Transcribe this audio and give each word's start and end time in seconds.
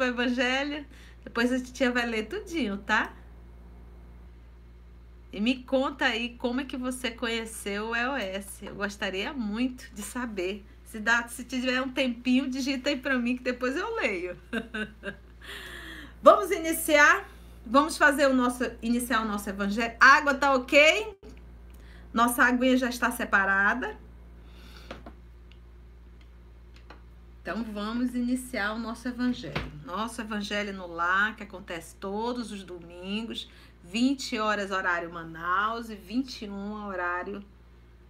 Para 0.00 0.06
o 0.06 0.08
Evangelho. 0.08 0.86
Depois 1.22 1.52
a 1.52 1.60
tia 1.60 1.92
vai 1.92 2.06
ler 2.06 2.24
tudinho, 2.24 2.78
tá? 2.78 3.12
E 5.30 5.38
me 5.42 5.62
conta 5.62 6.06
aí 6.06 6.36
como 6.38 6.62
é 6.62 6.64
que 6.64 6.78
você 6.78 7.10
conheceu 7.10 7.90
o 7.90 7.94
EOS. 7.94 8.62
Eu 8.62 8.74
gostaria 8.76 9.34
muito 9.34 9.92
de 9.92 10.00
saber. 10.00 10.64
Se, 10.86 10.98
dá, 10.98 11.28
se 11.28 11.44
tiver 11.44 11.82
um 11.82 11.90
tempinho, 11.90 12.48
digita 12.48 12.88
aí 12.88 12.96
para 12.96 13.18
mim 13.18 13.36
que 13.36 13.42
depois 13.42 13.76
eu 13.76 13.94
leio. 13.96 14.38
Vamos 16.22 16.50
iniciar. 16.50 17.28
Vamos 17.66 17.98
fazer 17.98 18.26
o 18.26 18.32
nosso 18.32 18.64
iniciar 18.80 19.20
o 19.20 19.28
nosso 19.28 19.50
evangelho. 19.50 19.94
Água 20.00 20.32
tá 20.32 20.54
OK? 20.54 21.14
Nossa 22.10 22.42
aguinha 22.42 22.78
já 22.78 22.88
está 22.88 23.10
separada. 23.10 23.98
Então 27.42 27.64
vamos 27.64 28.14
iniciar 28.14 28.72
o 28.72 28.78
nosso 28.78 29.08
evangelho. 29.08 29.72
Nosso 29.84 30.20
evangelho 30.20 30.74
no 30.74 30.86
lar, 30.86 31.36
que 31.36 31.42
acontece 31.42 31.96
todos 31.96 32.52
os 32.52 32.62
domingos, 32.62 33.48
20 33.82 34.38
horas 34.38 34.70
horário 34.70 35.10
Manaus 35.10 35.88
e 35.88 35.94
21 35.94 36.86
horário 36.86 37.42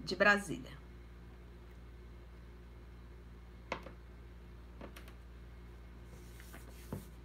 de 0.01 0.17
Brasília. 0.17 0.81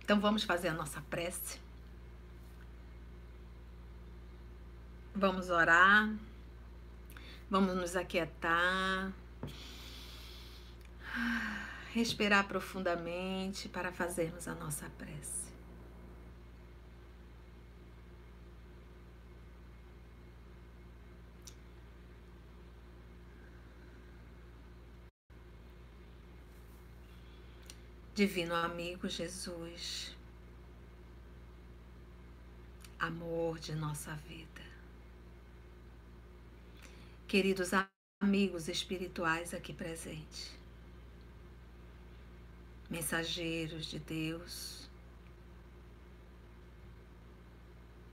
Então 0.03 0.19
vamos 0.19 0.43
fazer 0.43 0.67
a 0.67 0.73
nossa 0.73 1.01
prece. 1.09 1.59
Vamos 5.15 5.49
orar. 5.49 6.13
Vamos 7.49 7.75
nos 7.75 7.95
aquietar. 7.95 9.11
Respirar 11.95 12.45
profundamente 12.45 13.69
para 13.69 13.89
fazermos 13.89 14.49
a 14.49 14.53
nossa 14.53 14.89
prece. 14.97 15.45
Divino 28.13 28.53
amigo 28.53 29.07
Jesus, 29.07 30.13
amor 32.99 33.57
de 33.59 33.73
nossa 33.73 34.13
vida, 34.27 34.61
queridos 37.25 37.69
amigos 38.21 38.67
espirituais 38.67 39.53
aqui 39.53 39.71
presentes, 39.71 40.64
mensageiros 42.95 43.85
de 43.85 43.99
Deus, 43.99 44.89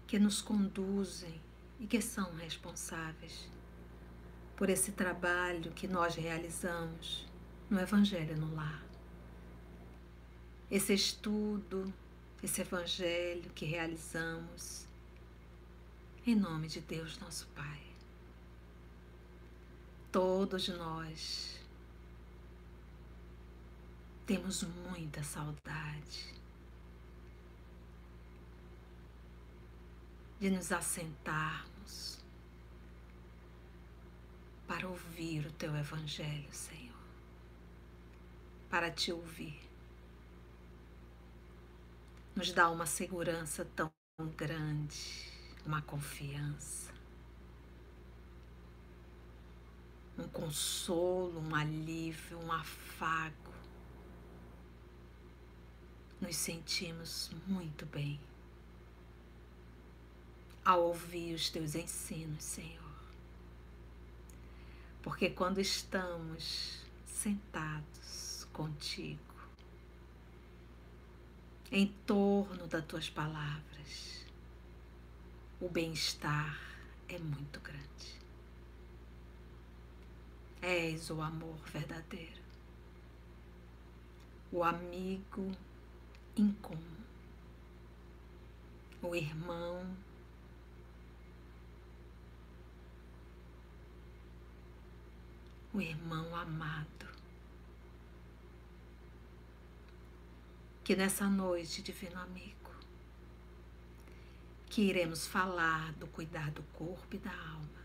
que 0.07 0.19
nos 0.19 0.43
conduzem 0.43 1.41
e 1.79 1.87
que 1.87 2.01
são 2.01 2.35
responsáveis 2.37 3.49
por 4.57 4.69
esse 4.69 4.93
trabalho 4.93 5.73
que 5.73 5.87
nós 5.87 6.15
realizamos 6.15 7.27
no 7.71 7.81
Evangelho 7.81 8.37
no 8.37 8.55
Lar 8.55 8.83
esse 10.73 10.95
estudo, 10.95 11.93
esse 12.43 12.63
evangelho 12.63 13.51
que 13.55 13.67
realizamos. 13.67 14.87
Em 16.27 16.35
nome 16.35 16.67
de 16.67 16.81
Deus, 16.81 17.19
nosso 17.19 17.47
Pai. 17.49 17.83
Todos 20.11 20.69
nós 20.69 21.62
temos 24.33 24.63
muita 24.63 25.23
saudade 25.23 26.35
de 30.41 30.49
nos 30.49 30.73
assentarmos 30.73 32.19
para 34.67 34.89
ouvir 34.89 35.45
o 35.45 35.53
Teu 35.53 35.77
Evangelho, 35.77 36.51
Senhor, 36.51 36.97
para 38.71 38.91
te 38.91 39.13
ouvir 39.13 39.61
nos 42.35 42.53
dá 42.53 42.71
uma 42.71 42.87
segurança 42.87 43.67
tão 43.77 43.93
grande, 44.35 45.31
uma 45.67 45.83
confiança, 45.83 46.91
um 50.17 50.27
consolo, 50.29 51.39
um 51.39 51.55
alívio, 51.55 52.39
um 52.39 52.51
afago. 52.51 53.42
Nos 56.23 56.37
sentimos 56.37 57.31
muito 57.49 57.85
bem 57.85 58.19
ao 60.65 60.85
ouvir 60.85 61.35
os 61.35 61.51
teus 61.51 61.75
ensinos, 61.75 62.45
Senhor. 62.45 62.81
Porque 65.03 65.29
quando 65.29 65.61
estamos 65.61 66.81
sentados 67.05 68.47
contigo, 68.53 69.33
em 71.73 71.87
torno 72.07 72.69
das 72.69 72.85
tuas 72.85 73.11
palavras. 73.11 74.27
O 75.59 75.69
bem-estar 75.69 76.57
é 77.09 77.19
muito 77.19 77.59
grande. 77.61 77.83
És 80.61 81.11
o 81.11 81.21
amor 81.21 81.59
verdadeiro, 81.73 82.41
o 84.53 84.63
amigo 84.63 85.51
incomum, 86.37 86.81
o 89.03 89.15
irmão 89.15 89.97
o 95.75 95.81
irmão 95.81 96.37
amado. 96.37 97.03
que 100.85 100.97
nessa 100.97 101.29
noite, 101.29 101.81
divino 101.81 102.19
amigo, 102.21 102.71
que 104.67 104.83
iremos 104.83 105.27
falar 105.27 105.93
do 105.93 106.07
cuidar 106.09 106.51
do 106.51 106.63
corpo 106.75 107.15
e 107.15 107.19
da 107.19 107.31
alma, 107.31 107.83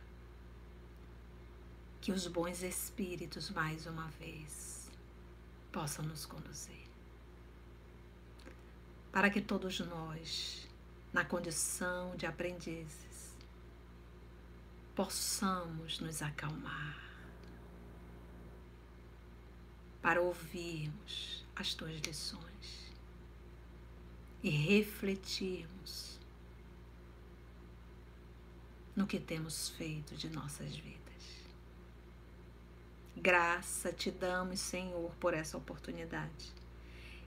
que 2.02 2.12
os 2.12 2.25
bons 2.28 2.64
espíritos 2.64 3.50
mais 3.52 3.85
uma 3.85 4.08
vez 4.19 4.90
possam 5.72 6.06
nos 6.06 6.25
conduzir, 6.25 6.87
para 9.17 9.31
que 9.31 9.41
todos 9.41 9.79
nós, 9.79 10.67
na 11.11 11.25
condição 11.25 12.16
de 12.16 12.28
aprendizes, 12.28 13.35
possamos 14.95 16.00
nos 16.00 16.22
acalmar 16.22 17.01
para 20.03 20.22
ouvirmos 20.22 21.44
as 21.55 21.73
tuas 21.73 22.00
lições 22.00 22.94
e 24.44 24.51
refletirmos 24.51 26.19
no 28.95 29.07
que 29.07 29.19
temos 29.19 29.69
feito 29.69 30.16
de 30.16 30.29
nossas 30.29 30.75
vidas. 30.75 31.47
Graça 33.16 33.91
te 33.91 34.11
damos, 34.11 34.59
Senhor, 34.59 35.09
por 35.16 35.34
essa 35.34 35.57
oportunidade 35.57 36.56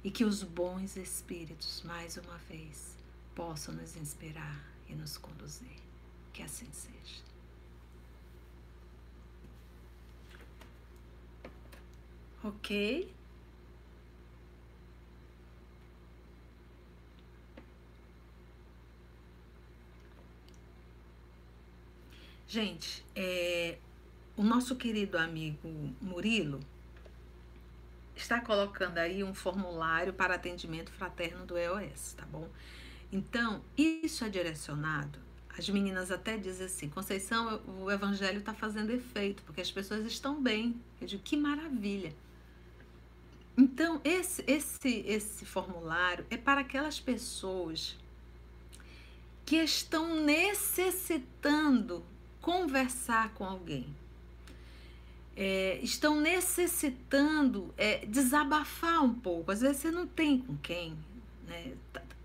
e 0.02 0.10
que 0.10 0.24
os 0.24 0.42
bons 0.42 0.96
espíritos, 0.96 1.82
mais 1.84 2.16
uma 2.16 2.38
vez, 2.48 2.96
possam 3.34 3.74
nos 3.74 3.96
inspirar 3.96 4.64
e 4.88 4.94
nos 4.94 5.18
conduzir. 5.18 5.76
Que 6.32 6.42
assim 6.42 6.68
seja. 6.72 7.22
Ok? 12.42 13.12
Gente, 22.48 23.04
é, 23.14 23.78
o 24.36 24.42
nosso 24.42 24.74
querido 24.74 25.16
amigo 25.16 25.68
Murilo 26.00 26.58
está 28.20 28.40
colocando 28.40 28.98
aí 28.98 29.24
um 29.24 29.34
formulário 29.34 30.12
para 30.12 30.34
atendimento 30.34 30.92
fraterno 30.92 31.44
do 31.46 31.56
EOS, 31.56 32.14
tá 32.16 32.24
bom? 32.26 32.48
Então, 33.12 33.62
isso 33.76 34.24
é 34.24 34.28
direcionado. 34.28 35.18
As 35.58 35.68
meninas 35.68 36.10
até 36.10 36.36
dizem 36.36 36.66
assim: 36.66 36.88
Conceição, 36.88 37.60
o 37.66 37.90
evangelho 37.90 38.38
está 38.38 38.54
fazendo 38.54 38.90
efeito, 38.90 39.42
porque 39.42 39.60
as 39.60 39.70
pessoas 39.70 40.06
estão 40.06 40.40
bem. 40.40 40.80
Eu 41.00 41.06
digo: 41.06 41.22
que 41.22 41.36
maravilha. 41.36 42.14
Então, 43.56 44.00
esse, 44.04 44.44
esse, 44.46 45.04
esse 45.06 45.44
formulário 45.44 46.24
é 46.30 46.36
para 46.36 46.60
aquelas 46.60 47.00
pessoas 47.00 47.98
que 49.44 49.56
estão 49.56 50.22
necessitando 50.22 52.04
conversar 52.40 53.34
com 53.34 53.44
alguém. 53.44 53.94
É, 55.36 55.78
estão 55.82 56.20
necessitando 56.20 57.72
é, 57.76 58.04
desabafar 58.06 59.02
um 59.02 59.14
pouco. 59.14 59.50
Às 59.50 59.60
vezes 59.60 59.78
você 59.78 59.90
não 59.90 60.06
tem 60.06 60.38
com 60.38 60.56
quem. 60.58 60.96
Né? 61.46 61.74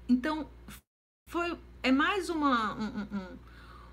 Então, 0.08 0.50
foi, 1.30 1.58
é 1.82 1.92
mais 1.92 2.30
uma, 2.30 2.76
um, 2.76 3.02
um, 3.02 3.38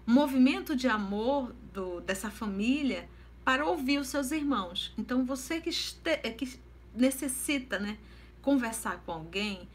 um 0.09 0.13
movimento 0.13 0.75
de 0.75 0.89
amor 0.89 1.55
do, 1.73 2.01
dessa 2.01 2.31
família 2.31 3.09
para 3.45 3.67
ouvir 3.67 3.99
os 3.99 4.09
seus 4.09 4.31
irmãos. 4.31 4.93
Então, 4.97 5.25
você 5.25 5.61
que, 5.61 5.69
este, 5.69 6.11
é, 6.11 6.31
que 6.31 6.59
necessita 6.95 7.79
né, 7.79 7.99
conversar 8.41 9.03
com 9.05 9.13
alguém, 9.13 9.69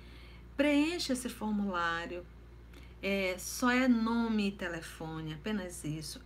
preencha 0.55 1.13
esse 1.13 1.29
formulário. 1.29 2.25
É, 3.01 3.35
só 3.37 3.69
é 3.69 3.87
nome 3.87 4.47
e 4.47 4.51
telefone, 4.51 5.33
apenas 5.33 5.83
isso. 5.83 6.19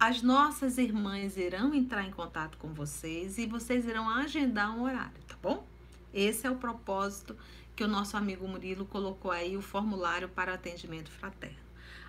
As 0.00 0.22
nossas 0.22 0.78
irmãs 0.78 1.36
irão 1.36 1.74
entrar 1.74 2.04
em 2.04 2.12
contato 2.12 2.56
com 2.58 2.72
vocês 2.72 3.36
e 3.36 3.46
vocês 3.46 3.84
irão 3.84 4.08
agendar 4.08 4.70
um 4.70 4.84
horário, 4.84 5.20
tá 5.26 5.34
bom? 5.42 5.66
Esse 6.14 6.46
é 6.46 6.50
o 6.50 6.54
propósito 6.54 7.36
que 7.74 7.82
o 7.82 7.88
nosso 7.88 8.16
amigo 8.16 8.46
Murilo 8.46 8.86
colocou 8.86 9.32
aí 9.32 9.56
o 9.56 9.60
formulário 9.60 10.28
para 10.28 10.54
atendimento 10.54 11.10
fraterno. 11.10 11.58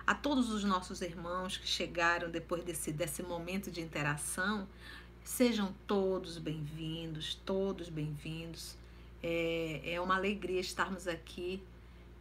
A 0.06 0.14
todos 0.14 0.52
os 0.52 0.62
nossos 0.62 1.02
irmãos 1.02 1.56
que 1.56 1.66
chegaram 1.66 2.30
depois 2.30 2.62
desse, 2.62 2.92
desse 2.92 3.24
momento 3.24 3.72
de 3.72 3.80
interação, 3.80 4.68
sejam 5.24 5.74
todos 5.88 6.38
bem-vindos, 6.38 7.34
todos 7.44 7.88
bem-vindos. 7.88 8.76
É, 9.20 9.80
é 9.84 10.00
uma 10.00 10.14
alegria 10.14 10.60
estarmos 10.60 11.08
aqui 11.08 11.60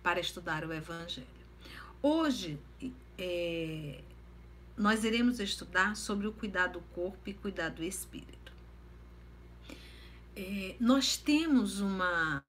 para 0.02 0.20
estudar 0.20 0.66
o 0.66 0.74
Evangelho. 0.74 1.28
Hoje, 2.02 2.60
é, 3.20 4.02
nós 4.80 5.04
iremos 5.04 5.42
estudar 5.42 5.98
sobre 5.98 6.26
o 6.26 6.32
cuidado 6.32 6.80
do 6.80 6.82
corpo 6.94 7.30
e 7.30 7.34
cuidado 7.34 7.76
do 7.76 7.84
espírito. 7.84 8.54
É, 10.34 10.78
nós 10.80 11.18
temos 11.18 11.82
uma, 11.82 12.42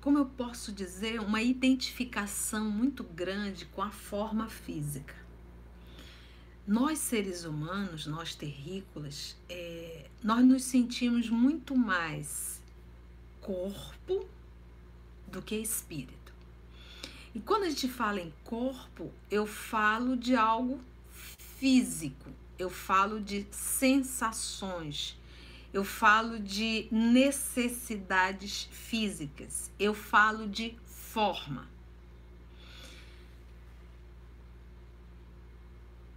como 0.00 0.18
eu 0.18 0.26
posso 0.26 0.72
dizer, 0.72 1.20
uma 1.20 1.40
identificação 1.40 2.68
muito 2.68 3.04
grande 3.04 3.64
com 3.66 3.80
a 3.80 3.92
forma 3.92 4.48
física. 4.48 5.14
Nós, 6.66 6.98
seres 6.98 7.44
humanos, 7.44 8.06
nós 8.06 8.34
terrícolas, 8.34 9.36
é, 9.48 10.10
nós 10.20 10.44
nos 10.44 10.64
sentimos 10.64 11.30
muito 11.30 11.76
mais 11.76 12.60
corpo 13.40 14.28
do 15.28 15.40
que 15.40 15.54
espírito. 15.54 16.17
E 17.38 17.40
quando 17.40 17.62
a 17.62 17.70
gente 17.70 17.86
fala 17.86 18.18
em 18.18 18.34
corpo, 18.42 19.12
eu 19.30 19.46
falo 19.46 20.16
de 20.16 20.34
algo 20.34 20.80
físico, 21.60 22.32
eu 22.58 22.68
falo 22.68 23.20
de 23.20 23.46
sensações, 23.52 25.16
eu 25.72 25.84
falo 25.84 26.40
de 26.40 26.88
necessidades 26.90 28.68
físicas, 28.72 29.70
eu 29.78 29.94
falo 29.94 30.48
de 30.48 30.76
forma. 30.84 31.68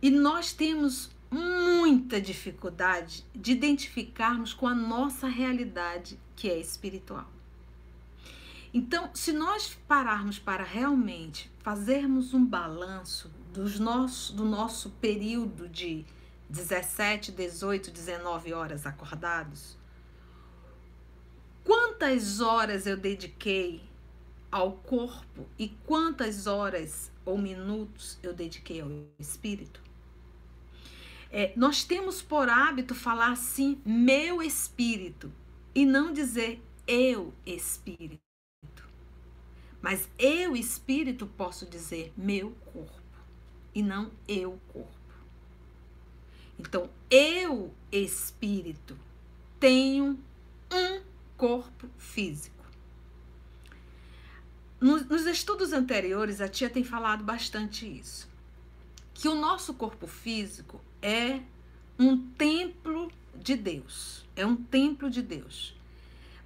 E 0.02 0.10
nós 0.10 0.54
temos 0.54 1.12
muita 1.30 2.20
dificuldade 2.20 3.24
de 3.36 3.52
identificarmos 3.52 4.56
com 4.56 4.68
a 4.68 4.74
nossa 4.74 5.28
realidade 5.28 6.20
que 6.36 6.50
é 6.50 6.60
espiritual. 6.60 7.30
Então, 8.74 9.10
se 9.14 9.34
nós 9.34 9.78
pararmos 9.86 10.40
para 10.40 10.64
realmente 10.64 11.52
fazermos 11.60 12.34
um 12.34 12.46
balanço 12.46 13.30
dos 13.52 13.78
nosso, 13.78 14.34
do 14.34 14.46
nosso 14.46 14.92
período 14.92 15.68
de 15.68 16.06
17, 16.50 17.34
18, 17.34 17.92
19 17.92 18.54
horas 18.54 18.86
acordados, 18.86 19.78
quantas 21.66 22.40
horas 22.40 22.88
eu 22.88 22.96
dediquei 22.96 23.84
ao 24.50 24.74
corpo 24.74 25.48
e 25.60 25.70
quantas 25.86 26.48
horas 26.48 27.12
ou 27.26 27.38
minutos 27.38 28.18
eu 28.24 28.34
dediquei 28.34 28.80
ao 28.80 28.90
espírito? 29.20 29.82
É, 31.30 31.54
nós 31.58 31.84
temos 31.84 32.22
por 32.22 32.50
hábito 32.50 32.96
falar 32.96 33.32
assim, 33.32 33.82
meu 33.86 34.42
espírito, 34.42 35.32
e 35.74 35.86
não 35.86 36.12
dizer 36.12 36.62
eu 36.88 37.34
espírito. 37.46 38.31
Mas 39.82 40.08
eu, 40.18 40.56
espírito, 40.56 41.26
posso 41.26 41.66
dizer 41.66 42.14
meu 42.16 42.52
corpo 42.72 43.02
e 43.74 43.82
não 43.82 44.12
eu, 44.28 44.60
corpo. 44.72 44.92
Então, 46.60 46.90
eu, 47.10 47.74
espírito, 47.92 48.98
tenho 49.60 50.20
um 50.72 51.02
corpo 51.36 51.90
físico. 51.98 52.64
Nos, 54.80 55.06
nos 55.06 55.26
estudos 55.26 55.74
anteriores, 55.74 56.42
a 56.42 56.48
tia 56.48 56.70
tem 56.70 56.84
falado 56.84 57.24
bastante 57.24 57.86
isso. 57.86 58.30
Que 59.14 59.28
o 59.28 59.36
nosso 59.36 59.74
corpo 59.74 60.06
físico 60.08 60.80
é 61.02 61.42
um 61.98 62.18
templo 62.32 63.12
de 63.36 63.56
Deus. 63.56 64.26
É 64.36 64.46
um 64.46 64.56
templo 64.56 65.10
de 65.10 65.22
Deus. 65.22 65.76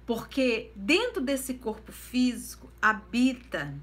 Porque 0.06 0.70
dentro 0.76 1.20
desse 1.20 1.54
corpo 1.54 1.90
físico 1.90 2.70
habita 2.80 3.74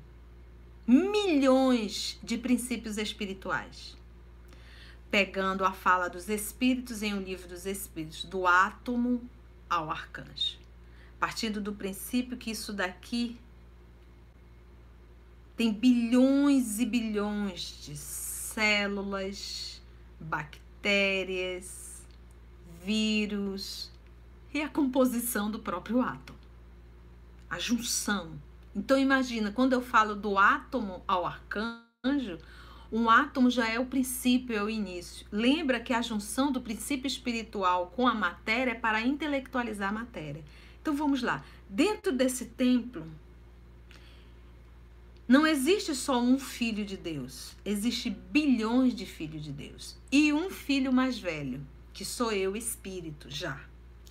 milhões 0.88 2.18
de 2.24 2.38
princípios 2.38 2.98
espirituais. 2.98 3.98
Pegando 5.12 5.66
a 5.66 5.74
fala 5.74 6.10
dos 6.10 6.30
espíritos 6.30 7.04
em 7.04 7.14
o 7.14 7.22
livro 7.22 7.48
dos 7.48 7.66
espíritos, 7.66 8.24
do 8.24 8.48
átomo 8.48 9.22
ao 9.70 9.92
arcanjo. 9.92 10.58
Partindo 11.20 11.62
do 11.62 11.74
princípio 11.74 12.38
que 12.38 12.52
isso 12.52 12.74
daqui 12.74 13.38
tem 15.56 15.72
bilhões 15.72 16.80
e 16.80 16.86
bilhões 16.86 17.84
de 17.86 17.96
células, 17.96 19.82
bactérias, 20.20 22.02
vírus, 22.84 23.92
e 24.54 24.62
a 24.62 24.70
composição 24.70 25.50
do 25.50 25.60
próprio 25.60 26.02
átomo. 26.02 26.40
A 27.50 27.60
junção. 27.60 28.32
Então 28.76 28.98
imagina, 28.98 29.52
quando 29.52 29.74
eu 29.74 29.82
falo 29.82 30.16
do 30.16 30.38
átomo 30.38 31.04
ao 31.08 31.26
arcanjo, 31.26 32.38
um 32.92 33.10
átomo 33.10 33.50
já 33.50 33.68
é 33.68 33.80
o 33.80 33.86
princípio, 33.86 34.56
é 34.56 34.64
o 34.64 34.70
início. 34.70 35.26
Lembra 35.32 35.80
que 35.80 35.94
a 35.94 36.02
junção 36.02 36.52
do 36.52 36.62
princípio 36.62 37.08
espiritual 37.08 37.92
com 37.96 38.08
a 38.08 38.14
matéria 38.14 38.72
é 38.72 38.76
para 38.76 39.02
intelectualizar 39.02 39.90
a 39.90 39.94
matéria. 39.94 40.44
Então 40.82 40.96
vamos 40.96 41.24
lá. 41.24 41.44
Dentro 41.68 42.12
desse 42.12 42.46
templo, 42.46 43.08
não 45.28 45.48
existe 45.48 45.96
só 45.96 46.22
um 46.22 46.38
filho 46.38 46.86
de 46.86 46.98
Deus, 46.98 47.56
existe 47.64 48.10
bilhões 48.10 48.94
de 48.94 49.06
filhos 49.06 49.44
de 49.44 49.52
Deus. 49.52 49.98
E 50.12 50.32
um 50.34 50.50
filho 50.50 50.94
mais 50.94 51.18
velho, 51.18 51.66
que 51.94 52.06
sou 52.06 52.32
eu, 52.32 52.56
espírito, 52.56 53.28
já. 53.30 53.60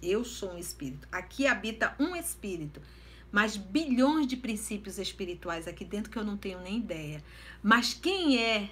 Eu 0.02 0.24
sou 0.24 0.54
um 0.54 0.58
espírito. 0.58 1.06
Aqui 1.12 1.46
habita 1.46 1.94
um 1.98 2.16
espírito, 2.16 2.82
mas 3.30 3.56
bilhões 3.56 4.26
de 4.26 4.36
princípios 4.36 4.98
espirituais 4.98 5.68
aqui 5.68 5.84
dentro 5.84 6.10
que 6.10 6.18
eu 6.18 6.24
não 6.24 6.36
tenho 6.36 6.60
nem 6.60 6.78
ideia. 6.78 7.22
Mas 7.62 7.94
quem 7.94 8.36
é 8.42 8.68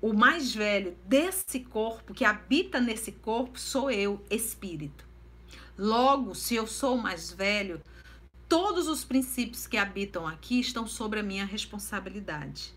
o 0.00 0.14
mais 0.14 0.54
velho 0.54 0.96
desse 1.04 1.60
corpo, 1.60 2.14
que 2.14 2.24
habita 2.24 2.80
nesse 2.80 3.12
corpo, 3.12 3.60
sou 3.60 3.90
eu, 3.90 4.24
espírito. 4.30 5.06
Logo, 5.76 6.34
se 6.34 6.54
eu 6.54 6.66
sou 6.66 6.96
o 6.96 7.02
mais 7.02 7.30
velho, 7.30 7.80
todos 8.48 8.88
os 8.88 9.04
princípios 9.04 9.66
que 9.66 9.76
habitam 9.76 10.26
aqui 10.26 10.58
estão 10.58 10.86
sobre 10.86 11.20
a 11.20 11.22
minha 11.22 11.44
responsabilidade. 11.44 12.74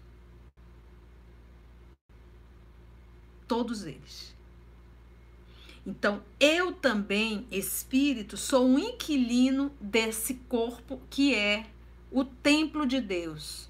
Todos 3.47 3.85
eles. 3.85 4.34
Então, 5.85 6.23
eu 6.39 6.73
também, 6.73 7.45
espírito, 7.51 8.35
sou 8.35 8.65
um 8.65 8.79
inquilino 8.79 9.71
desse 9.79 10.33
corpo 10.49 10.99
que 11.09 11.35
é 11.35 11.67
o 12.11 12.25
templo 12.25 12.87
de 12.87 12.99
Deus. 12.99 13.69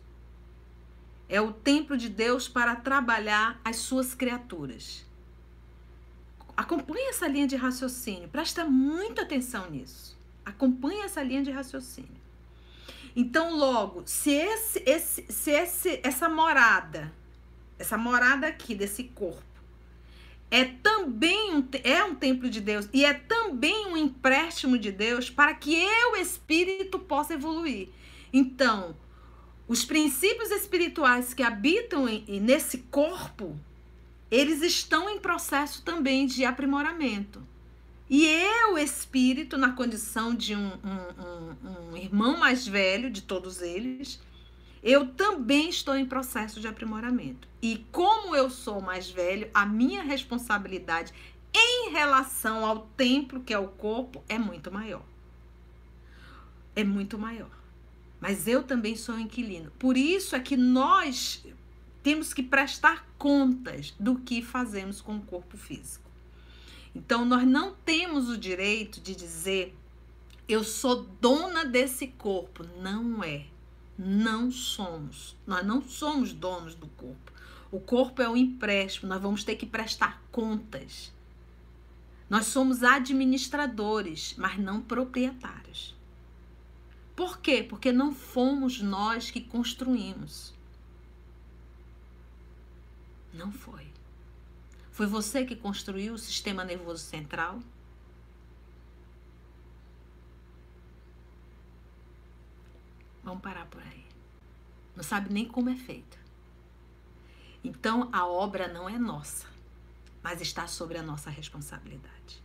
É 1.27 1.41
o 1.41 1.51
templo 1.51 1.97
de 1.97 2.07
Deus 2.07 2.47
para 2.47 2.75
trabalhar 2.75 3.59
as 3.65 3.77
suas 3.77 4.13
criaturas. 4.13 5.05
Acompanhe 6.55 7.09
essa 7.09 7.27
linha 7.27 7.47
de 7.47 7.57
raciocínio, 7.57 8.29
presta 8.29 8.63
muita 8.63 9.23
atenção 9.23 9.69
nisso. 9.69 10.17
Acompanhe 10.45 11.01
essa 11.01 11.21
linha 11.21 11.43
de 11.43 11.51
raciocínio. 11.51 12.23
Então, 13.15 13.57
logo, 13.57 14.03
se 14.05 14.31
esse, 14.31 14.83
esse, 14.85 15.25
se 15.29 15.51
esse, 15.51 15.99
essa 16.03 16.29
morada, 16.29 17.11
essa 17.79 17.97
morada 17.97 18.47
aqui 18.47 18.75
desse 18.75 19.05
corpo, 19.05 19.44
é 20.51 20.63
também 20.63 21.53
um, 21.55 21.67
é 21.83 22.03
um 22.03 22.15
templo 22.15 22.49
de 22.49 22.61
Deus 22.61 22.87
e 22.93 23.03
é 23.03 23.13
também 23.13 23.87
um 23.87 23.97
empréstimo 23.97 24.77
de 24.77 24.91
Deus 24.91 25.29
para 25.29 25.53
que 25.53 25.75
eu, 25.75 26.15
espírito, 26.15 26.99
possa 26.99 27.33
evoluir. 27.33 27.89
Então, 28.31 28.95
os 29.67 29.83
princípios 29.83 30.51
espirituais 30.51 31.33
que 31.33 31.43
habitam 31.43 32.07
em, 32.07 32.39
nesse 32.39 32.79
corpo 32.89 33.59
eles 34.29 34.61
estão 34.61 35.09
em 35.09 35.19
processo 35.19 35.83
também 35.83 36.25
de 36.25 36.45
aprimoramento. 36.45 37.41
E 38.09 38.25
eu, 38.25 38.77
espírito, 38.77 39.57
na 39.57 39.71
condição 39.71 40.35
de 40.35 40.55
um, 40.55 40.71
um, 40.83 41.23
um, 41.23 41.91
um 41.91 41.97
irmão 41.97 42.37
mais 42.37 42.67
velho 42.67 43.09
de 43.09 43.21
todos 43.21 43.61
eles, 43.61 44.19
eu 44.85 45.07
também 45.07 45.67
estou 45.67 45.97
em 45.97 46.05
processo 46.05 46.61
de 46.61 46.67
aprimoramento. 46.67 47.47
E 47.59 47.83
como 47.91 48.35
eu 48.35 48.51
sou 48.51 48.79
mais 48.79 49.09
velho, 49.09 49.49
a 49.51 49.65
minha 49.65 50.03
responsabilidade 50.03 51.11
em 51.51 51.89
relação 51.89 52.63
ao 52.63 52.81
templo, 52.95 53.41
que 53.41 53.51
é 53.51 53.57
o 53.57 53.67
corpo, 53.67 54.23
é 54.29 54.37
muito 54.37 54.71
maior. 54.71 55.03
É 56.75 56.83
muito 56.83 57.17
maior. 57.17 57.49
Mas 58.21 58.47
eu 58.47 58.61
também 58.61 58.95
sou 58.95 59.17
inquilino. 59.17 59.71
Por 59.79 59.97
isso 59.97 60.35
é 60.35 60.39
que 60.39 60.55
nós 60.55 61.43
temos 62.03 62.31
que 62.31 62.43
prestar 62.43 63.07
contas 63.17 63.91
do 63.99 64.19
que 64.19 64.43
fazemos 64.43 65.01
com 65.01 65.17
o 65.17 65.21
corpo 65.21 65.57
físico. 65.57 66.11
Então, 66.93 67.25
nós 67.25 67.43
não 67.43 67.73
temos 67.73 68.29
o 68.29 68.37
direito 68.37 69.01
de 69.01 69.15
dizer 69.15 69.75
eu 70.47 70.63
sou 70.63 71.07
dona 71.19 71.65
desse 71.65 72.05
corpo. 72.05 72.63
Não 72.79 73.23
é. 73.23 73.47
Não 73.97 74.51
somos. 74.51 75.35
Nós 75.47 75.65
não 75.65 75.81
somos 75.81 76.33
donos 76.33 76.75
do 76.75 76.87
corpo. 76.87 77.31
O 77.71 77.79
corpo 77.79 78.21
é 78.21 78.29
um 78.29 78.37
empréstimo, 78.37 79.09
nós 79.09 79.21
vamos 79.21 79.43
ter 79.43 79.55
que 79.55 79.65
prestar 79.65 80.21
contas. 80.31 81.11
Nós 82.29 82.47
somos 82.47 82.83
administradores, 82.83 84.35
mas 84.37 84.57
não 84.57 84.81
proprietários. 84.81 85.95
Por 87.15 87.39
quê? 87.39 87.63
Porque 87.63 87.91
não 87.91 88.13
fomos 88.13 88.81
nós 88.81 89.31
que 89.31 89.39
construímos. 89.39 90.53
Não 93.33 93.51
foi. 93.51 93.87
Foi 94.91 95.05
você 95.05 95.45
que 95.45 95.55
construiu 95.55 96.13
o 96.13 96.17
sistema 96.17 96.63
nervoso 96.63 97.03
central? 97.03 97.59
Vamos 103.25 103.41
parar 103.41 103.65
por 103.65 103.81
aí. 103.81 104.05
Não 104.95 105.03
sabe 105.03 105.33
nem 105.33 105.45
como 105.45 105.69
é 105.69 105.75
feito. 105.75 106.17
Então 107.63 108.07
a 108.13 108.27
obra 108.27 108.67
não 108.71 108.87
é 108.87 108.99
nossa, 108.99 109.47
mas 110.21 110.39
está 110.39 110.67
sobre 110.67 110.99
a 110.99 111.03
nossa 111.03 111.31
responsabilidade. 111.31 112.41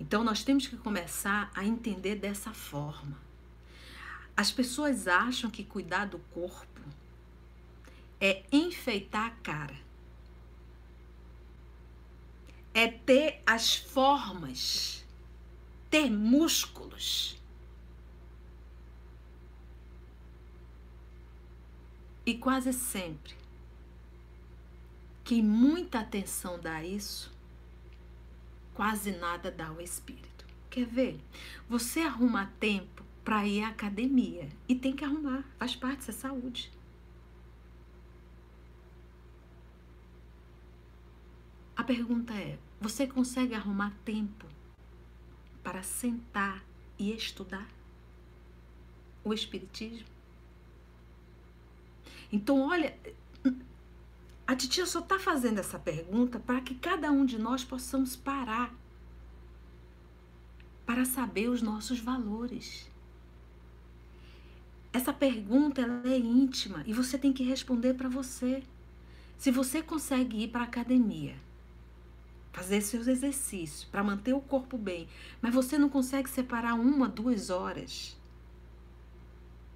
Então 0.00 0.24
nós 0.24 0.42
temos 0.42 0.66
que 0.66 0.76
começar 0.78 1.50
a 1.54 1.66
entender 1.66 2.16
dessa 2.16 2.52
forma. 2.54 3.18
As 4.34 4.50
pessoas 4.50 5.06
acham 5.06 5.50
que 5.50 5.62
cuidar 5.62 6.06
do 6.06 6.18
corpo 6.18 6.80
é 8.18 8.44
enfeitar 8.50 9.26
a 9.26 9.30
cara. 9.42 9.76
É 12.72 12.88
ter 12.88 13.42
as 13.44 13.76
formas, 13.76 15.04
ter 15.90 16.08
músculos. 16.10 17.37
E 22.28 22.36
quase 22.36 22.74
sempre, 22.74 23.34
quem 25.24 25.42
muita 25.42 26.00
atenção 26.00 26.60
dá 26.60 26.74
a 26.74 26.84
isso, 26.84 27.32
quase 28.74 29.12
nada 29.12 29.50
dá 29.50 29.68
ao 29.68 29.80
espírito. 29.80 30.44
Quer 30.68 30.84
ver? 30.84 31.18
Você 31.70 32.00
arruma 32.00 32.52
tempo 32.60 33.02
para 33.24 33.46
ir 33.46 33.62
à 33.62 33.68
academia 33.68 34.46
e 34.68 34.74
tem 34.74 34.94
que 34.94 35.06
arrumar, 35.06 35.42
faz 35.58 35.74
parte 35.74 36.06
da 36.06 36.12
saúde. 36.12 36.70
A 41.74 41.82
pergunta 41.82 42.34
é: 42.34 42.58
você 42.78 43.06
consegue 43.06 43.54
arrumar 43.54 43.96
tempo 44.04 44.44
para 45.62 45.82
sentar 45.82 46.62
e 46.98 47.10
estudar 47.10 47.66
o 49.24 49.32
Espiritismo? 49.32 50.17
Então, 52.30 52.68
olha, 52.68 52.96
a 54.46 54.56
titia 54.56 54.86
só 54.86 55.00
está 55.00 55.18
fazendo 55.18 55.58
essa 55.58 55.78
pergunta 55.78 56.38
para 56.38 56.60
que 56.60 56.74
cada 56.74 57.10
um 57.10 57.24
de 57.24 57.38
nós 57.38 57.64
possamos 57.64 58.16
parar 58.16 58.74
para 60.86 61.04
saber 61.04 61.50
os 61.50 61.60
nossos 61.60 62.00
valores. 62.00 62.90
Essa 64.90 65.12
pergunta 65.12 65.82
ela 65.82 66.02
é 66.08 66.18
íntima 66.18 66.82
e 66.86 66.94
você 66.94 67.18
tem 67.18 67.32
que 67.32 67.44
responder 67.44 67.92
para 67.92 68.08
você. 68.08 68.62
Se 69.36 69.50
você 69.50 69.82
consegue 69.82 70.44
ir 70.44 70.48
para 70.48 70.62
a 70.62 70.64
academia, 70.64 71.36
fazer 72.52 72.80
seus 72.80 73.06
exercícios 73.06 73.84
para 73.84 74.02
manter 74.02 74.32
o 74.32 74.40
corpo 74.40 74.78
bem, 74.78 75.06
mas 75.40 75.54
você 75.54 75.76
não 75.78 75.90
consegue 75.90 76.28
separar 76.28 76.74
uma, 76.74 77.06
duas 77.06 77.50
horas 77.50 78.16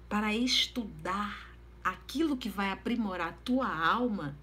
para 0.09 0.35
estudar 0.35 1.52
aquilo 1.83 2.37
que 2.37 2.49
vai 2.49 2.71
aprimorar 2.71 3.29
a 3.29 3.33
tua 3.33 3.67
alma, 3.67 4.35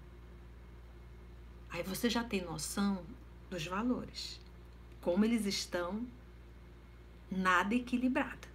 aí 1.69 1.83
você 1.83 2.09
já 2.09 2.23
tem 2.23 2.43
noção 2.43 3.03
dos 3.49 3.65
valores, 3.65 4.39
como 5.01 5.25
eles 5.25 5.45
estão 5.45 6.05
nada 7.29 7.73
equilibrado. 7.73 8.47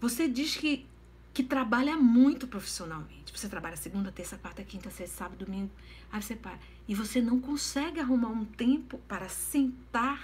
Você 0.00 0.28
diz 0.28 0.56
que 0.56 0.86
que 1.32 1.42
trabalha 1.42 1.96
muito 1.96 2.46
profissionalmente. 2.46 3.32
Você 3.32 3.48
trabalha 3.48 3.76
segunda, 3.76 4.12
terça, 4.12 4.36
quarta, 4.36 4.62
quinta, 4.62 4.90
sexta, 4.90 5.16
sábado, 5.16 5.44
domingo. 5.44 5.70
Aí 6.10 6.22
você 6.22 6.36
para. 6.36 6.58
E 6.86 6.94
você 6.94 7.22
não 7.22 7.40
consegue 7.40 8.00
arrumar 8.00 8.28
um 8.28 8.44
tempo 8.44 8.98
para 9.08 9.28
sentar 9.28 10.22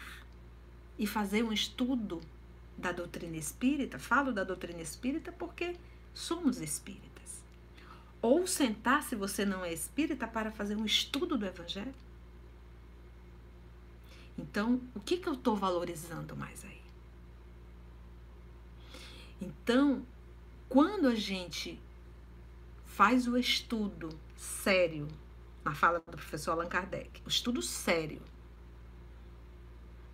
e 0.98 1.06
fazer 1.06 1.42
um 1.42 1.52
estudo 1.52 2.20
da 2.78 2.92
doutrina 2.92 3.37
espírita, 3.37 3.99
falo 3.99 4.32
da 4.32 4.44
doutrina 4.44 4.80
espírita 4.80 5.32
porque 5.32 5.76
somos 6.14 6.61
espíritas. 6.61 7.42
Ou 8.23 8.47
sentar, 8.47 9.02
se 9.02 9.14
você 9.14 9.44
não 9.44 9.64
é 9.64 9.73
espírita, 9.73 10.26
para 10.26 10.50
fazer 10.50 10.76
um 10.76 10.85
estudo 10.85 11.37
do 11.37 11.44
Evangelho. 11.44 11.94
Então, 14.37 14.80
o 14.94 15.00
que, 15.00 15.16
que 15.18 15.28
eu 15.28 15.35
estou 15.35 15.56
valorizando 15.56 16.37
mais 16.37 16.64
aí? 16.64 16.80
Então, 19.40 20.06
quando 20.68 21.08
a 21.08 21.14
gente 21.14 21.80
faz 22.85 23.26
o 23.26 23.37
estudo 23.37 24.08
sério, 24.37 25.08
na 25.64 25.75
fala 25.75 25.99
do 25.99 26.16
professor 26.16 26.52
Allan 26.52 26.68
Kardec, 26.68 27.23
o 27.25 27.28
estudo 27.28 27.62
sério, 27.62 28.20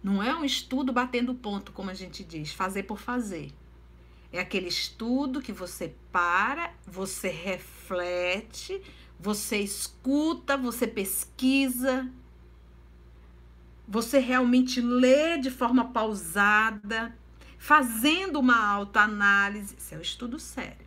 não 0.04 0.22
é 0.22 0.36
um 0.36 0.44
estudo 0.44 0.92
batendo 0.92 1.34
ponto, 1.34 1.72
como 1.72 1.88
a 1.88 1.94
gente 1.94 2.22
diz, 2.22 2.52
fazer 2.52 2.82
por 2.82 2.98
fazer. 2.98 3.50
É 4.30 4.38
aquele 4.38 4.68
estudo 4.68 5.40
que 5.40 5.50
você 5.50 5.94
para, 6.12 6.74
você 6.86 7.28
reflete, 7.28 8.82
você 9.18 9.56
escuta, 9.60 10.58
você 10.58 10.86
pesquisa, 10.86 12.06
você 13.88 14.18
realmente 14.18 14.78
lê 14.78 15.38
de 15.38 15.50
forma 15.50 15.86
pausada, 15.86 17.16
fazendo 17.56 18.38
uma 18.38 18.62
autoanálise. 18.62 19.74
Isso 19.78 19.94
é 19.94 19.96
um 19.96 20.02
estudo 20.02 20.38
sério. 20.38 20.84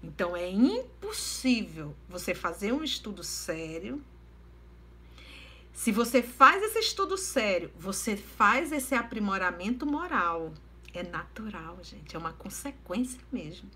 Então 0.00 0.36
é 0.36 0.48
impossível 0.48 1.96
você 2.08 2.36
fazer 2.36 2.72
um 2.72 2.84
estudo 2.84 3.24
sério 3.24 4.00
se 5.74 5.90
você 5.90 6.22
faz 6.22 6.62
esse 6.62 6.78
estudo 6.78 7.18
sério, 7.18 7.70
você 7.76 8.16
faz 8.16 8.70
esse 8.70 8.94
aprimoramento 8.94 9.84
moral. 9.84 10.54
É 10.94 11.02
natural, 11.02 11.76
gente, 11.82 12.14
é 12.14 12.18
uma 12.18 12.32
consequência 12.32 13.20
mesmo. 13.30 13.68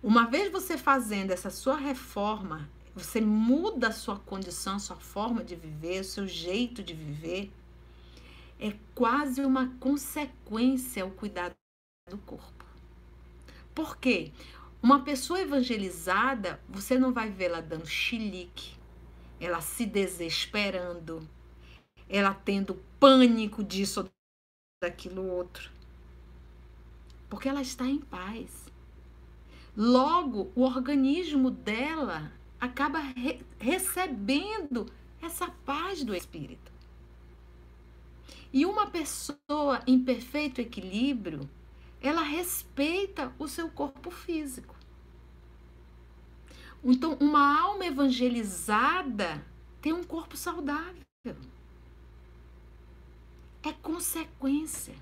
Uma 0.00 0.24
vez 0.24 0.50
você 0.50 0.78
fazendo 0.78 1.32
essa 1.32 1.50
sua 1.50 1.76
reforma, 1.76 2.70
você 2.94 3.20
muda 3.20 3.88
a 3.88 3.92
sua 3.92 4.16
condição, 4.16 4.78
sua 4.78 4.94
forma 4.94 5.42
de 5.42 5.56
viver, 5.56 6.00
o 6.00 6.04
seu 6.04 6.26
jeito 6.28 6.84
de 6.84 6.94
viver. 6.94 7.50
É 8.60 8.74
quase 8.94 9.44
uma 9.44 9.74
consequência 9.80 11.04
o 11.04 11.10
cuidado 11.10 11.54
do 12.08 12.18
corpo. 12.18 12.64
Por 13.74 13.96
quê? 13.96 14.30
Uma 14.80 15.02
pessoa 15.02 15.40
evangelizada, 15.40 16.60
você 16.68 16.96
não 16.96 17.12
vai 17.12 17.28
vê-la 17.28 17.60
dando 17.60 17.88
chilique, 17.88 18.75
ela 19.40 19.60
se 19.60 19.84
desesperando, 19.84 21.26
ela 22.08 22.34
tendo 22.34 22.74
pânico 22.98 23.62
disso 23.62 24.00
ou 24.00 24.10
daquilo 24.82 25.26
outro. 25.26 25.70
Porque 27.28 27.48
ela 27.48 27.62
está 27.62 27.86
em 27.86 27.98
paz. 27.98 28.66
Logo, 29.76 30.50
o 30.54 30.62
organismo 30.62 31.50
dela 31.50 32.32
acaba 32.60 32.98
re 32.98 33.44
recebendo 33.58 34.86
essa 35.20 35.50
paz 35.64 36.02
do 36.04 36.14
espírito. 36.14 36.72
E 38.52 38.64
uma 38.64 38.86
pessoa 38.86 39.82
em 39.86 40.02
perfeito 40.02 40.60
equilíbrio, 40.60 41.48
ela 42.00 42.22
respeita 42.22 43.32
o 43.38 43.48
seu 43.48 43.68
corpo 43.68 44.10
físico. 44.10 44.75
Então, 46.84 47.16
uma 47.20 47.60
alma 47.60 47.84
evangelizada 47.86 49.44
tem 49.80 49.92
um 49.92 50.04
corpo 50.04 50.36
saudável. 50.36 51.02
É 53.62 53.72
consequência. 53.72 54.94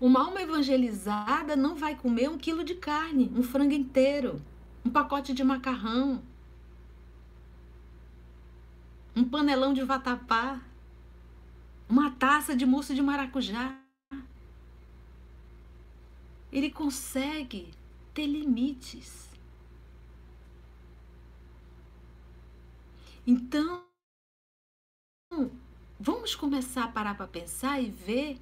Uma 0.00 0.24
alma 0.24 0.42
evangelizada 0.42 1.56
não 1.56 1.74
vai 1.74 1.96
comer 1.96 2.28
um 2.28 2.36
quilo 2.38 2.64
de 2.64 2.74
carne, 2.74 3.32
um 3.34 3.42
frango 3.42 3.72
inteiro, 3.72 4.42
um 4.84 4.90
pacote 4.90 5.32
de 5.32 5.42
macarrão, 5.42 6.22
um 9.14 9.24
panelão 9.24 9.72
de 9.72 9.82
vatapá, 9.82 10.60
uma 11.88 12.10
taça 12.10 12.54
de 12.54 12.66
mousse 12.66 12.94
de 12.94 13.02
maracujá. 13.02 13.78
Ele 16.52 16.70
consegue 16.70 17.70
ter 18.14 18.26
limites. 18.26 19.27
Então, 23.30 23.84
vamos 26.00 26.34
começar 26.34 26.84
a 26.84 26.88
parar 26.88 27.14
para 27.14 27.26
pensar 27.26 27.78
e 27.78 27.90
ver 27.90 28.40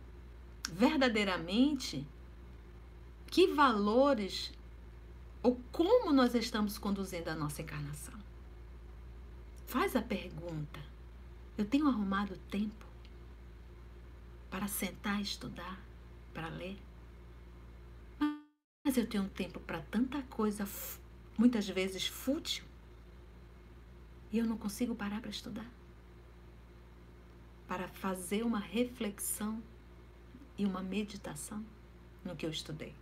verdadeiramente 0.70 2.06
que 3.26 3.48
valores 3.48 4.52
ou 5.42 5.60
como 5.72 6.12
nós 6.12 6.36
estamos 6.36 6.78
conduzindo 6.78 7.26
a 7.26 7.34
nossa 7.34 7.62
encarnação. 7.62 8.14
Faz 9.66 9.96
a 9.96 10.02
pergunta: 10.02 10.80
eu 11.58 11.64
tenho 11.64 11.88
arrumado 11.88 12.36
tempo 12.48 12.86
para 14.48 14.68
sentar 14.68 15.20
estudar, 15.20 15.80
para 16.32 16.46
ler? 16.46 16.78
Mas 18.84 18.96
eu 18.96 19.08
tenho 19.08 19.28
tempo 19.30 19.58
para 19.58 19.80
tanta 19.80 20.22
coisa, 20.22 20.64
muitas 21.36 21.68
vezes 21.68 22.06
fútil, 22.06 22.64
e 24.36 24.38
eu 24.38 24.44
não 24.44 24.58
consigo 24.58 24.94
parar 24.94 25.22
para 25.22 25.30
estudar, 25.30 25.66
para 27.66 27.88
fazer 27.88 28.42
uma 28.42 28.58
reflexão 28.58 29.62
e 30.58 30.66
uma 30.66 30.82
meditação 30.82 31.64
no 32.22 32.36
que 32.36 32.44
eu 32.44 32.50
estudei. 32.50 32.94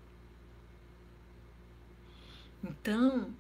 Então, 2.63 3.35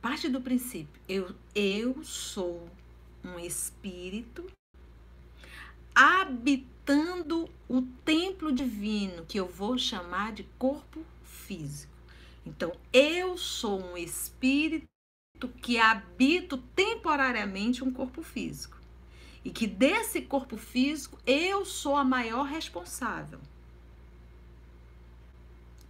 parte 0.00 0.28
do 0.28 0.40
princípio, 0.40 1.00
eu, 1.08 1.32
eu 1.54 2.02
sou 2.02 2.68
um 3.22 3.38
espírito 3.38 4.44
habitando 5.94 7.48
o 7.68 7.82
templo 8.04 8.50
divino, 8.50 9.24
que 9.24 9.38
eu 9.38 9.46
vou 9.46 9.78
chamar 9.78 10.32
de 10.32 10.42
corpo 10.58 11.06
físico. 11.22 11.92
Então, 12.44 12.72
eu 12.92 13.38
sou 13.38 13.80
um 13.80 13.96
espírito 13.96 14.91
que 15.48 15.78
habito 15.78 16.58
temporariamente 16.58 17.82
um 17.84 17.92
corpo 17.92 18.22
físico. 18.22 18.80
E 19.44 19.50
que 19.50 19.66
desse 19.66 20.22
corpo 20.22 20.56
físico 20.56 21.18
eu 21.26 21.64
sou 21.64 21.96
a 21.96 22.04
maior 22.04 22.44
responsável. 22.44 23.40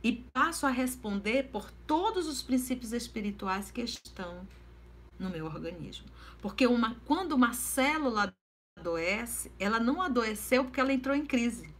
E 0.02 0.12
passo 0.32 0.66
a 0.66 0.70
responder 0.70 1.44
por 1.44 1.70
todos 1.86 2.26
os 2.26 2.42
princípios 2.42 2.92
espirituais 2.92 3.70
que 3.70 3.82
estão 3.82 4.46
no 5.18 5.30
meu 5.30 5.46
organismo. 5.46 6.06
Porque 6.40 6.66
uma, 6.66 6.96
quando 7.06 7.32
uma 7.32 7.52
célula 7.52 8.34
adoece, 8.78 9.52
ela 9.58 9.78
não 9.78 10.02
adoeceu 10.02 10.64
porque 10.64 10.80
ela 10.80 10.92
entrou 10.92 11.14
em 11.14 11.24
crise. 11.24 11.72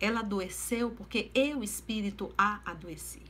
Ela 0.00 0.20
adoeceu 0.20 0.90
porque 0.90 1.30
eu, 1.34 1.62
espírito, 1.62 2.32
a 2.36 2.60
adoeci. 2.68 3.22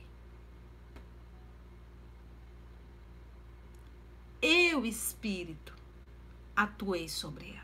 Eu, 4.41 4.85
espírito, 4.85 5.73
atuei 6.55 7.09
sobre 7.09 7.49
ela. 7.49 7.59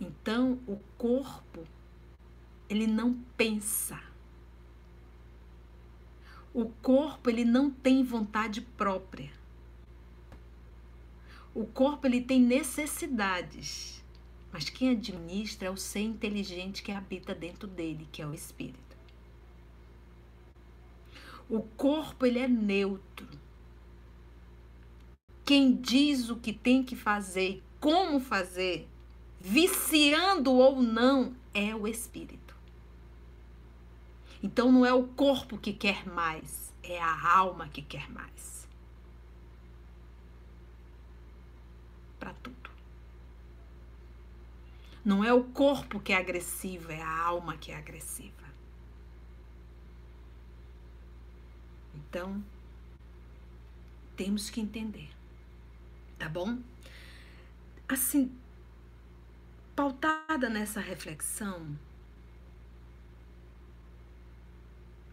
Então, 0.00 0.58
o 0.66 0.78
corpo, 0.96 1.66
ele 2.70 2.86
não 2.86 3.12
pensa. 3.36 4.02
O 6.54 6.70
corpo, 6.70 7.28
ele 7.28 7.44
não 7.44 7.70
tem 7.70 8.02
vontade 8.02 8.62
própria. 8.62 9.30
O 11.54 11.66
corpo, 11.66 12.06
ele 12.06 12.22
tem 12.22 12.40
necessidades. 12.40 14.02
Mas 14.50 14.70
quem 14.70 14.90
administra 14.90 15.68
é 15.68 15.70
o 15.70 15.76
ser 15.76 16.00
inteligente 16.00 16.82
que 16.82 16.92
habita 16.92 17.34
dentro 17.34 17.68
dele, 17.68 18.08
que 18.10 18.22
é 18.22 18.26
o 18.26 18.34
espírito. 18.34 18.96
O 21.48 21.60
corpo, 21.60 22.24
ele 22.24 22.38
é 22.38 22.48
neutro 22.48 23.41
quem 25.44 25.74
diz 25.74 26.30
o 26.30 26.36
que 26.36 26.52
tem 26.52 26.82
que 26.84 26.94
fazer, 26.94 27.62
como 27.80 28.20
fazer, 28.20 28.88
viciando 29.40 30.52
ou 30.52 30.80
não, 30.80 31.34
é 31.52 31.74
o 31.74 31.86
espírito. 31.86 32.54
Então 34.42 34.70
não 34.70 34.86
é 34.86 34.92
o 34.92 35.06
corpo 35.08 35.58
que 35.58 35.72
quer 35.72 36.06
mais, 36.06 36.72
é 36.82 37.00
a 37.00 37.36
alma 37.36 37.68
que 37.68 37.82
quer 37.82 38.10
mais. 38.10 38.68
Para 42.18 42.32
tudo. 42.34 42.70
Não 45.04 45.24
é 45.24 45.32
o 45.32 45.42
corpo 45.42 45.98
que 45.98 46.12
é 46.12 46.16
agressivo, 46.16 46.92
é 46.92 47.02
a 47.02 47.22
alma 47.24 47.56
que 47.56 47.72
é 47.72 47.76
agressiva. 47.76 48.30
Então, 51.94 52.42
temos 54.16 54.48
que 54.48 54.60
entender 54.60 55.10
tá 56.22 56.28
bom? 56.28 56.56
Assim, 57.88 58.32
pautada 59.74 60.48
nessa 60.48 60.78
reflexão, 60.78 61.76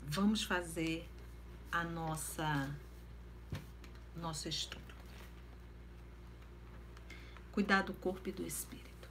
vamos 0.04 0.44
fazer 0.44 1.10
a 1.72 1.84
nossa 1.84 2.70
nosso 4.16 4.48
estudo. 4.48 4.94
Cuidar 7.52 7.82
do 7.82 7.94
corpo 7.96 8.30
e 8.30 8.32
do 8.32 8.46
espírito. 8.46 9.10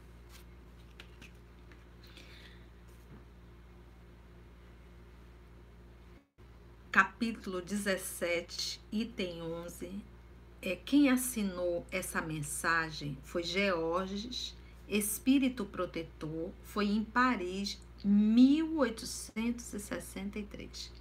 Capítulo 6.93 7.61
17, 7.61 8.81
item 8.93 9.43
11 9.43 10.17
é, 10.61 10.75
quem 10.77 11.09
assinou 11.09 11.87
essa 11.90 12.21
mensagem 12.21 13.16
foi 13.23 13.44
Georges, 13.44 14.55
espírito 14.88 15.64
protetor, 15.64 16.51
foi 16.62 16.87
em 16.87 17.05
Paris, 17.05 17.81
1863. 18.05 20.92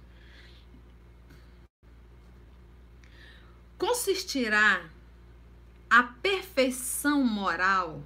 Consistirá 3.76 4.88
a 5.88 6.02
perfeição 6.02 7.22
moral 7.24 8.02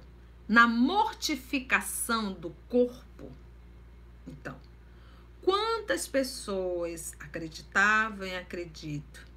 na 0.47 0.67
mortificação 0.67 2.31
do 2.33 2.51
corpo? 2.69 3.31
Então, 4.27 4.55
quantas 5.41 6.07
pessoas 6.07 7.15
acreditavam 7.19 8.27
e 8.27 8.35
acreditam 8.35 9.32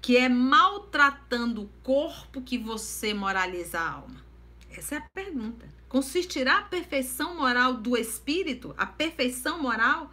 que 0.00 0.16
é 0.16 0.28
maltratando 0.28 1.62
o 1.62 1.68
corpo 1.82 2.40
que 2.40 2.56
você 2.56 3.12
moraliza 3.12 3.78
a 3.78 3.90
alma? 3.90 4.24
Essa 4.70 4.94
é 4.94 4.98
a 4.98 5.08
pergunta. 5.12 5.68
Consistirá 5.88 6.58
a 6.58 6.62
perfeição 6.62 7.36
moral 7.36 7.74
do 7.74 7.96
espírito, 7.96 8.74
a 8.78 8.86
perfeição 8.86 9.60
moral, 9.60 10.10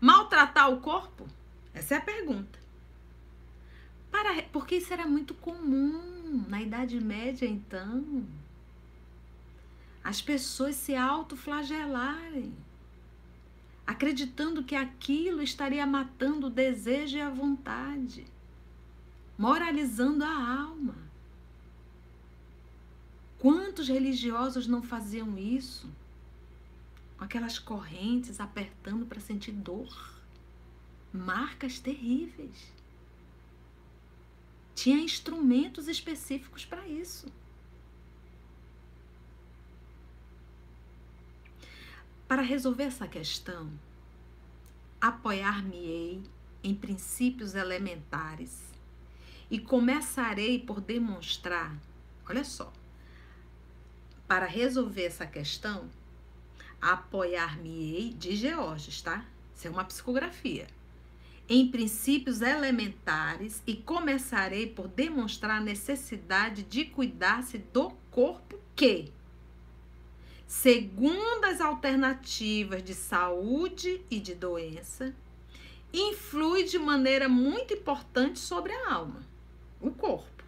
maltratar 0.00 0.70
o 0.70 0.80
corpo? 0.80 1.26
Essa 1.72 1.94
é 1.94 1.98
a 1.98 2.00
pergunta. 2.00 2.58
Para, 4.10 4.42
porque 4.44 4.76
isso 4.76 4.92
era 4.92 5.06
muito 5.06 5.34
comum 5.34 6.44
na 6.48 6.60
Idade 6.62 6.98
Média, 6.98 7.46
então. 7.46 8.26
As 10.02 10.22
pessoas 10.22 10.74
se 10.76 10.96
autoflagelarem, 10.96 12.54
acreditando 13.86 14.64
que 14.64 14.74
aquilo 14.74 15.42
estaria 15.42 15.86
matando 15.86 16.46
o 16.46 16.50
desejo 16.50 17.18
e 17.18 17.20
a 17.20 17.28
vontade 17.28 18.24
moralizando 19.38 20.24
a 20.24 20.60
alma. 20.62 20.96
Quantos 23.38 23.88
religiosos 23.88 24.66
não 24.66 24.82
faziam 24.82 25.38
isso? 25.38 25.88
Com 27.16 27.24
aquelas 27.24 27.56
correntes 27.56 28.40
apertando 28.40 29.06
para 29.06 29.20
sentir 29.20 29.52
dor. 29.52 30.18
Marcas 31.12 31.78
terríveis. 31.78 32.72
Tinha 34.74 34.98
instrumentos 34.98 35.86
específicos 35.86 36.64
para 36.64 36.86
isso. 36.88 37.26
Para 42.26 42.42
resolver 42.42 42.84
essa 42.84 43.08
questão, 43.08 43.72
apoiar-me-ei 45.00 46.22
em 46.62 46.74
princípios 46.74 47.54
elementares 47.54 48.67
e 49.50 49.58
começarei 49.58 50.58
por 50.58 50.80
demonstrar, 50.80 51.76
olha 52.28 52.44
só, 52.44 52.72
para 54.26 54.46
resolver 54.46 55.04
essa 55.04 55.26
questão, 55.26 55.88
apoiar-me-ei 56.80 58.12
de 58.12 58.36
Georges, 58.36 59.00
tá? 59.00 59.24
Isso 59.54 59.66
é 59.66 59.70
uma 59.70 59.84
psicografia. 59.84 60.66
Em 61.48 61.66
princípios 61.70 62.42
elementares 62.42 63.62
e 63.66 63.74
começarei 63.74 64.66
por 64.66 64.86
demonstrar 64.86 65.56
a 65.58 65.64
necessidade 65.64 66.62
de 66.62 66.84
cuidar-se 66.84 67.56
do 67.58 67.90
corpo 68.10 68.60
que, 68.76 69.10
segundo 70.46 71.44
as 71.44 71.60
alternativas 71.60 72.84
de 72.84 72.94
saúde 72.94 74.02
e 74.10 74.20
de 74.20 74.34
doença, 74.34 75.14
influi 75.92 76.64
de 76.64 76.78
maneira 76.78 77.28
muito 77.28 77.72
importante 77.72 78.38
sobre 78.38 78.72
a 78.72 78.92
alma, 78.92 79.26
o 79.80 79.90
corpo. 79.90 80.44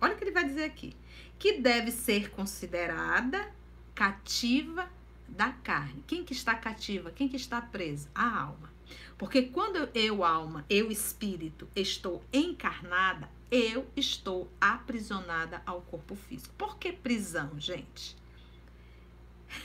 Olha 0.00 0.14
o 0.14 0.16
que 0.16 0.24
ele 0.24 0.32
vai 0.32 0.44
dizer 0.44 0.64
aqui 0.64 0.94
que 1.38 1.58
deve 1.58 1.90
ser 1.90 2.30
considerada 2.30 3.52
cativa 3.94 4.88
da 5.28 5.50
carne. 5.50 6.04
Quem 6.06 6.24
que 6.24 6.32
está 6.32 6.54
cativa? 6.54 7.10
Quem 7.10 7.28
que 7.28 7.36
está 7.36 7.60
presa? 7.60 8.08
A 8.14 8.42
alma. 8.42 8.72
Porque 9.18 9.42
quando 9.42 9.88
eu, 9.94 10.24
alma, 10.24 10.64
eu, 10.68 10.90
espírito, 10.90 11.68
estou 11.74 12.22
encarnada, 12.32 13.28
eu 13.50 13.86
estou 13.96 14.48
aprisionada 14.60 15.62
ao 15.66 15.80
corpo 15.82 16.14
físico. 16.14 16.54
Por 16.56 16.76
que 16.76 16.92
prisão, 16.92 17.58
gente? 17.58 18.16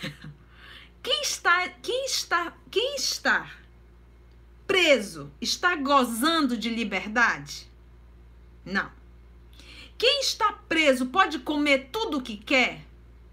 Quem 1.04 1.22
está, 1.22 1.70
quem 1.82 2.06
está, 2.06 2.54
quem 2.70 2.96
está 2.96 3.50
preso 4.66 5.32
está 5.40 5.74
gozando 5.78 6.58
de 6.58 6.68
liberdade? 6.70 7.72
Não. 8.68 8.92
Quem 9.98 10.20
está 10.20 10.52
preso 10.52 11.08
pode 11.08 11.40
comer 11.40 11.90
tudo 11.92 12.18
o 12.18 12.22
que 12.22 12.36
quer? 12.36 12.86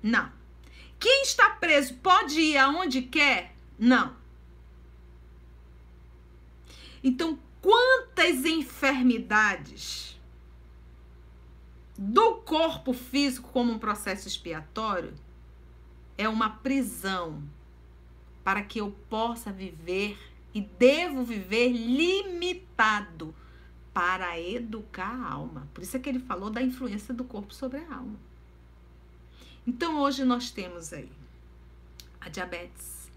Não. 0.03 0.31
Quem 0.99 1.23
está 1.23 1.51
preso 1.51 1.95
pode 1.95 2.41
ir 2.41 2.57
aonde 2.57 3.03
quer? 3.03 3.55
Não. 3.79 4.17
Então, 7.03 7.39
quantas 7.61 8.45
enfermidades 8.45 10.19
do 11.99 12.37
corpo 12.37 12.93
físico 12.93 13.51
como 13.51 13.73
um 13.73 13.79
processo 13.79 14.29
expiatório 14.29 15.13
é 16.17 16.29
uma 16.29 16.49
prisão 16.49 17.43
para 18.43 18.63
que 18.63 18.81
eu 18.81 18.91
possa 19.11 19.53
viver 19.53 20.17
e 20.55 20.61
devo 20.61 21.25
viver 21.25 21.69
limitado 21.71 23.35
para 23.95 24.39
educar 24.41 25.15
a 25.15 25.33
alma. 25.33 25.69
Por 25.73 25.83
isso 25.83 25.97
é 25.97 26.01
que 26.01 26.09
ele 26.09 26.19
falou 26.19 26.51
da 26.51 26.61
influência 26.61 27.15
do 27.15 27.23
corpo 27.25 27.55
sobre 27.55 27.79
a 27.79 27.95
alma. 27.95 28.19
Então 29.65 30.01
hoje 30.01 30.25
nós 30.25 30.51
temos 30.51 30.93
aí 30.93 31.11
a 32.21 32.29
diabetes, 32.29 33.11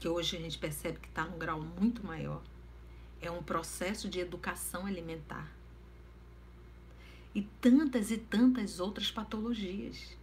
que 0.00 0.08
hoje 0.08 0.36
a 0.36 0.40
gente 0.40 0.58
percebe 0.58 0.98
que 0.98 1.08
está 1.08 1.24
num 1.24 1.38
grau 1.38 1.60
muito 1.60 2.04
maior. 2.04 2.42
É 3.20 3.30
um 3.30 3.42
processo 3.42 4.08
de 4.08 4.18
educação 4.18 4.84
alimentar. 4.84 5.50
E 7.34 7.42
tantas 7.60 8.10
e 8.10 8.18
tantas 8.18 8.80
outras 8.80 9.10
patologias. 9.10 10.16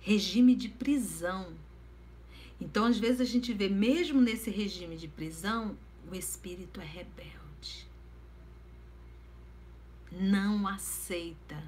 Regime 0.00 0.54
de 0.54 0.68
prisão 0.68 1.52
então, 2.60 2.84
às 2.84 2.98
vezes, 2.98 3.20
a 3.20 3.24
gente 3.24 3.52
vê, 3.54 3.68
mesmo 3.68 4.20
nesse 4.20 4.50
regime 4.50 4.96
de 4.96 5.08
prisão, 5.08 5.76
o 6.10 6.14
espírito 6.14 6.80
é 6.80 6.84
rebelde. 6.84 7.88
Não 10.12 10.66
aceita. 10.66 11.62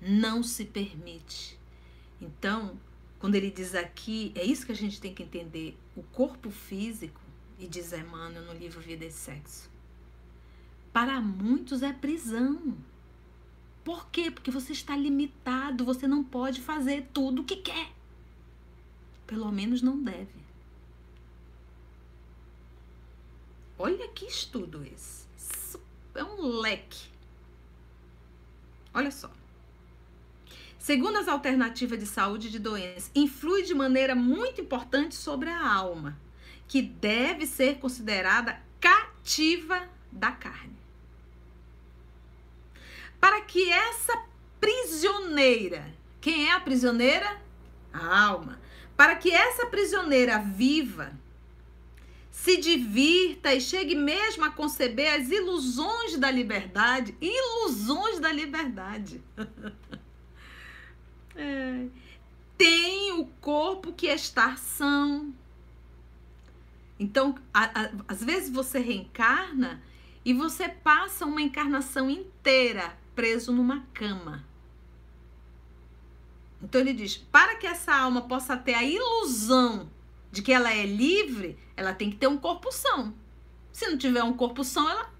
Não 0.00 0.42
se 0.42 0.64
permite. 0.64 1.58
Então, 2.20 2.78
quando 3.18 3.34
ele 3.34 3.50
diz 3.50 3.74
aqui, 3.74 4.32
é 4.34 4.44
isso 4.44 4.64
que 4.64 4.72
a 4.72 4.76
gente 4.76 5.00
tem 5.00 5.14
que 5.14 5.22
entender: 5.22 5.78
o 5.94 6.02
corpo 6.02 6.50
físico, 6.50 7.20
e 7.58 7.66
diz 7.66 7.92
Emmanuel 7.92 8.44
no 8.46 8.54
livro 8.54 8.80
Vida 8.80 9.04
e 9.04 9.12
Sexo, 9.12 9.70
para 10.92 11.20
muitos 11.20 11.82
é 11.82 11.92
prisão. 11.92 12.76
Por 13.84 14.08
quê? 14.10 14.30
Porque 14.30 14.50
você 14.50 14.72
está 14.72 14.96
limitado, 14.96 15.84
você 15.84 16.06
não 16.06 16.22
pode 16.22 16.60
fazer 16.60 17.08
tudo 17.12 17.42
o 17.42 17.44
que 17.44 17.56
quer. 17.56 17.90
Pelo 19.32 19.50
menos 19.50 19.80
não 19.80 19.98
deve. 19.98 20.44
Olha 23.78 24.06
que 24.08 24.26
estudo 24.26 24.84
esse. 24.84 25.26
Isso 25.38 25.80
é 26.14 26.22
um 26.22 26.60
leque. 26.60 27.08
Olha 28.92 29.10
só. 29.10 29.30
Segundo 30.78 31.16
as 31.16 31.28
alternativas 31.28 31.98
de 31.98 32.04
saúde 32.04 32.50
de 32.50 32.58
doença, 32.58 33.10
influi 33.14 33.62
de 33.62 33.72
maneira 33.72 34.14
muito 34.14 34.60
importante 34.60 35.14
sobre 35.14 35.48
a 35.48 35.66
alma, 35.66 36.20
que 36.68 36.82
deve 36.82 37.46
ser 37.46 37.78
considerada 37.78 38.60
cativa 38.78 39.88
da 40.12 40.30
carne. 40.30 40.76
Para 43.18 43.40
que 43.40 43.72
essa 43.72 44.26
prisioneira, 44.60 45.90
quem 46.20 46.50
é 46.50 46.52
a 46.52 46.60
prisioneira? 46.60 47.40
A 47.94 48.26
alma 48.26 48.60
para 48.96 49.16
que 49.16 49.30
essa 49.30 49.66
prisioneira 49.66 50.38
viva 50.38 51.12
se 52.30 52.56
divirta 52.56 53.54
e 53.54 53.60
chegue 53.60 53.94
mesmo 53.94 54.44
a 54.44 54.50
conceber 54.50 55.14
as 55.14 55.30
ilusões 55.30 56.18
da 56.18 56.30
liberdade 56.30 57.14
ilusões 57.20 58.18
da 58.18 58.32
liberdade. 58.32 59.22
é. 61.36 61.86
Tem 62.56 63.12
o 63.12 63.26
corpo 63.40 63.92
que 63.92 64.06
está 64.06 64.56
são. 64.56 65.34
Então, 66.98 67.34
a, 67.52 67.64
a, 67.64 67.90
às 68.08 68.22
vezes 68.22 68.50
você 68.50 68.78
reencarna 68.78 69.82
e 70.24 70.32
você 70.32 70.68
passa 70.68 71.26
uma 71.26 71.42
encarnação 71.42 72.08
inteira 72.08 72.96
preso 73.14 73.52
numa 73.52 73.80
cama. 73.92 74.44
Então 76.62 76.80
ele 76.80 76.92
diz: 76.92 77.16
para 77.16 77.56
que 77.56 77.66
essa 77.66 77.94
alma 77.94 78.22
possa 78.22 78.56
ter 78.56 78.74
a 78.74 78.84
ilusão 78.84 79.90
de 80.30 80.40
que 80.42 80.52
ela 80.52 80.72
é 80.72 80.86
livre, 80.86 81.58
ela 81.76 81.92
tem 81.92 82.10
que 82.10 82.16
ter 82.16 82.28
um 82.28 82.38
corpo 82.38 82.70
são. 82.70 83.14
Se 83.72 83.88
não 83.88 83.98
tiver 83.98 84.22
um 84.22 84.32
corpo 84.32 84.62
são, 84.62 84.88
ela 84.88 85.10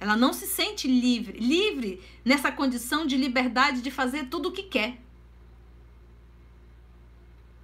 ela 0.00 0.16
não 0.16 0.32
se 0.32 0.46
sente 0.46 0.86
livre, 0.86 1.40
livre 1.40 2.00
nessa 2.24 2.52
condição 2.52 3.04
de 3.04 3.16
liberdade 3.16 3.82
de 3.82 3.90
fazer 3.90 4.28
tudo 4.28 4.48
o 4.48 4.52
que 4.52 4.62
quer. 4.62 4.96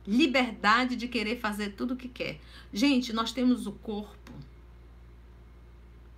Liberdade 0.05 0.97
de 0.97 1.07
querer 1.07 1.39
fazer 1.39 1.75
tudo 1.75 1.95
o 1.95 1.97
que 1.97 2.09
quer. 2.09 2.41
Gente, 2.73 3.13
nós 3.13 3.31
temos 3.31 3.69
o 3.69 3.73
corpo 3.73 4.33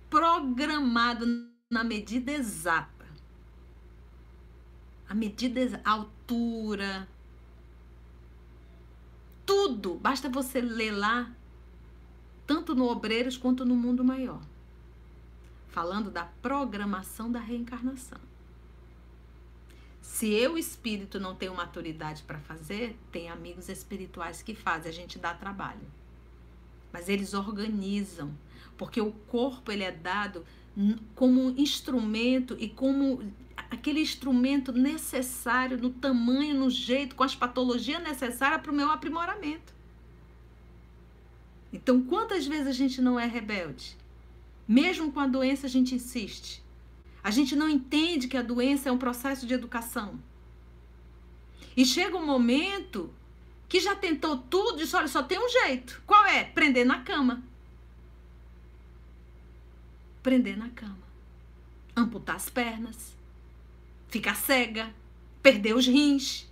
programado 0.09 1.47
na 1.69 1.83
medida 1.83 2.31
exata 2.31 2.96
a 5.09 5.13
medida, 5.13 5.81
a 5.83 5.91
altura, 5.91 7.07
tudo. 9.45 9.95
Basta 9.95 10.29
você 10.29 10.59
ler 10.59 10.91
lá, 10.91 11.31
tanto 12.45 12.75
no 12.75 12.85
Obreiros 12.85 13.37
quanto 13.37 13.65
no 13.65 13.75
Mundo 13.75 14.03
Maior, 14.03 14.41
falando 15.69 16.11
da 16.11 16.25
programação 16.25 17.31
da 17.31 17.39
reencarnação. 17.39 18.19
Se 20.01 20.33
eu, 20.33 20.57
espírito, 20.57 21.19
não 21.19 21.35
tenho 21.35 21.53
maturidade 21.53 22.23
para 22.23 22.39
fazer, 22.39 22.97
tem 23.11 23.29
amigos 23.29 23.69
espirituais 23.69 24.41
que 24.41 24.55
fazem, 24.55 24.89
a 24.89 24.93
gente 24.93 25.19
dá 25.19 25.33
trabalho. 25.33 25.85
Mas 26.91 27.07
eles 27.07 27.33
organizam, 27.33 28.33
porque 28.77 28.99
o 28.99 29.11
corpo 29.11 29.71
ele 29.71 29.83
é 29.83 29.91
dado 29.91 30.45
como 31.13 31.49
instrumento 31.51 32.55
e 32.59 32.69
como 32.69 33.21
aquele 33.69 33.99
instrumento 33.99 34.71
necessário, 34.71 35.77
no 35.77 35.89
tamanho, 35.89 36.55
no 36.55 36.69
jeito, 36.69 37.15
com 37.15 37.23
as 37.23 37.35
patologias 37.35 38.01
necessárias 38.01 38.61
para 38.61 38.71
o 38.71 38.75
meu 38.75 38.89
aprimoramento. 38.89 39.73
Então, 41.71 42.01
quantas 42.01 42.47
vezes 42.47 42.67
a 42.67 42.71
gente 42.71 43.01
não 43.01 43.19
é 43.19 43.25
rebelde? 43.25 43.97
Mesmo 44.67 45.11
com 45.11 45.19
a 45.19 45.27
doença, 45.27 45.67
a 45.67 45.69
gente 45.69 45.95
insiste. 45.95 46.63
A 47.23 47.29
gente 47.29 47.55
não 47.55 47.69
entende 47.69 48.27
que 48.27 48.37
a 48.37 48.41
doença 48.41 48.89
é 48.89 48.91
um 48.91 48.97
processo 48.97 49.45
de 49.45 49.53
educação. 49.53 50.17
E 51.75 51.85
chega 51.85 52.17
um 52.17 52.25
momento 52.25 53.13
que 53.67 53.79
já 53.81 53.95
tentou 53.95 54.37
tudo 54.37 54.77
e 54.77 54.83
disse: 54.83 54.95
olha, 54.95 55.07
só 55.07 55.21
tem 55.21 55.37
um 55.37 55.49
jeito. 55.49 56.01
Qual 56.05 56.25
é? 56.25 56.45
Prender 56.45 56.85
na 56.85 57.01
cama. 57.01 57.43
Prender 60.23 60.57
na 60.57 60.69
cama. 60.69 60.97
Amputar 61.95 62.37
as 62.37 62.49
pernas 62.49 63.16
ficar 64.07 64.35
cega, 64.35 64.93
perder 65.41 65.75
os 65.75 65.87
rins. 65.87 66.47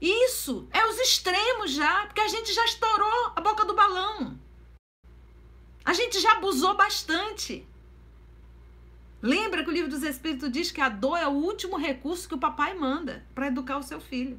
Isso 0.00 0.66
é 0.72 0.84
os 0.86 0.98
extremos 0.98 1.72
já, 1.72 2.06
porque 2.06 2.20
a 2.20 2.28
gente 2.28 2.52
já 2.52 2.64
estourou 2.64 3.32
a 3.36 3.40
boca 3.40 3.64
do 3.64 3.74
balão. 3.74 4.38
A 5.84 5.92
gente 5.92 6.20
já 6.20 6.32
abusou 6.32 6.76
bastante. 6.76 7.66
Lembra 9.20 9.62
que 9.62 9.70
o 9.70 9.72
livro 9.72 9.90
dos 9.90 10.02
Espíritos 10.02 10.50
diz 10.50 10.72
que 10.72 10.80
a 10.80 10.88
dor 10.88 11.16
é 11.16 11.26
o 11.26 11.30
último 11.30 11.76
recurso 11.76 12.28
que 12.28 12.34
o 12.34 12.40
papai 12.40 12.74
manda 12.74 13.24
para 13.34 13.46
educar 13.46 13.78
o 13.78 13.82
seu 13.82 14.00
filho. 14.00 14.38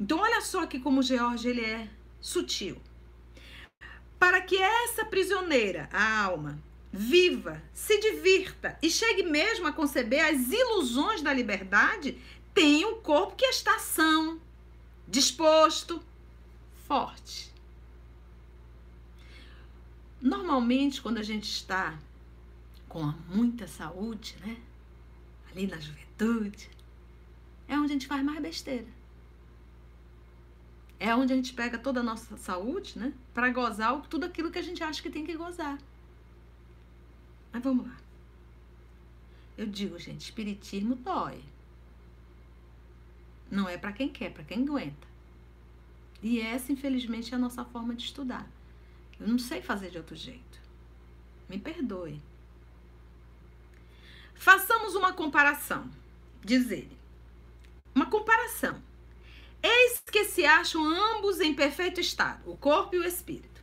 Então 0.00 0.20
olha 0.20 0.40
só 0.40 0.62
aqui 0.62 0.78
como 0.78 1.02
George 1.02 1.48
ele 1.48 1.64
é 1.64 1.88
sutil. 2.20 2.80
Para 4.18 4.40
que 4.40 4.56
essa 4.56 5.04
prisioneira, 5.04 5.88
a 5.92 6.22
alma, 6.22 6.58
viva, 6.92 7.62
se 7.72 7.98
divirta 7.98 8.78
e 8.82 8.90
chegue 8.90 9.22
mesmo 9.22 9.66
a 9.66 9.72
conceber 9.72 10.24
as 10.24 10.50
ilusões 10.50 11.22
da 11.22 11.32
liberdade, 11.32 12.20
tem 12.54 12.84
um 12.84 13.00
corpo 13.00 13.36
que 13.36 13.44
está 13.44 13.78
são, 13.78 14.40
disposto, 15.06 16.02
forte. 16.86 17.52
Normalmente, 20.20 21.00
quando 21.00 21.18
a 21.18 21.22
gente 21.22 21.48
está 21.48 21.96
com 22.88 23.02
muita 23.28 23.68
saúde, 23.68 24.36
né? 24.44 24.56
Ali 25.50 25.66
na 25.66 25.78
juventude, 25.78 26.68
é 27.68 27.76
onde 27.76 27.92
a 27.92 27.94
gente 27.94 28.06
faz 28.06 28.24
mais 28.24 28.40
besteira. 28.40 28.86
É 30.98 31.14
onde 31.14 31.32
a 31.32 31.36
gente 31.36 31.52
pega 31.52 31.78
toda 31.78 32.00
a 32.00 32.02
nossa 32.02 32.36
saúde, 32.36 32.98
né? 32.98 33.12
Para 33.32 33.50
gozar 33.50 34.00
tudo 34.08 34.24
aquilo 34.24 34.50
que 34.50 34.58
a 34.58 34.62
gente 34.62 34.82
acha 34.82 35.00
que 35.00 35.10
tem 35.10 35.24
que 35.24 35.36
gozar. 35.36 35.78
Mas 37.52 37.62
vamos 37.62 37.86
lá. 37.86 37.96
Eu 39.56 39.66
digo, 39.66 39.98
gente, 39.98 40.22
espiritismo 40.22 40.94
dói. 40.94 41.42
Não 43.50 43.68
é 43.68 43.76
para 43.76 43.92
quem 43.92 44.08
quer, 44.08 44.32
para 44.32 44.44
quem 44.44 44.62
aguenta. 44.62 45.08
E 46.22 46.40
essa, 46.40 46.72
infelizmente, 46.72 47.32
é 47.32 47.36
a 47.36 47.40
nossa 47.40 47.64
forma 47.64 47.94
de 47.94 48.04
estudar. 48.04 48.46
Eu 49.18 49.26
não 49.26 49.38
sei 49.38 49.60
fazer 49.60 49.90
de 49.90 49.98
outro 49.98 50.14
jeito. 50.14 50.60
Me 51.48 51.58
perdoe. 51.58 52.20
Façamos 54.34 54.94
uma 54.94 55.12
comparação, 55.12 55.90
diz 56.44 56.70
ele. 56.70 56.96
Uma 57.94 58.06
comparação. 58.06 58.80
Eis 59.60 60.00
que 60.00 60.24
se 60.24 60.44
acham 60.44 60.84
ambos 60.86 61.40
em 61.40 61.54
perfeito 61.54 62.00
estado, 62.00 62.48
o 62.48 62.56
corpo 62.56 62.94
e 62.94 62.98
o 62.98 63.04
espírito. 63.04 63.57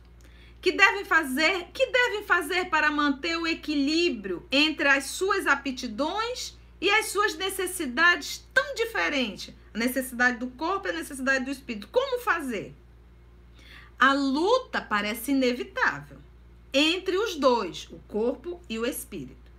Que 0.66 0.72
devem 0.72 1.04
fazer, 1.04 1.68
que 1.72 1.86
devem 1.86 2.24
fazer 2.24 2.64
para 2.64 2.90
manter 2.90 3.38
o 3.38 3.46
equilíbrio 3.46 4.44
entre 4.50 4.88
as 4.88 5.04
suas 5.04 5.46
aptidões 5.46 6.58
e 6.80 6.90
as 6.90 7.06
suas 7.06 7.36
necessidades 7.36 8.44
tão 8.52 8.74
diferentes, 8.74 9.54
a 9.72 9.78
necessidade 9.78 10.38
do 10.38 10.48
corpo 10.48 10.88
e 10.88 10.90
a 10.90 10.94
necessidade 10.94 11.44
do 11.44 11.52
espírito. 11.52 11.86
Como 11.86 12.20
fazer? 12.20 12.74
A 13.96 14.12
luta 14.12 14.82
parece 14.82 15.30
inevitável 15.30 16.18
entre 16.74 17.16
os 17.16 17.36
dois, 17.36 17.86
o 17.92 18.00
corpo 18.08 18.60
e 18.68 18.76
o 18.76 18.84
espírito. 18.84 19.52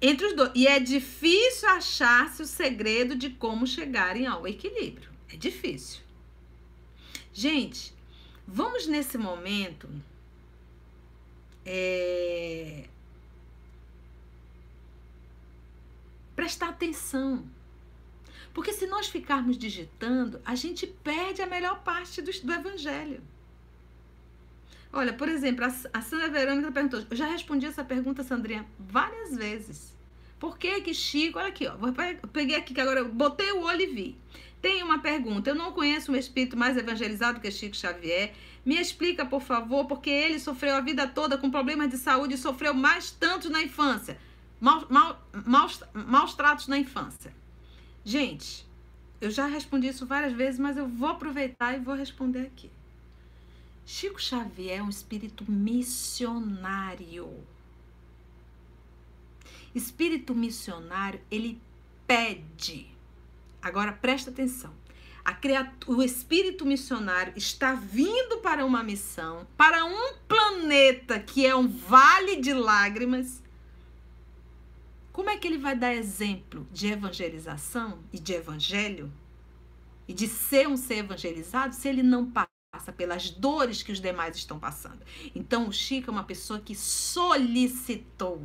Entre 0.00 0.28
os 0.28 0.34
dois. 0.34 0.52
E 0.54 0.66
é 0.66 0.80
difícil 0.80 1.68
achar-se 1.68 2.40
o 2.40 2.46
segredo 2.46 3.14
de 3.14 3.28
como 3.28 3.66
chegarem 3.66 4.26
ao 4.26 4.48
equilíbrio. 4.48 5.10
É 5.30 5.36
difícil. 5.36 6.00
Gente, 7.34 7.92
vamos 8.48 8.86
nesse 8.86 9.18
momento 9.18 9.90
é, 11.64 12.88
prestar 16.34 16.68
atenção. 16.68 17.44
Porque 18.52 18.72
se 18.72 18.86
nós 18.86 19.08
ficarmos 19.08 19.56
digitando, 19.56 20.40
a 20.44 20.54
gente 20.54 20.86
perde 20.86 21.40
a 21.40 21.46
melhor 21.46 21.82
parte 21.82 22.20
do, 22.20 22.30
do 22.30 22.52
evangelho. 22.52 23.22
Olha, 24.92 25.12
por 25.12 25.28
exemplo, 25.28 25.64
a, 25.64 25.98
a 25.98 26.02
Sandra 26.02 26.28
Verônica 26.28 26.70
perguntou. 26.70 27.02
Eu 27.10 27.16
já 27.16 27.26
respondi 27.26 27.64
essa 27.64 27.82
pergunta, 27.82 28.22
Sandrinha, 28.22 28.66
várias 28.78 29.34
vezes. 29.34 29.96
Por 30.38 30.58
que 30.58 30.80
que 30.82 30.92
Chico... 30.92 31.38
Olha 31.38 31.48
aqui, 31.48 31.66
ó. 31.66 31.74
Eu 32.22 32.28
peguei 32.28 32.56
aqui 32.56 32.74
que 32.74 32.80
agora 32.80 33.00
eu 33.00 33.08
botei 33.08 33.52
o 33.52 33.62
olho 33.62 33.80
e 33.80 33.86
vi. 33.86 34.16
Tem 34.60 34.82
uma 34.82 34.98
pergunta. 34.98 35.48
Eu 35.48 35.54
não 35.54 35.72
conheço 35.72 36.12
um 36.12 36.16
espírito 36.16 36.56
mais 36.56 36.76
evangelizado 36.76 37.40
que 37.40 37.50
Chico 37.50 37.76
Xavier. 37.76 38.34
Me 38.64 38.78
explica, 38.78 39.24
por 39.26 39.42
favor, 39.42 39.86
porque 39.86 40.08
ele 40.08 40.38
sofreu 40.38 40.76
a 40.76 40.80
vida 40.80 41.06
toda 41.06 41.36
com 41.36 41.50
problemas 41.50 41.90
de 41.90 41.98
saúde 41.98 42.34
e 42.34 42.38
sofreu 42.38 42.72
mais 42.72 43.10
tanto 43.10 43.50
na 43.50 43.62
infância. 43.62 44.18
Mal, 44.60 44.86
mal, 44.88 45.28
maus, 45.44 45.82
maus 45.92 46.34
tratos 46.34 46.68
na 46.68 46.78
infância. 46.78 47.34
Gente, 48.04 48.64
eu 49.20 49.30
já 49.30 49.46
respondi 49.46 49.88
isso 49.88 50.06
várias 50.06 50.32
vezes, 50.32 50.60
mas 50.60 50.76
eu 50.76 50.86
vou 50.86 51.08
aproveitar 51.08 51.74
e 51.74 51.80
vou 51.80 51.94
responder 51.94 52.42
aqui. 52.42 52.70
Chico 53.84 54.20
Xavier 54.20 54.78
é 54.78 54.82
um 54.82 54.88
espírito 54.88 55.50
missionário. 55.50 57.28
Espírito 59.74 60.34
missionário, 60.34 61.20
ele 61.30 61.60
pede. 62.06 62.86
Agora 63.60 63.92
presta 63.92 64.30
atenção. 64.30 64.72
O 65.86 66.02
espírito 66.02 66.64
missionário 66.64 67.32
está 67.36 67.74
vindo 67.74 68.38
para 68.38 68.64
uma 68.64 68.82
missão, 68.82 69.46
para 69.56 69.84
um 69.84 70.14
planeta 70.28 71.18
que 71.18 71.44
é 71.44 71.54
um 71.54 71.68
vale 71.68 72.36
de 72.36 72.52
lágrimas. 72.52 73.42
Como 75.12 75.28
é 75.28 75.36
que 75.36 75.46
ele 75.46 75.58
vai 75.58 75.76
dar 75.76 75.94
exemplo 75.94 76.66
de 76.72 76.88
evangelização 76.88 77.98
e 78.12 78.18
de 78.18 78.32
evangelho? 78.32 79.12
E 80.06 80.14
de 80.14 80.26
ser 80.28 80.68
um 80.68 80.76
ser 80.76 80.98
evangelizado 80.98 81.74
se 81.74 81.88
ele 81.88 82.02
não 82.02 82.30
passa 82.30 82.92
pelas 82.96 83.30
dores 83.30 83.82
que 83.82 83.92
os 83.92 84.00
demais 84.00 84.36
estão 84.36 84.58
passando. 84.58 85.00
Então, 85.34 85.68
o 85.68 85.72
Chico 85.72 86.10
é 86.10 86.12
uma 86.12 86.24
pessoa 86.24 86.60
que 86.60 86.74
solicitou 86.74 88.42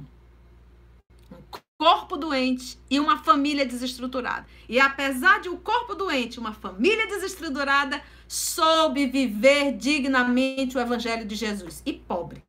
um 1.31 1.41
corpo 1.77 2.17
doente 2.17 2.79
e 2.89 2.99
uma 2.99 3.23
família 3.23 3.65
desestruturada. 3.65 4.47
E 4.67 4.79
apesar 4.79 5.39
de 5.39 5.47
um 5.47 5.57
corpo 5.57 5.93
doente 5.93 6.39
uma 6.39 6.53
família 6.53 7.07
desestruturada, 7.07 8.03
soube 8.27 9.05
viver 9.05 9.77
dignamente 9.77 10.75
o 10.75 10.79
evangelho 10.79 11.25
de 11.25 11.35
Jesus. 11.35 11.83
E 11.85 11.93
pobre. 11.93 12.43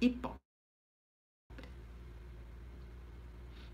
E 0.00 0.10
pobre. 0.10 0.38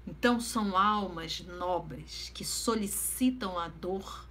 Então 0.07 0.39
são 0.39 0.77
almas 0.77 1.41
nobres 1.41 2.31
que 2.35 2.45
solicitam 2.45 3.59
a 3.59 3.69
dor 3.69 4.27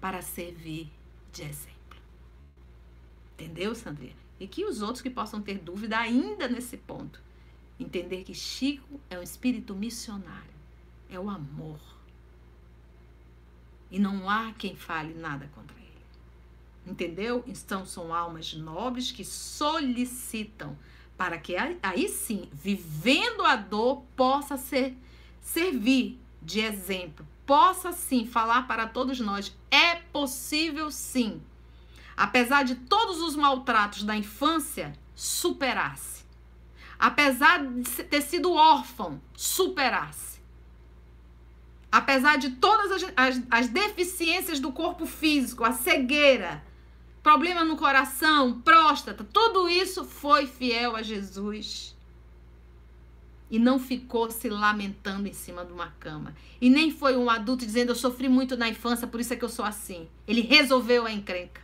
para 0.00 0.20
servir 0.20 0.92
de 1.32 1.42
exemplo. 1.42 1.76
Entendeu, 3.34 3.74
Sandrinha? 3.74 4.16
E 4.38 4.46
que 4.46 4.64
os 4.64 4.82
outros 4.82 5.00
que 5.00 5.08
possam 5.08 5.40
ter 5.40 5.58
dúvida 5.58 5.96
ainda 5.96 6.48
nesse 6.48 6.76
ponto, 6.76 7.22
entender 7.78 8.24
que 8.24 8.34
Chico 8.34 9.00
é 9.10 9.18
um 9.18 9.22
espírito 9.22 9.74
missionário, 9.74 10.54
é 11.10 11.18
o 11.18 11.28
amor. 11.28 11.80
E 13.90 13.98
não 13.98 14.28
há 14.28 14.52
quem 14.52 14.74
fale 14.74 15.14
nada 15.14 15.48
contra 15.54 15.76
ele. 15.76 15.86
Entendeu? 16.86 17.44
Então 17.46 17.84
são 17.84 18.12
almas 18.14 18.54
nobres 18.54 19.12
que 19.12 19.24
solicitam 19.24 20.76
para 21.16 21.38
que 21.38 21.56
aí 21.82 22.08
sim, 22.08 22.48
vivendo 22.52 23.42
a 23.42 23.56
dor, 23.56 24.02
possa 24.14 24.56
ser 24.56 24.96
servir 25.40 26.20
de 26.42 26.60
exemplo, 26.60 27.26
possa 27.46 27.92
sim 27.92 28.26
falar 28.26 28.66
para 28.66 28.86
todos 28.86 29.18
nós: 29.18 29.56
é 29.70 29.96
possível 29.96 30.90
sim, 30.90 31.40
apesar 32.16 32.64
de 32.64 32.74
todos 32.74 33.20
os 33.20 33.34
maltratos 33.34 34.02
da 34.02 34.16
infância, 34.16 34.92
superar-se. 35.14 36.15
Apesar 36.98 37.64
de 37.64 38.04
ter 38.04 38.22
sido 38.22 38.52
órfão, 38.52 39.20
superar-se. 39.34 40.40
Apesar 41.90 42.36
de 42.36 42.50
todas 42.50 42.90
as, 42.90 43.12
as, 43.16 43.42
as 43.50 43.68
deficiências 43.68 44.60
do 44.60 44.72
corpo 44.72 45.06
físico, 45.06 45.64
a 45.64 45.72
cegueira, 45.72 46.62
problema 47.22 47.64
no 47.64 47.76
coração, 47.76 48.60
próstata, 48.60 49.24
tudo 49.24 49.68
isso 49.68 50.04
foi 50.04 50.46
fiel 50.46 50.94
a 50.96 51.02
Jesus 51.02 51.96
e 53.50 53.58
não 53.58 53.78
ficou 53.78 54.30
se 54.30 54.48
lamentando 54.48 55.28
em 55.28 55.32
cima 55.32 55.64
de 55.64 55.72
uma 55.72 55.90
cama. 55.92 56.34
E 56.60 56.68
nem 56.68 56.90
foi 56.90 57.16
um 57.16 57.30
adulto 57.30 57.64
dizendo 57.64 57.90
eu 57.90 57.96
sofri 57.96 58.28
muito 58.28 58.56
na 58.56 58.68
infância, 58.68 59.06
por 59.06 59.20
isso 59.20 59.32
é 59.32 59.36
que 59.36 59.44
eu 59.44 59.48
sou 59.48 59.64
assim. 59.64 60.08
Ele 60.26 60.40
resolveu 60.40 61.06
a 61.06 61.12
encrenca. 61.12 61.62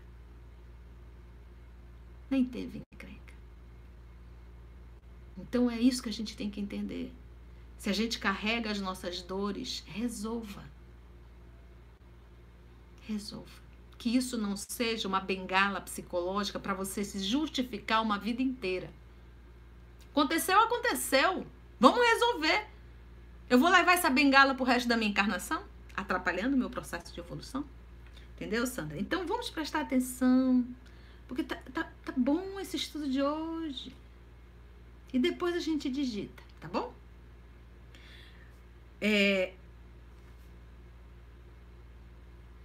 Nem 2.31 2.45
teve 2.45 2.83
encrenca. 2.95 3.22
Então 5.43 5.71
é 5.71 5.79
isso 5.79 6.03
que 6.03 6.09
a 6.09 6.13
gente 6.13 6.37
tem 6.37 6.51
que 6.51 6.61
entender. 6.61 7.13
Se 7.77 7.91
a 7.91 7.93
gente 7.93 8.19
carrega 8.19 8.71
as 8.71 8.81
nossas 8.81 9.21
dores, 9.23 9.83
resolva. 9.87 10.65
Resolva. 13.03 13.61
Que 13.99 14.17
isso 14.17 14.39
não 14.39 14.57
seja 14.57 15.07
uma 15.07 15.21
bengala 15.21 15.81
psicológica 15.81 16.59
para 16.59 16.75
você 16.75 17.05
se 17.05 17.19
justificar 17.21 18.03
uma 18.03 18.19
vida 18.19 18.41
inteira. 18.41 18.91
Aconteceu, 20.11 20.59
aconteceu. 20.61 21.47
Vamos 21.79 22.01
resolver. 22.01 22.67
Eu 23.51 23.59
vou 23.59 23.69
levar 23.69 23.93
essa 23.93 24.09
bengala 24.09 24.55
pro 24.55 24.65
resto 24.65 24.89
da 24.89 24.97
minha 24.97 25.11
encarnação? 25.11 25.63
atrapalhando 25.97 26.57
o 26.57 26.59
meu 26.59 26.71
processo 26.71 27.13
de 27.13 27.21
evolução? 27.21 27.65
Entendeu, 28.35 28.67
Sandra? 28.67 28.99
Então 28.99 29.27
vamos 29.27 29.51
prestar 29.51 29.83
atenção, 29.83 30.67
porque 31.29 31.43
tá, 31.43 31.57
tá, 31.73 31.89
tá 32.05 32.13
bom 32.17 32.59
esse 32.61 32.77
estudo 32.77 33.09
de 33.09 33.23
hoje. 33.23 33.95
E 35.13 35.19
depois 35.19 35.55
a 35.55 35.61
gente 35.61 35.91
digita, 35.91 36.43
tá 36.61 36.69
bom? 36.69 36.93
É, 39.01 39.53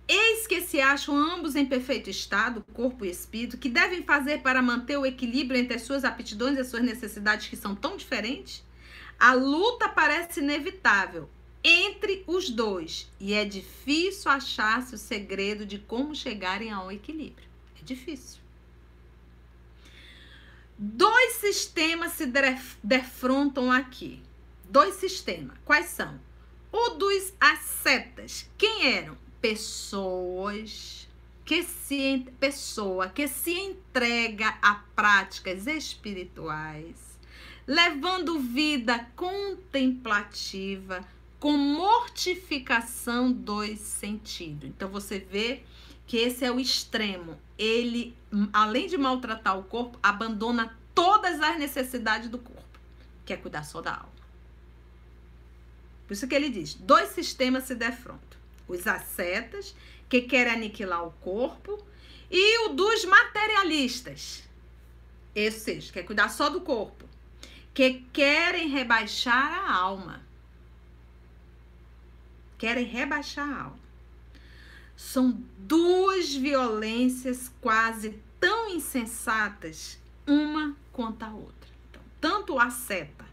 Eis 0.10 0.48
que 0.48 0.62
se 0.62 0.80
acham 0.80 1.18
ambos 1.18 1.58
em 1.58 1.66
perfeito 1.66 2.10
estado, 2.10 2.64
corpo 2.74 3.04
e 3.04 3.10
espírito, 3.10 3.58
que 3.58 3.68
devem 3.68 4.04
fazer 4.04 4.42
para 4.42 4.62
manter 4.62 4.98
o 4.98 5.06
equilíbrio 5.06 5.60
entre 5.60 5.76
as 5.76 5.82
suas 5.82 6.06
aptidões 6.06 6.56
e 6.56 6.62
as 6.62 6.68
suas 6.68 6.82
necessidades 6.82 7.50
que 7.50 7.58
são 7.58 7.76
tão 7.76 7.98
diferentes? 7.98 8.64
A 9.20 9.34
luta 9.34 9.90
parece 9.90 10.40
inevitável 10.40 11.30
entre 11.62 12.24
os 12.26 12.50
dois 12.50 13.12
e 13.20 13.34
é 13.34 13.44
difícil 13.44 14.32
achar-se 14.32 14.96
o 14.96 14.98
segredo 14.98 15.66
de 15.66 15.78
como 15.78 16.16
chegarem 16.16 16.72
ao 16.72 16.90
equilíbrio. 16.90 17.50
É 17.78 17.84
difícil. 17.84 18.40
Dois 20.78 21.34
sistemas 21.34 22.14
se 22.14 22.32
defrontam 22.84 23.72
aqui. 23.72 24.22
Dois 24.70 24.96
sistemas. 24.96 25.58
Quais 25.66 25.88
são? 25.88 26.20
O 26.72 26.90
dos 26.90 27.34
ascetas. 27.40 28.50
Quem 28.58 28.94
eram? 28.94 29.18
pessoas 29.42 31.08
que 31.46 31.64
se 31.64 32.26
pessoa 32.40 33.08
que 33.08 33.28
se 33.28 33.54
entrega 33.54 34.58
a 34.62 34.76
práticas 34.96 35.68
espirituais, 35.68 37.18
levando 37.66 38.40
vida 38.40 39.08
contemplativa 39.16 41.08
com 41.40 41.56
mortificação 41.56 43.32
dos 43.32 43.80
sentidos. 43.80 44.70
Então 44.70 44.90
você 44.90 45.20
vê 45.20 45.62
que 46.06 46.18
esse 46.18 46.44
é 46.44 46.52
o 46.52 46.60
extremo. 46.60 47.40
Ele, 47.58 48.16
além 48.54 48.88
de 48.88 48.98
maltratar 48.98 49.58
o 49.58 49.64
corpo, 49.64 49.98
abandona 50.02 50.78
todas 50.94 51.42
as 51.42 51.58
necessidades 51.58 52.30
do 52.30 52.38
corpo, 52.38 52.80
que 53.26 53.34
é 53.34 53.38
cuidar 53.38 53.64
só 53.64 53.82
da 53.82 53.96
alma. 53.96 54.18
Por 56.08 56.14
isso 56.14 56.28
que 56.28 56.36
ele 56.36 56.50
diz: 56.50 56.74
dois 56.76 57.10
sistemas 57.10 57.64
se 57.64 57.76
defrontam 57.76 58.38
os 58.68 58.86
ascetas, 58.86 59.76
que 60.10 60.22
querem 60.22 60.54
aniquilar 60.54 61.06
o 61.06 61.12
corpo, 61.12 61.84
e 62.30 62.66
o 62.66 62.70
dos 62.70 63.06
materialistas, 63.06 64.44
seja, 65.34 65.94
quer 65.94 66.04
cuidar 66.04 66.30
só 66.30 66.50
do 66.50 66.62
corpo, 66.62 67.08
que 67.74 68.06
querem 68.12 68.70
rebaixar 68.70 69.54
a 69.54 69.74
alma. 69.74 70.26
Querem 72.58 72.86
rebaixar 72.86 73.48
a 73.48 73.64
alma. 73.66 73.87
São 74.98 75.42
duas 75.60 76.36
violências 76.36 77.50
quase 77.62 78.20
tão 78.40 78.68
insensatas, 78.70 79.98
uma 80.28 80.76
quanto 80.92 81.24
a 81.24 81.30
outra. 81.30 81.70
Então, 81.90 82.02
tanto 82.20 82.56
o 82.56 82.60
asceta 82.60 83.26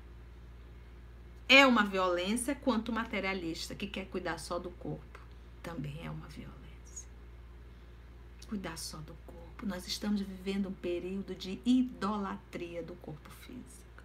é 1.48 1.66
uma 1.66 1.85
violência 1.85 2.55
quanto 2.55 2.90
o 2.90 2.94
materialista 2.94 3.74
que 3.74 3.88
quer 3.88 4.07
cuidar 4.07 4.38
só 4.38 4.61
do 4.61 4.70
corpo 4.70 5.14
também 5.64 5.98
é 6.05 6.11
uma 6.11 6.29
violência. 6.29 7.09
Cuidar 8.46 8.77
só 8.77 8.98
do 8.98 9.14
corpo. 9.27 9.66
Nós 9.66 9.88
estamos 9.88 10.20
vivendo 10.20 10.68
um 10.68 10.74
período 10.74 11.35
de 11.35 11.59
idolatria 11.64 12.83
do 12.83 12.94
corpo 12.96 13.31
físico, 13.46 14.03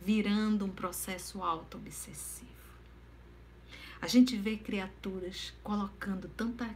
virando 0.00 0.64
um 0.64 0.70
processo 0.70 1.42
auto-obsessivo. 1.42 2.55
A 4.00 4.06
gente 4.06 4.36
vê 4.36 4.56
criaturas 4.56 5.52
colocando 5.62 6.28
tanta 6.28 6.74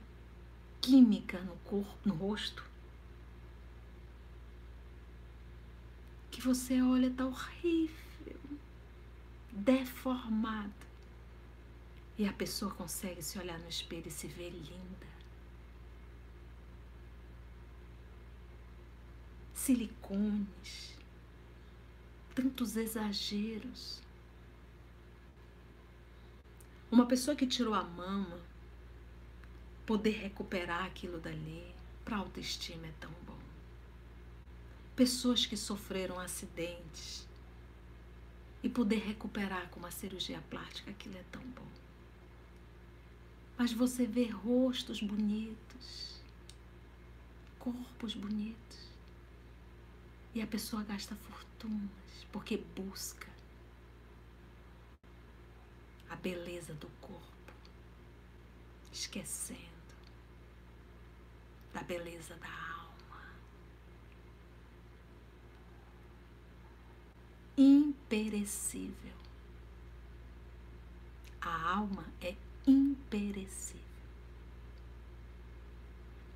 química 0.80 1.40
no 1.40 1.56
corpo, 1.56 1.96
no 2.04 2.14
rosto, 2.14 2.64
que 6.30 6.40
você 6.40 6.80
olha 6.80 7.10
tá 7.10 7.26
horrível, 7.26 8.40
deformado. 9.52 10.72
E 12.16 12.26
a 12.26 12.32
pessoa 12.32 12.72
consegue 12.72 13.22
se 13.22 13.38
olhar 13.38 13.58
no 13.58 13.68
espelho 13.68 14.08
e 14.08 14.10
se 14.10 14.26
ver 14.26 14.50
linda. 14.50 15.06
Silicones, 19.54 20.96
tantos 22.34 22.76
exageros. 22.76 24.02
Uma 26.90 27.06
pessoa 27.06 27.36
que 27.36 27.46
tirou 27.46 27.74
a 27.74 27.82
mama, 27.82 28.38
poder 29.86 30.10
recuperar 30.10 30.84
aquilo 30.84 31.18
dali, 31.18 31.74
para 32.04 32.16
autoestima 32.16 32.86
é 32.86 32.92
tão 32.98 33.12
bom. 33.26 33.38
Pessoas 34.96 35.46
que 35.46 35.56
sofreram 35.56 36.18
acidentes 36.18 37.26
e 38.62 38.68
poder 38.68 38.98
recuperar 38.98 39.68
com 39.70 39.80
uma 39.80 39.90
cirurgia 39.90 40.42
plástica, 40.50 40.90
aquilo 40.90 41.16
é 41.16 41.24
tão 41.30 41.42
bom 41.42 41.70
mas 43.60 43.74
você 43.74 44.06
vê 44.06 44.24
rostos 44.24 45.02
bonitos, 45.02 46.18
corpos 47.58 48.14
bonitos. 48.14 48.88
E 50.34 50.40
a 50.40 50.46
pessoa 50.46 50.82
gasta 50.82 51.14
fortunas 51.14 51.90
porque 52.32 52.56
busca 52.56 53.28
a 56.10 56.16
beleza 56.16 56.74
do 56.74 56.88
corpo, 57.00 57.52
esquecendo 58.92 59.70
da 61.72 61.82
beleza 61.82 62.34
da 62.36 62.48
alma. 62.48 63.22
Imperecível. 67.56 69.14
A 71.40 71.70
alma 71.76 72.04
é 72.20 72.34
imperecível. 72.66 73.80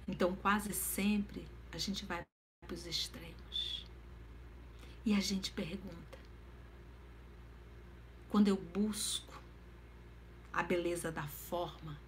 Então, 0.07 0.37
quase 0.37 0.73
sempre 0.73 1.47
a 1.73 1.79
gente 1.79 2.05
vai 2.05 2.23
para 2.67 2.75
os 2.75 2.87
extremos. 2.87 3.85
E 5.05 5.15
a 5.15 5.21
gente 5.21 5.51
pergunta: 5.51 6.19
quando 8.31 8.49
eu 8.49 8.57
busco 8.57 9.35
a 10.55 10.63
beleza 10.63 11.11
da 11.13 11.27
forma, 11.27 11.99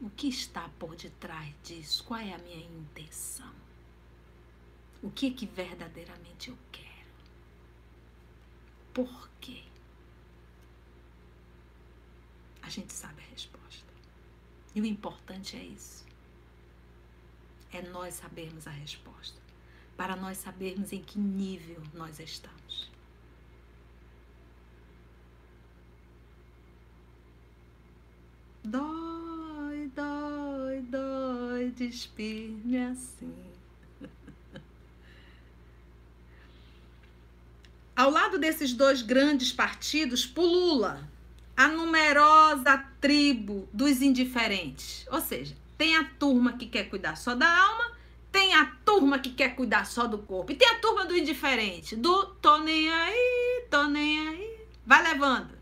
o 0.00 0.10
que 0.10 0.28
está 0.28 0.68
por 0.78 0.94
detrás 0.94 1.54
disso? 1.62 2.04
Qual 2.04 2.20
é 2.20 2.32
a 2.32 2.38
minha 2.38 2.64
intenção? 2.64 3.52
O 5.02 5.10
que 5.10 5.30
que 5.30 5.46
verdadeiramente 5.46 6.50
eu 6.50 6.58
quero? 6.70 6.92
Por 8.92 9.28
quê? 9.40 9.64
a 12.62 12.68
gente 12.68 12.92
sabe 12.92 13.20
a 13.20 13.30
resposta. 13.30 13.92
E 14.74 14.80
o 14.80 14.86
importante 14.86 15.56
é 15.56 15.64
isso. 15.64 16.06
É 17.72 17.82
nós 17.82 18.14
sabermos 18.14 18.66
a 18.66 18.70
resposta. 18.70 19.38
Para 19.96 20.16
nós 20.16 20.38
sabermos 20.38 20.92
em 20.92 21.02
que 21.02 21.18
nível 21.18 21.82
nós 21.92 22.18
estamos. 22.20 22.90
Dói, 28.64 29.90
dói, 29.94 30.80
dói, 30.82 31.70
despir-me 31.76 32.78
assim. 32.78 33.34
Ao 37.94 38.10
lado 38.10 38.38
desses 38.38 38.72
dois 38.72 39.02
grandes 39.02 39.52
partidos 39.52 40.24
pulula 40.24 41.08
a 41.56 41.68
numerosa 41.68 42.78
tribo 43.00 43.68
dos 43.72 44.00
indiferentes. 44.00 45.06
Ou 45.10 45.20
seja, 45.20 45.56
tem 45.76 45.96
a 45.96 46.04
turma 46.04 46.54
que 46.54 46.66
quer 46.66 46.84
cuidar 46.88 47.16
só 47.16 47.34
da 47.34 47.48
alma, 47.48 47.92
tem 48.30 48.54
a 48.54 48.64
turma 48.84 49.18
que 49.18 49.30
quer 49.30 49.54
cuidar 49.54 49.84
só 49.86 50.06
do 50.06 50.18
corpo, 50.18 50.52
e 50.52 50.54
tem 50.54 50.68
a 50.68 50.78
turma 50.78 51.04
do 51.04 51.16
indiferente, 51.16 51.94
do 51.94 52.26
tô 52.40 52.58
nem 52.58 52.90
aí, 52.90 53.66
tô 53.68 53.84
nem 53.84 54.28
aí. 54.28 54.58
Vai 54.86 55.02
levando. 55.02 55.61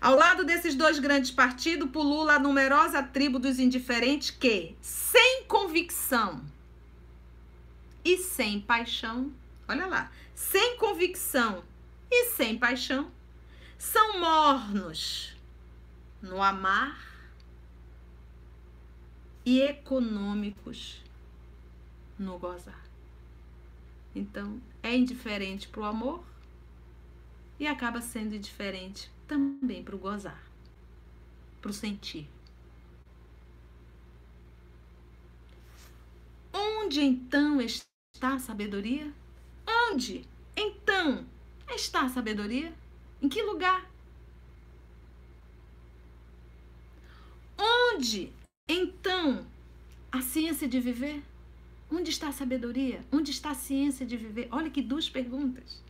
Ao 0.00 0.14
lado 0.14 0.44
desses 0.44 0.76
dois 0.76 0.98
grandes 0.98 1.30
partidos, 1.30 1.90
pulula 1.90 2.34
a 2.34 2.38
numerosa 2.38 3.02
tribo 3.02 3.38
dos 3.38 3.58
indiferentes 3.58 4.30
que, 4.30 4.76
sem 4.80 5.44
convicção 5.44 6.44
e 8.04 8.16
sem 8.16 8.60
paixão, 8.60 9.32
olha 9.66 9.86
lá, 9.86 10.12
sem 10.34 10.76
convicção 10.76 11.64
e 12.08 12.26
sem 12.26 12.56
paixão, 12.56 13.10
são 13.76 14.20
mornos 14.20 15.36
no 16.22 16.40
amar 16.40 16.96
e 19.44 19.60
econômicos 19.60 21.02
no 22.16 22.38
gozar. 22.38 22.84
Então, 24.14 24.60
é 24.82 24.94
indiferente 24.94 25.68
para 25.68 25.80
o 25.80 25.84
amor 25.84 26.24
e 27.58 27.66
acaba 27.66 28.00
sendo 28.00 28.34
indiferente 28.34 29.10
também 29.28 29.84
para 29.84 29.94
o 29.94 29.98
gozar, 29.98 30.42
para 31.60 31.70
o 31.70 31.74
sentir. 31.74 32.26
Onde 36.52 37.00
então 37.02 37.60
está 37.60 38.34
a 38.34 38.38
sabedoria? 38.38 39.12
Onde 39.66 40.26
então 40.56 41.26
está 41.68 42.06
a 42.06 42.08
sabedoria? 42.08 42.72
Em 43.20 43.28
que 43.28 43.42
lugar? 43.42 43.88
Onde 47.58 48.32
então 48.66 49.46
a 50.10 50.22
ciência 50.22 50.66
de 50.66 50.80
viver? 50.80 51.22
Onde 51.90 52.10
está 52.10 52.28
a 52.28 52.32
sabedoria? 52.32 53.04
Onde 53.12 53.30
está 53.30 53.50
a 53.50 53.54
ciência 53.54 54.06
de 54.06 54.16
viver? 54.16 54.48
Olha 54.50 54.70
que 54.70 54.80
duas 54.80 55.08
perguntas. 55.08 55.82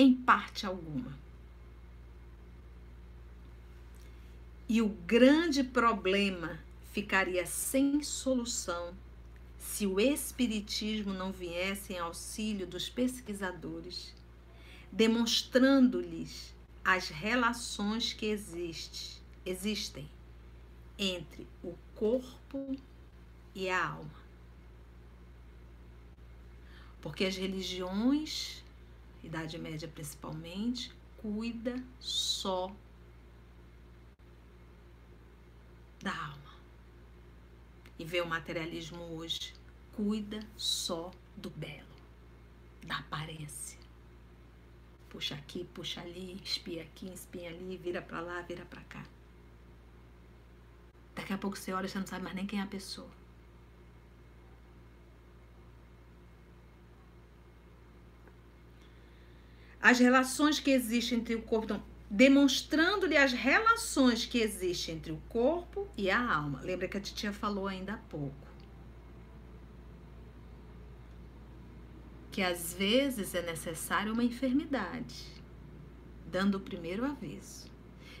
Em 0.00 0.14
parte 0.14 0.64
alguma. 0.64 1.12
E 4.68 4.80
o 4.80 4.88
grande 4.88 5.64
problema 5.64 6.60
ficaria 6.92 7.44
sem 7.44 8.00
solução 8.04 8.94
se 9.58 9.88
o 9.88 9.98
Espiritismo 9.98 11.12
não 11.12 11.32
viesse 11.32 11.94
em 11.94 11.98
auxílio 11.98 12.64
dos 12.64 12.88
pesquisadores, 12.88 14.14
demonstrando-lhes 14.92 16.54
as 16.84 17.08
relações 17.08 18.12
que 18.12 18.26
existe, 18.26 19.20
existem 19.44 20.08
entre 20.96 21.44
o 21.62 21.74
corpo 21.96 22.76
e 23.52 23.68
a 23.68 23.84
alma. 23.84 24.28
Porque 27.00 27.24
as 27.24 27.36
religiões, 27.36 28.62
Idade 29.22 29.58
Média 29.58 29.88
principalmente, 29.88 30.92
cuida 31.18 31.82
só 31.98 32.74
da 36.00 36.12
alma 36.12 36.54
e 37.98 38.04
vê 38.04 38.20
o 38.20 38.28
materialismo 38.28 39.02
hoje, 39.16 39.52
cuida 39.92 40.40
só 40.56 41.10
do 41.36 41.50
belo, 41.50 41.88
da 42.86 42.98
aparência. 42.98 43.78
Puxa 45.08 45.34
aqui, 45.34 45.64
puxa 45.74 46.00
ali, 46.00 46.40
espia 46.44 46.82
aqui, 46.82 47.12
espia 47.12 47.48
ali, 47.48 47.76
vira 47.76 48.00
para 48.00 48.20
lá, 48.20 48.40
vira 48.42 48.64
para 48.66 48.82
cá. 48.82 49.04
Daqui 51.14 51.32
a 51.32 51.38
pouco 51.38 51.56
você 51.56 51.72
olha 51.72 51.86
e 51.86 51.88
você 51.88 51.98
não 51.98 52.06
sabe 52.06 52.22
mais 52.22 52.36
nem 52.36 52.46
quem 52.46 52.60
é 52.60 52.62
a 52.62 52.66
pessoa. 52.66 53.17
As 59.80 59.98
relações 59.98 60.58
que 60.58 60.70
existem 60.70 61.18
entre 61.18 61.34
o 61.34 61.42
corpo. 61.42 61.64
Então, 61.64 61.82
demonstrando-lhe 62.10 63.16
as 63.16 63.32
relações 63.32 64.24
que 64.24 64.38
existem 64.38 64.96
entre 64.96 65.12
o 65.12 65.20
corpo 65.28 65.88
e 65.96 66.10
a 66.10 66.34
alma. 66.34 66.60
Lembra 66.62 66.88
que 66.88 66.96
a 66.96 67.00
titia 67.00 67.32
falou 67.32 67.66
ainda 67.66 67.94
há 67.94 67.98
pouco. 67.98 68.48
Que 72.30 72.42
às 72.42 72.72
vezes 72.72 73.34
é 73.34 73.42
necessária 73.42 74.12
uma 74.12 74.24
enfermidade, 74.24 75.26
dando 76.26 76.56
o 76.56 76.60
primeiro 76.60 77.04
aviso. 77.04 77.68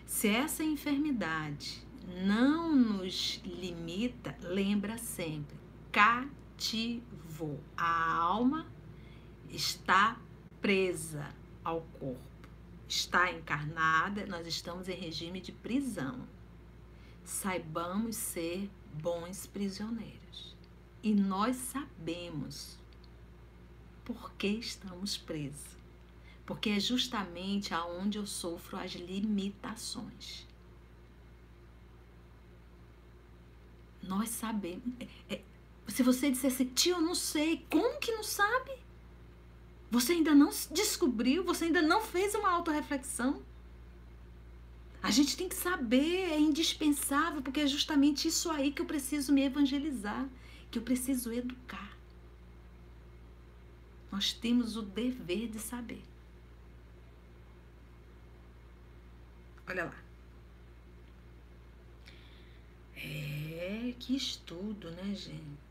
Se 0.04 0.28
essa 0.28 0.64
enfermidade 0.64 1.86
não 2.24 2.74
nos 2.74 3.40
limita, 3.44 4.36
lembra 4.42 4.98
sempre, 4.98 5.56
cativou. 5.92 7.60
A 7.76 8.14
alma 8.14 8.66
está 9.50 10.18
presa 10.60 11.28
ao 11.68 11.82
corpo 12.00 12.48
está 12.88 13.30
encarnada, 13.30 14.24
nós 14.26 14.46
estamos 14.46 14.88
em 14.88 14.94
regime 14.94 15.40
de 15.40 15.52
prisão. 15.52 16.26
Saibamos 17.22 18.16
ser 18.16 18.70
bons 18.94 19.46
prisioneiros. 19.46 20.56
E 21.02 21.14
nós 21.14 21.56
sabemos 21.56 22.78
por 24.04 24.32
que 24.32 24.48
estamos 24.48 25.18
presos. 25.18 25.76
Porque 26.46 26.70
é 26.70 26.80
justamente 26.80 27.74
aonde 27.74 28.16
eu 28.16 28.26
sofro 28.26 28.78
as 28.78 28.92
limitações. 28.92 30.46
Nós 34.02 34.30
sabemos. 34.30 34.82
É, 35.28 35.34
é, 35.34 35.42
se 35.86 36.02
você 36.02 36.30
dissesse, 36.30 36.64
tio, 36.64 36.96
eu 36.96 37.02
não 37.02 37.14
sei, 37.14 37.66
como 37.70 38.00
que 38.00 38.10
não 38.12 38.22
sabe? 38.22 38.87
Você 39.90 40.12
ainda 40.12 40.34
não 40.34 40.50
descobriu, 40.70 41.42
você 41.42 41.64
ainda 41.64 41.80
não 41.80 42.02
fez 42.02 42.34
uma 42.34 42.50
autorreflexão. 42.50 43.42
A 45.02 45.10
gente 45.10 45.36
tem 45.36 45.48
que 45.48 45.54
saber, 45.54 46.30
é 46.30 46.38
indispensável, 46.38 47.40
porque 47.40 47.60
é 47.60 47.66
justamente 47.66 48.28
isso 48.28 48.50
aí 48.50 48.70
que 48.72 48.82
eu 48.82 48.86
preciso 48.86 49.32
me 49.32 49.44
evangelizar, 49.44 50.28
que 50.70 50.78
eu 50.78 50.82
preciso 50.82 51.32
educar. 51.32 51.96
Nós 54.10 54.32
temos 54.32 54.76
o 54.76 54.82
dever 54.82 55.48
de 55.48 55.58
saber. 55.58 56.02
Olha 59.66 59.84
lá. 59.84 59.96
É, 62.96 63.94
que 63.98 64.16
estudo, 64.16 64.90
né, 64.90 65.14
gente? 65.14 65.67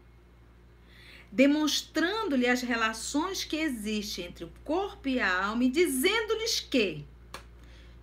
Demonstrando-lhe 1.32 2.48
as 2.48 2.62
relações 2.62 3.44
que 3.44 3.58
existem 3.58 4.26
entre 4.26 4.46
o 4.46 4.52
corpo 4.64 5.08
e 5.08 5.20
a 5.20 5.46
alma 5.46 5.64
e 5.64 5.70
dizendo-lhes 5.70 6.60
que 6.60 7.06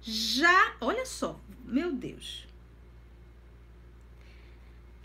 já, 0.03 0.77
olha 0.81 1.07
só, 1.07 1.41
meu 1.64 1.93
Deus. 1.93 2.47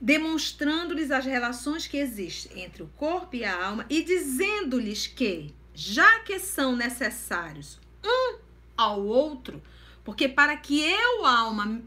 Demonstrando-lhes 0.01 1.11
as 1.11 1.25
relações 1.25 1.87
que 1.87 1.97
existem 1.97 2.63
entre 2.63 2.83
o 2.83 2.87
corpo 2.97 3.35
e 3.35 3.43
a 3.43 3.65
alma 3.65 3.85
e 3.89 4.03
dizendo-lhes 4.03 5.07
que, 5.07 5.53
já 5.73 6.19
que 6.19 6.39
são 6.39 6.75
necessários 6.75 7.79
um 8.03 8.39
ao 8.75 9.05
outro, 9.05 9.61
porque 10.03 10.27
para 10.27 10.55
que 10.57 10.81
eu, 10.81 11.25
alma, 11.25 11.81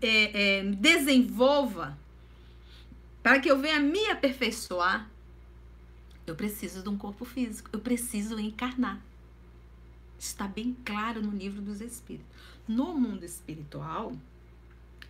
é, 0.00 0.58
é, 0.58 0.62
desenvolva, 0.64 1.96
para 3.22 3.40
que 3.40 3.50
eu 3.50 3.58
venha 3.58 3.80
me 3.80 4.04
aperfeiçoar, 4.10 5.08
eu 6.26 6.34
preciso 6.34 6.82
de 6.82 6.88
um 6.88 6.96
corpo 6.96 7.24
físico, 7.24 7.68
eu 7.72 7.80
preciso 7.80 8.38
encarnar. 8.38 9.00
Está 10.18 10.48
bem 10.48 10.76
claro 10.84 11.20
no 11.20 11.36
livro 11.36 11.60
dos 11.60 11.80
Espíritos. 11.80 12.30
No 12.66 12.94
mundo 12.94 13.24
espiritual, 13.24 14.16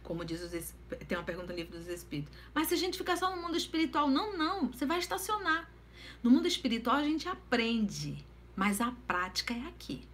como 0.03 0.25
diz 0.25 0.43
os 0.43 0.75
tem 1.07 1.17
uma 1.17 1.25
pergunta 1.25 1.53
no 1.53 1.59
livro 1.59 1.79
dos 1.79 1.89
Espíritos. 1.89 2.33
Mas 2.53 2.69
se 2.69 2.75
a 2.75 2.77
gente 2.77 2.99
ficar 2.99 3.17
só 3.17 3.35
no 3.35 3.41
mundo 3.41 3.57
espiritual, 3.57 4.11
não, 4.11 4.37
não, 4.37 4.73
você 4.73 4.85
vai 4.85 4.99
estacionar. 4.99 5.71
No 6.23 6.31
mundo 6.31 6.49
espiritual 6.49 6.97
a 6.97 7.05
gente 7.05 7.29
aprende, 7.29 8.25
mas 8.57 8.81
a 8.81 8.93
prática 9.07 9.55
é 9.55 9.67
aqui. 9.69 10.07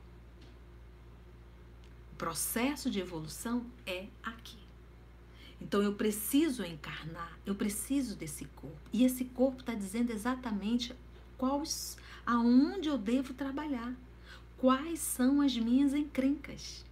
O 2.13 2.17
processo 2.17 2.91
de 2.91 3.01
evolução 3.01 3.65
é 3.87 4.07
aqui. 4.23 4.59
Então 5.61 5.83
eu 5.83 5.95
preciso 5.95 6.65
encarnar, 6.65 7.39
eu 7.45 7.55
preciso 7.55 8.17
desse 8.17 8.45
corpo. 8.47 8.77
E 8.93 9.05
esse 9.05 9.25
corpo 9.27 9.61
está 9.61 9.75
dizendo 9.75 10.11
exatamente 10.11 10.95
quais, 11.37 11.97
aonde 12.25 12.89
eu 12.89 12.97
devo 12.97 13.35
trabalhar, 13.35 13.95
quais 14.57 15.01
são 15.01 15.41
as 15.41 15.57
minhas 15.57 15.93
encrencas. 15.95 16.85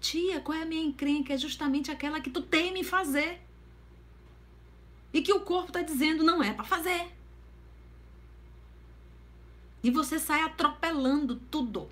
Tia, 0.00 0.40
qual 0.40 0.58
é 0.58 0.62
a 0.62 0.66
minha 0.66 0.84
encrenca? 0.84 1.32
É 1.32 1.38
justamente 1.38 1.90
aquela 1.90 2.20
que 2.20 2.30
tu 2.30 2.42
teme 2.42 2.84
fazer. 2.84 3.40
E 5.12 5.22
que 5.22 5.32
o 5.32 5.40
corpo 5.40 5.68
está 5.68 5.80
dizendo 5.80 6.22
não 6.22 6.42
é 6.42 6.52
para 6.52 6.64
fazer. 6.64 7.10
E 9.82 9.90
você 9.90 10.18
sai 10.18 10.42
atropelando 10.42 11.36
tudo. 11.50 11.88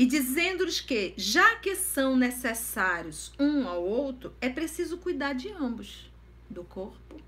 E 0.00 0.06
dizendo-lhes 0.06 0.80
que, 0.80 1.12
já 1.14 1.56
que 1.56 1.76
são 1.76 2.16
necessários 2.16 3.34
um 3.38 3.68
ao 3.68 3.84
outro, 3.84 4.34
é 4.40 4.48
preciso 4.48 4.96
cuidar 4.96 5.34
de 5.34 5.50
ambos, 5.50 6.10
do 6.48 6.64
corpo 6.64 7.20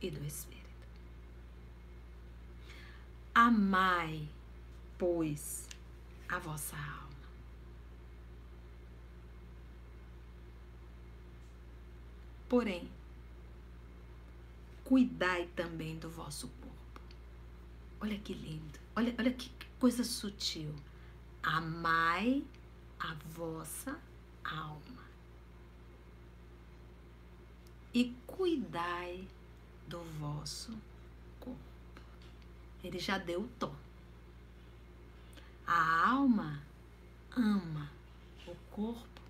e 0.00 0.08
do 0.08 0.24
espírito. 0.24 0.86
Amai, 3.34 4.28
pois, 4.96 5.66
a 6.28 6.38
vossa 6.38 6.76
alma. 6.76 7.16
Porém, 12.48 12.88
cuidai 14.84 15.48
também 15.56 15.98
do 15.98 16.08
vosso 16.08 16.46
corpo. 16.60 17.00
Olha 18.00 18.16
que 18.20 18.34
lindo, 18.34 18.78
olha, 18.94 19.12
olha 19.18 19.32
que 19.32 19.50
coisa 19.80 20.04
sutil 20.04 20.72
amai 21.46 22.44
a 22.98 23.14
vossa 23.30 23.96
alma 24.44 25.06
e 27.94 28.12
cuidai 28.26 29.26
do 29.86 30.02
vosso 30.18 30.76
Ele 32.82 32.98
já 32.98 33.16
deu 33.18 33.40
o 33.40 33.48
tom. 33.58 33.74
A 35.66 36.10
alma 36.10 36.62
ama, 37.36 37.90
o 38.46 38.54
corpo 38.70 39.20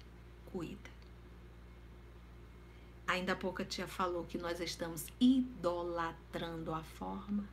cuida. 0.53 0.91
Ainda 3.07 3.33
há 3.33 3.37
pouco 3.37 3.63
a 3.63 3.65
tia 3.65 3.87
falou 3.87 4.25
que 4.25 4.37
nós 4.37 4.61
estamos 4.61 5.07
idolatrando 5.21 6.75
a 6.75 6.83
forma. 6.83 7.49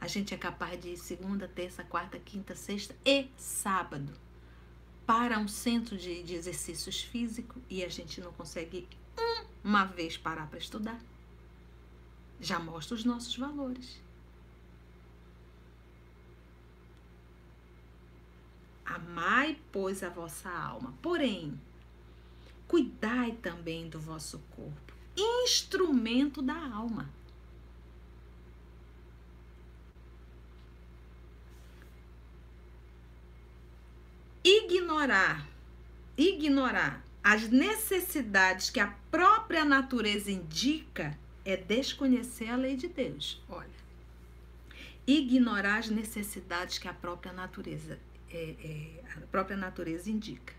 A 0.00 0.06
gente 0.06 0.32
é 0.32 0.38
capaz 0.38 0.80
de 0.80 0.90
ir 0.90 0.96
segunda, 0.96 1.46
terça, 1.46 1.84
quarta, 1.84 2.18
quinta, 2.18 2.56
sexta 2.56 2.96
e 3.04 3.28
sábado 3.36 4.12
para 5.06 5.38
um 5.38 5.48
centro 5.48 5.96
de, 5.96 6.22
de 6.22 6.34
exercícios 6.34 7.02
físicos 7.02 7.60
e 7.68 7.84
a 7.84 7.88
gente 7.88 8.20
não 8.20 8.32
consegue 8.32 8.88
uma 9.62 9.84
vez 9.84 10.16
parar 10.16 10.46
para 10.46 10.58
estudar. 10.58 11.00
Já 12.40 12.58
mostra 12.58 12.94
os 12.94 13.04
nossos 13.04 13.36
valores. 13.36 14.00
Amai, 18.84 19.58
pois, 19.70 20.02
a 20.02 20.08
vossa 20.08 20.48
alma. 20.48 20.94
Porém, 21.02 21.60
cuidai 22.66 23.32
também 23.42 23.88
do 23.88 24.00
vosso 24.00 24.38
corpo, 24.56 24.94
instrumento 25.16 26.40
da 26.40 26.56
alma. 26.56 27.10
Ignorar, 34.42 35.46
ignorar 36.16 37.04
as 37.22 37.48
necessidades 37.50 38.70
que 38.70 38.80
a 38.80 38.86
própria 39.10 39.66
natureza 39.66 40.30
indica 40.30 41.18
é 41.44 41.58
desconhecer 41.58 42.48
a 42.48 42.56
lei 42.56 42.74
de 42.74 42.88
Deus. 42.88 43.42
Olha, 43.50 43.68
ignorar 45.06 45.78
as 45.78 45.90
necessidades 45.90 46.78
que 46.78 46.88
a 46.88 46.94
própria 46.94 47.34
natureza, 47.34 47.98
é, 48.30 48.54
é, 48.64 49.18
a 49.18 49.26
própria 49.26 49.58
natureza 49.58 50.10
indica. 50.10 50.54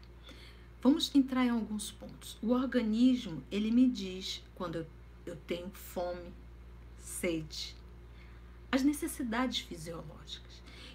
Vamos 0.79 1.13
entrar 1.15 1.45
em 1.45 1.49
alguns 1.49 1.91
pontos. 1.91 2.37
O 2.41 2.51
organismo 2.51 3.43
ele 3.51 3.71
me 3.71 3.89
diz 3.89 4.43
quando 4.53 4.75
eu, 4.75 4.87
eu 5.25 5.35
tenho 5.47 5.69
fome, 5.71 6.31
sede, 6.99 7.75
as 8.71 8.83
necessidades 8.83 9.59
fisiológicas. 9.59 10.50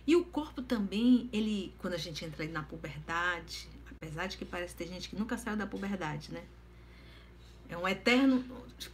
E 0.07 0.14
o 0.14 0.24
corpo 0.24 0.62
também, 0.62 1.28
ele, 1.32 1.74
quando 1.78 1.94
a 1.94 1.98
gente 1.98 2.24
entra 2.24 2.46
na 2.46 2.62
puberdade, 2.62 3.68
apesar 3.90 4.28
de 4.28 4.36
que 4.36 4.44
parece 4.44 4.74
ter 4.76 4.86
gente 4.86 5.09
que 5.09 5.16
nunca 5.16 5.36
saiu 5.36 5.57
da 5.57 5.66
puberdade, 5.66 6.32
né? 6.32 6.44
É 7.68 7.76
um 7.76 7.88
eterno, 7.88 8.44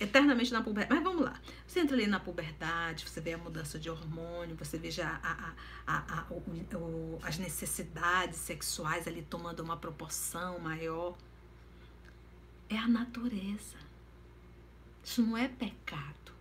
eternamente 0.01 0.51
na 0.51 0.63
puberdade. 0.63 0.95
Mas 0.95 1.05
vamos 1.05 1.27
lá. 1.27 1.39
Você 1.67 1.81
entra 1.81 1.95
ali 1.95 2.07
na 2.07 2.19
puberdade, 2.19 3.07
você 3.07 3.21
vê 3.21 3.35
a 3.35 3.39
mudança 3.39 3.79
de 3.79 3.91
hormônio, 3.91 4.57
você 4.57 4.79
vê 4.79 4.91
já 4.91 5.21
a, 5.23 5.53
a, 5.87 6.21
a, 6.21 6.27
o, 6.31 6.37
o, 6.79 7.19
as 7.23 7.37
necessidades 7.37 8.39
sexuais 8.39 9.07
ali 9.07 9.21
tomando 9.21 9.61
uma 9.61 9.77
proporção 9.77 10.59
maior. 10.59 11.15
É 12.71 12.79
a 12.79 12.89
natureza. 12.89 13.77
Isso 15.05 15.21
não 15.21 15.37
é 15.37 15.47
pecado. 15.47 16.33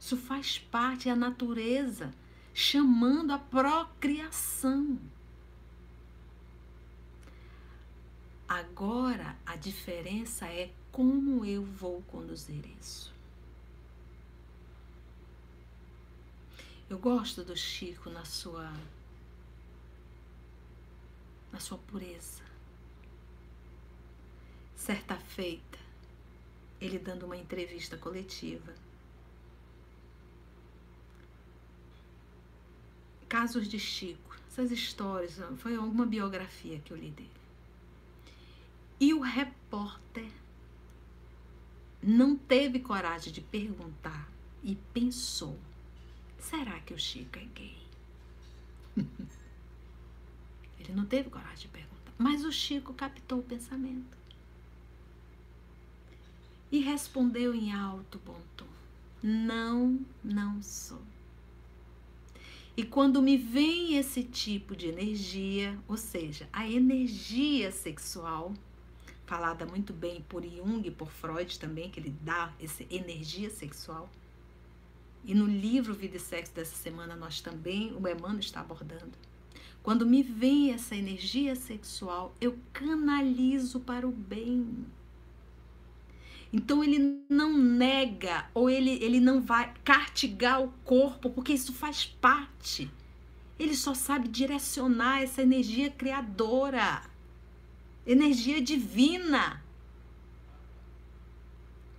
Isso 0.00 0.16
faz 0.16 0.58
parte, 0.58 1.10
é 1.10 1.12
a 1.12 1.16
natureza 1.16 2.10
chamando 2.56 3.32
a 3.32 3.38
procriação. 3.38 4.98
Agora 8.48 9.36
a 9.44 9.56
diferença 9.56 10.46
é 10.46 10.72
como 10.90 11.44
eu 11.44 11.62
vou 11.62 12.00
conduzir 12.04 12.64
isso. 12.80 13.12
Eu 16.88 16.98
gosto 16.98 17.44
do 17.44 17.54
Chico 17.54 18.08
na 18.08 18.24
sua 18.24 18.72
na 21.52 21.60
sua 21.60 21.76
pureza. 21.76 22.42
Certa 24.74 25.16
feita, 25.18 25.78
ele 26.80 26.98
dando 26.98 27.26
uma 27.26 27.36
entrevista 27.36 27.98
coletiva. 27.98 28.85
Casos 33.28 33.68
de 33.68 33.78
Chico, 33.78 34.36
essas 34.48 34.70
histórias, 34.70 35.38
foi 35.58 35.76
alguma 35.76 36.06
biografia 36.06 36.78
que 36.80 36.92
eu 36.92 36.96
li 36.96 37.10
dele. 37.10 37.30
E 38.98 39.12
o 39.12 39.20
repórter 39.20 40.30
não 42.02 42.36
teve 42.36 42.78
coragem 42.78 43.32
de 43.32 43.40
perguntar 43.40 44.30
e 44.62 44.76
pensou: 44.94 45.58
será 46.38 46.80
que 46.80 46.94
o 46.94 46.98
Chico 46.98 47.38
é 47.38 47.44
gay? 47.44 47.78
Ele 50.78 50.92
não 50.92 51.04
teve 51.04 51.28
coragem 51.28 51.62
de 51.62 51.68
perguntar, 51.68 52.12
mas 52.16 52.44
o 52.44 52.52
Chico 52.52 52.94
captou 52.94 53.40
o 53.40 53.42
pensamento 53.42 54.16
e 56.70 56.78
respondeu 56.78 57.54
em 57.54 57.72
alto 57.72 58.20
bom 58.24 58.40
tom: 58.56 58.66
Não, 59.22 60.00
não 60.22 60.62
sou. 60.62 61.02
E 62.76 62.84
quando 62.84 63.22
me 63.22 63.38
vem 63.38 63.96
esse 63.96 64.22
tipo 64.22 64.76
de 64.76 64.86
energia, 64.86 65.78
ou 65.88 65.96
seja, 65.96 66.46
a 66.52 66.68
energia 66.68 67.72
sexual, 67.72 68.52
falada 69.24 69.64
muito 69.64 69.94
bem 69.94 70.20
por 70.28 70.44
Jung 70.44 70.86
e 70.86 70.90
por 70.90 71.10
Freud 71.10 71.58
também, 71.58 71.90
que 71.90 71.98
ele 71.98 72.14
dá 72.20 72.52
essa 72.60 72.84
energia 72.90 73.48
sexual. 73.48 74.10
E 75.24 75.34
no 75.34 75.46
livro 75.46 75.94
Vida 75.94 76.18
e 76.18 76.20
Sexo 76.20 76.54
dessa 76.54 76.76
semana 76.76 77.16
nós 77.16 77.40
também, 77.40 77.92
o 77.94 78.06
Emmanuel 78.06 78.40
está 78.40 78.60
abordando. 78.60 79.12
Quando 79.82 80.04
me 80.04 80.22
vem 80.22 80.72
essa 80.72 80.94
energia 80.94 81.56
sexual, 81.56 82.34
eu 82.40 82.58
canalizo 82.72 83.80
para 83.80 84.06
o 84.06 84.12
bem. 84.12 84.84
Então 86.56 86.82
ele 86.82 87.22
não 87.28 87.56
nega 87.56 88.46
ou 88.54 88.70
ele, 88.70 88.98
ele 89.02 89.20
não 89.20 89.40
vai 89.40 89.72
castigar 89.84 90.62
o 90.62 90.72
corpo, 90.84 91.28
porque 91.30 91.52
isso 91.52 91.72
faz 91.72 92.06
parte. 92.06 92.90
Ele 93.58 93.74
só 93.74 93.92
sabe 93.94 94.28
direcionar 94.28 95.22
essa 95.22 95.42
energia 95.42 95.90
criadora 95.90 97.02
energia 98.06 98.62
divina. 98.62 99.62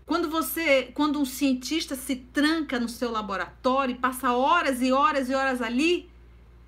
Quando 0.06 0.30
você, 0.30 0.84
quando 0.94 1.20
um 1.20 1.26
cientista 1.26 1.96
se 1.96 2.16
tranca 2.16 2.80
no 2.80 2.88
seu 2.88 3.12
laboratório 3.12 3.94
e 3.94 4.00
passa 4.00 4.32
horas 4.32 4.82
e 4.82 4.92
horas 4.92 5.30
e 5.30 5.34
horas 5.34 5.62
ali, 5.62 6.10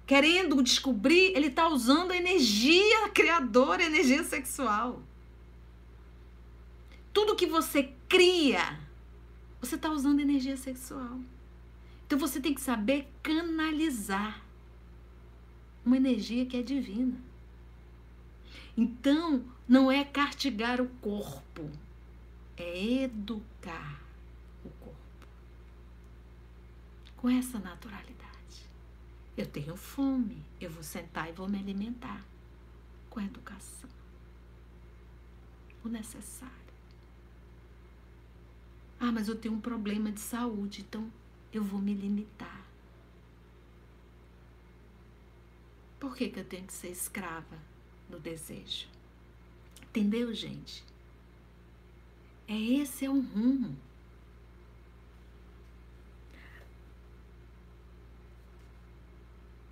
querendo 0.06 0.62
descobrir, 0.62 1.32
ele 1.36 1.48
está 1.48 1.70
usando 1.70 2.12
a 2.12 2.18
energia 2.18 3.08
criadora, 3.14 3.82
a 3.82 3.86
energia 3.86 4.24
sexual. 4.26 5.02
Tudo 7.20 7.36
que 7.36 7.48
você 7.48 7.94
cria, 8.08 8.80
você 9.60 9.76
está 9.76 9.92
usando 9.92 10.22
energia 10.22 10.56
sexual. 10.56 11.20
Então 12.08 12.18
você 12.18 12.40
tem 12.40 12.54
que 12.54 12.62
saber 12.62 13.12
canalizar 13.22 14.42
uma 15.86 15.98
energia 15.98 16.46
que 16.46 16.56
é 16.56 16.64
divina. 16.64 17.20
Então, 18.78 19.44
não 19.68 19.92
é 19.92 20.06
castigar 20.06 20.80
o 20.80 20.88
corpo, 21.02 21.70
é 22.56 23.04
educar 23.04 24.02
o 24.64 24.70
corpo 24.70 25.28
com 27.18 27.28
essa 27.28 27.60
naturalidade. 27.60 28.64
Eu 29.36 29.46
tenho 29.46 29.76
fome, 29.76 30.42
eu 30.62 30.70
vou 30.70 30.84
sentar 30.84 31.28
e 31.28 31.34
vou 31.34 31.50
me 31.50 31.60
alimentar 31.60 32.26
com 33.10 33.20
educação. 33.20 33.90
O 35.84 35.90
necessário. 35.90 36.59
Ah, 39.00 39.12
mas 39.12 39.28
eu 39.28 39.36
tenho 39.36 39.54
um 39.54 39.62
problema 39.62 40.12
de 40.12 40.20
saúde, 40.20 40.82
então 40.82 41.12
eu 41.54 41.64
vou 41.64 41.80
me 41.80 41.94
limitar. 41.94 42.66
Por 46.00 46.16
que, 46.16 46.30
que 46.30 46.40
eu 46.40 46.46
tenho 46.46 46.66
que 46.66 46.74
ser 46.74 46.90
escrava 46.90 47.58
no 48.10 48.20
desejo. 48.20 48.88
Entendeu, 49.84 50.34
gente? 50.34 50.84
É 52.48 52.58
esse 52.58 53.06
é 53.06 53.10
o 53.10 53.20
rumo. 53.20 53.78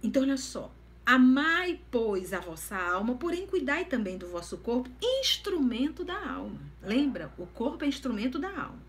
Então, 0.02 0.22
olha 0.22 0.38
só. 0.38 0.72
Amai, 1.06 1.80
pois, 1.90 2.34
a 2.34 2.40
vossa 2.40 2.78
alma, 2.78 3.16
porém 3.16 3.48
cuidai 3.48 3.86
também 3.86 4.18
do 4.18 4.28
vosso 4.28 4.58
corpo, 4.58 4.90
instrumento 5.02 6.04
da 6.04 6.32
alma. 6.32 6.60
Lembra? 6.82 7.34
O 7.38 7.48
corpo 7.48 7.84
é 7.84 7.88
instrumento 7.88 8.38
da 8.38 8.50
alma. 8.50 8.87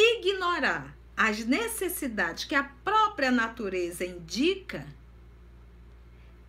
Ignorar 0.00 0.96
as 1.16 1.44
necessidades 1.44 2.44
que 2.44 2.54
a 2.54 2.62
própria 2.62 3.32
natureza 3.32 4.06
indica 4.06 4.86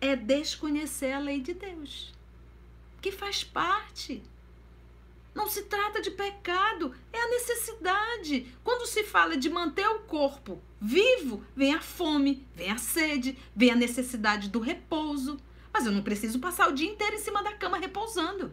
é 0.00 0.14
desconhecer 0.14 1.10
a 1.10 1.18
lei 1.18 1.40
de 1.40 1.52
Deus, 1.52 2.14
que 3.02 3.10
faz 3.10 3.42
parte. 3.42 4.22
Não 5.34 5.48
se 5.48 5.62
trata 5.62 6.00
de 6.00 6.12
pecado, 6.12 6.94
é 7.12 7.20
a 7.20 7.30
necessidade. 7.30 8.46
Quando 8.62 8.86
se 8.86 9.02
fala 9.02 9.36
de 9.36 9.50
manter 9.50 9.88
o 9.88 10.02
corpo 10.02 10.62
vivo, 10.80 11.44
vem 11.56 11.74
a 11.74 11.80
fome, 11.80 12.46
vem 12.54 12.70
a 12.70 12.78
sede, 12.78 13.36
vem 13.54 13.72
a 13.72 13.76
necessidade 13.76 14.48
do 14.48 14.60
repouso. 14.60 15.40
Mas 15.72 15.86
eu 15.86 15.90
não 15.90 16.04
preciso 16.04 16.38
passar 16.38 16.68
o 16.68 16.72
dia 16.72 16.88
inteiro 16.88 17.16
em 17.16 17.18
cima 17.18 17.42
da 17.42 17.54
cama 17.54 17.78
repousando. 17.78 18.52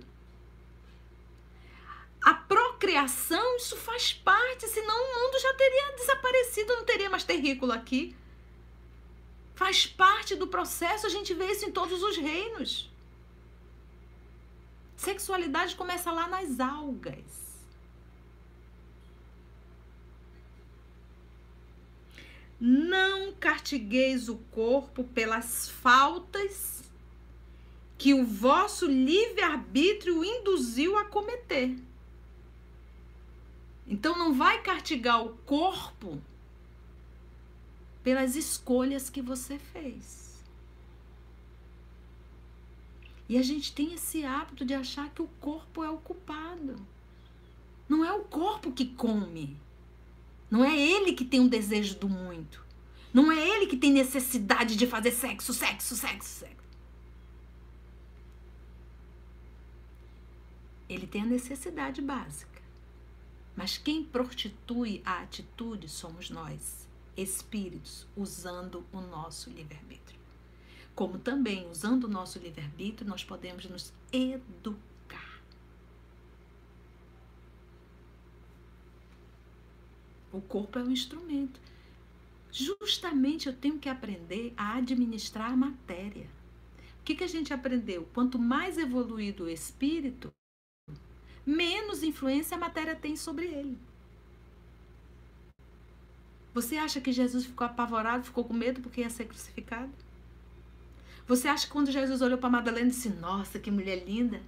A 2.27 2.33
procriação, 2.33 3.55
isso 3.55 3.77
faz 3.77 4.11
parte, 4.11 4.67
senão 4.67 4.93
o 4.93 5.13
mundo 5.17 5.39
já 5.39 5.53
teria 5.53 5.93
desaparecido, 5.93 6.75
não 6.75 6.83
teria 6.83 7.09
mais 7.09 7.23
terrícola 7.23 7.75
aqui. 7.75 8.13
Faz 9.55 9.87
parte 9.87 10.35
do 10.35 10.45
processo, 10.45 11.07
a 11.07 11.09
gente 11.09 11.33
vê 11.33 11.45
isso 11.53 11.63
em 11.63 11.71
todos 11.71 12.03
os 12.03 12.17
reinos. 12.17 12.91
Sexualidade 14.97 15.77
começa 15.77 16.11
lá 16.11 16.27
nas 16.27 16.59
algas. 16.59 17.63
Não 22.59 23.31
cartigueis 23.35 24.27
o 24.27 24.35
corpo 24.51 25.05
pelas 25.05 25.69
faltas 25.69 26.83
que 27.97 28.13
o 28.13 28.25
vosso 28.25 28.85
livre-arbítrio 28.85 30.25
induziu 30.25 30.97
a 30.97 31.05
cometer. 31.05 31.87
Então 33.87 34.17
não 34.17 34.33
vai 34.33 34.61
castigar 34.61 35.23
o 35.23 35.29
corpo 35.45 36.21
pelas 38.03 38.35
escolhas 38.35 39.09
que 39.09 39.21
você 39.21 39.57
fez. 39.57 40.43
E 43.29 43.37
a 43.37 43.41
gente 43.41 43.73
tem 43.73 43.93
esse 43.93 44.25
hábito 44.25 44.63
de 44.65 44.73
achar 44.73 45.09
que 45.09 45.21
o 45.21 45.29
corpo 45.39 45.83
é 45.83 45.89
o 45.89 45.97
culpado. 45.97 46.75
Não 47.87 48.03
é 48.03 48.11
o 48.11 48.23
corpo 48.23 48.71
que 48.71 48.85
come. 48.85 49.57
Não 50.49 50.63
é 50.63 50.77
ele 50.77 51.13
que 51.13 51.25
tem 51.25 51.39
um 51.39 51.47
desejo 51.47 51.97
do 51.97 52.07
muito. 52.07 52.65
Não 53.13 53.31
é 53.31 53.37
ele 53.37 53.67
que 53.67 53.77
tem 53.77 53.91
necessidade 53.91 54.75
de 54.75 54.85
fazer 54.85 55.11
sexo, 55.11 55.53
sexo, 55.53 55.95
sexo, 55.95 56.39
sexo. 56.39 56.57
Ele 60.87 61.07
tem 61.07 61.21
a 61.21 61.25
necessidade 61.25 62.01
básica. 62.01 62.56
Mas 63.57 63.77
quem 63.77 64.05
prostitui 64.05 65.01
a 65.03 65.21
atitude 65.21 65.89
somos 65.89 66.29
nós, 66.29 66.87
espíritos, 67.17 68.07
usando 68.15 68.85
o 68.93 69.01
nosso 69.01 69.49
livre-arbítrio. 69.49 70.19
Como 70.95 71.19
também, 71.19 71.69
usando 71.69 72.05
o 72.05 72.09
nosso 72.09 72.39
livre-arbítrio, 72.39 73.09
nós 73.09 73.23
podemos 73.23 73.65
nos 73.65 73.91
educar 74.13 74.87
O 80.31 80.41
corpo 80.41 80.77
é 80.77 80.83
um 80.83 80.91
instrumento. 80.91 81.59
Justamente 82.51 83.47
eu 83.47 83.55
tenho 83.55 83.79
que 83.79 83.89
aprender 83.89 84.53
a 84.55 84.75
administrar 84.75 85.51
a 85.51 85.57
matéria. 85.57 86.27
O 86.99 87.03
que, 87.03 87.15
que 87.15 87.23
a 87.23 87.27
gente 87.27 87.53
aprendeu? 87.53 88.07
Quanto 88.13 88.37
mais 88.37 88.77
evoluído 88.77 89.45
o 89.45 89.49
espírito, 89.49 90.31
menos 91.47 92.03
influência 92.03 92.57
a 92.57 92.59
matéria 92.59 92.93
tem 92.93 93.15
sobre 93.15 93.45
ele. 93.45 93.77
Você 96.53 96.75
acha 96.75 96.99
que 96.99 97.13
Jesus 97.13 97.45
ficou 97.45 97.65
apavorado, 97.65 98.25
ficou 98.25 98.43
com 98.43 98.53
medo 98.53 98.81
porque 98.81 99.01
ia 99.01 99.09
ser 99.09 99.25
crucificado? 99.25 99.91
Você 101.25 101.47
acha 101.47 101.65
que 101.65 101.71
quando 101.71 101.91
Jesus 101.91 102.21
olhou 102.21 102.37
para 102.37 102.49
Madalena 102.49 102.87
e 102.87 102.91
disse: 102.91 103.09
Nossa, 103.09 103.59
que 103.59 103.71
mulher 103.71 104.03
linda? 104.05 104.41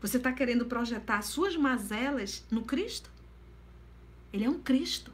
Você 0.00 0.16
está 0.16 0.32
querendo 0.32 0.66
projetar 0.66 1.22
suas 1.22 1.56
mazelas 1.56 2.44
no 2.50 2.62
Cristo? 2.62 3.10
Ele 4.32 4.44
é 4.44 4.48
um 4.48 4.60
Cristo. 4.60 5.12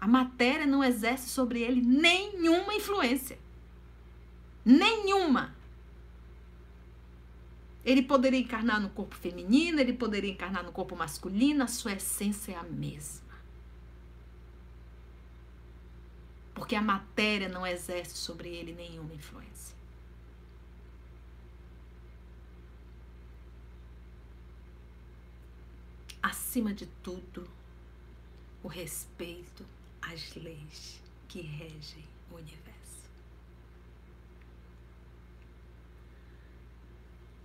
A 0.00 0.06
matéria 0.06 0.66
não 0.66 0.84
exerce 0.84 1.28
sobre 1.28 1.60
ele 1.60 1.80
nenhuma 1.80 2.74
influência. 2.74 3.38
Nenhuma. 4.64 5.54
Ele 7.84 8.02
poderia 8.02 8.38
encarnar 8.38 8.80
no 8.80 8.90
corpo 8.90 9.14
feminino, 9.14 9.80
ele 9.80 9.92
poderia 9.92 10.30
encarnar 10.30 10.62
no 10.62 10.72
corpo 10.72 10.94
masculino, 10.94 11.64
a 11.64 11.66
sua 11.66 11.92
essência 11.92 12.52
é 12.52 12.56
a 12.56 12.62
mesma. 12.62 13.30
Porque 16.54 16.74
a 16.74 16.82
matéria 16.82 17.48
não 17.48 17.66
exerce 17.66 18.16
sobre 18.16 18.50
ele 18.50 18.74
nenhuma 18.74 19.14
influência. 19.14 19.74
Acima 26.22 26.74
de 26.74 26.86
tudo, 27.02 27.48
o 28.62 28.68
respeito 28.68 29.64
às 30.02 30.34
leis 30.34 31.00
que 31.28 31.40
regem 31.40 32.04
o 32.30 32.34
universo. 32.34 32.99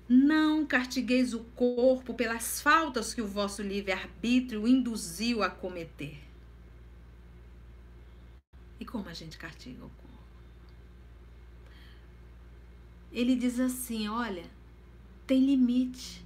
Não 0.08 0.66
cartigueis 0.66 1.34
o 1.34 1.39
corpo 1.56 2.14
pelas 2.14 2.62
faltas 2.62 3.14
que 3.14 3.22
o 3.22 3.28
vosso 3.28 3.64
livre-arbítrio 3.64 4.68
induziu 4.68 5.41
a 5.41 5.49
cometer. 5.49 6.20
E 8.80 8.86
como 8.86 9.10
a 9.10 9.14
gente 9.14 9.38
cartiga 9.38 9.86
o 9.86 9.89
corpo? 9.89 10.06
Ele 13.12 13.36
diz 13.36 13.60
assim: 13.60 14.08
olha, 14.08 14.45
tem 15.26 15.43
limite. 15.43 16.24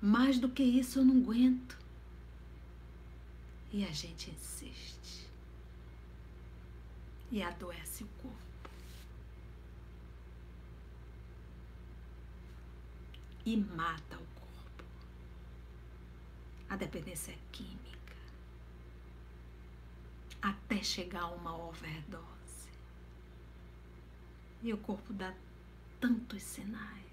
Mais 0.00 0.38
do 0.38 0.48
que 0.48 0.62
isso 0.62 1.00
eu 1.00 1.04
não 1.04 1.16
aguento. 1.16 1.76
E 3.72 3.84
a 3.84 3.90
gente 3.90 4.30
insiste. 4.30 5.26
E 7.32 7.42
adoece 7.42 8.04
o 8.04 8.08
corpo. 8.22 8.45
E 13.46 13.56
mata 13.56 14.16
o 14.16 14.26
corpo. 14.40 14.84
A 16.68 16.74
dependência 16.74 17.30
é 17.30 17.38
química. 17.52 18.16
Até 20.42 20.82
chegar 20.82 21.22
a 21.22 21.28
uma 21.28 21.56
overdose. 21.56 22.68
E 24.64 24.72
o 24.72 24.78
corpo 24.78 25.12
dá 25.12 25.32
tantos 26.00 26.42
sinais. 26.42 27.06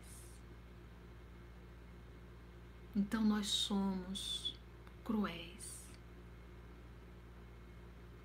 Então 2.96 3.24
nós 3.24 3.46
somos 3.46 4.56
cruéis 5.06 5.86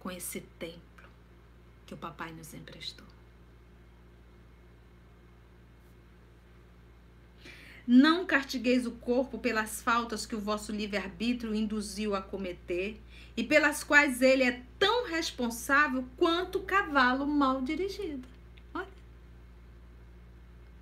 com 0.00 0.10
esse 0.10 0.40
templo 0.40 1.10
que 1.86 1.92
o 1.92 1.98
papai 1.98 2.32
nos 2.32 2.54
emprestou. 2.54 3.17
Não 7.90 8.26
cartigueis 8.26 8.84
o 8.86 8.90
corpo 8.90 9.38
pelas 9.38 9.80
faltas 9.80 10.26
que 10.26 10.36
o 10.36 10.40
vosso 10.40 10.70
livre-arbítrio 10.70 11.54
induziu 11.54 12.14
a 12.14 12.20
cometer 12.20 13.00
e 13.34 13.42
pelas 13.42 13.82
quais 13.82 14.20
ele 14.20 14.42
é 14.42 14.62
tão 14.78 15.06
responsável 15.06 16.04
quanto 16.18 16.58
o 16.58 16.64
cavalo 16.64 17.26
mal 17.26 17.62
dirigido. 17.62 18.28
Olha. 18.74 18.86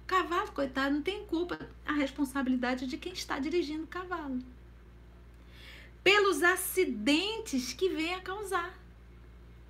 Cavalo, 0.04 0.50
coitado, 0.50 0.96
não 0.96 1.02
tem 1.02 1.24
culpa. 1.26 1.57
A 1.86 1.92
responsabilidade 1.92 2.86
é 2.86 2.88
de 2.88 2.96
quem 2.96 3.12
está 3.12 3.38
dirigindo 3.38 3.84
o 3.84 3.86
cavalo. 3.86 4.40
Pelos 6.02 6.42
acidentes 6.42 7.72
que 7.72 7.88
vem 7.88 8.14
a 8.14 8.20
causar. 8.20 8.76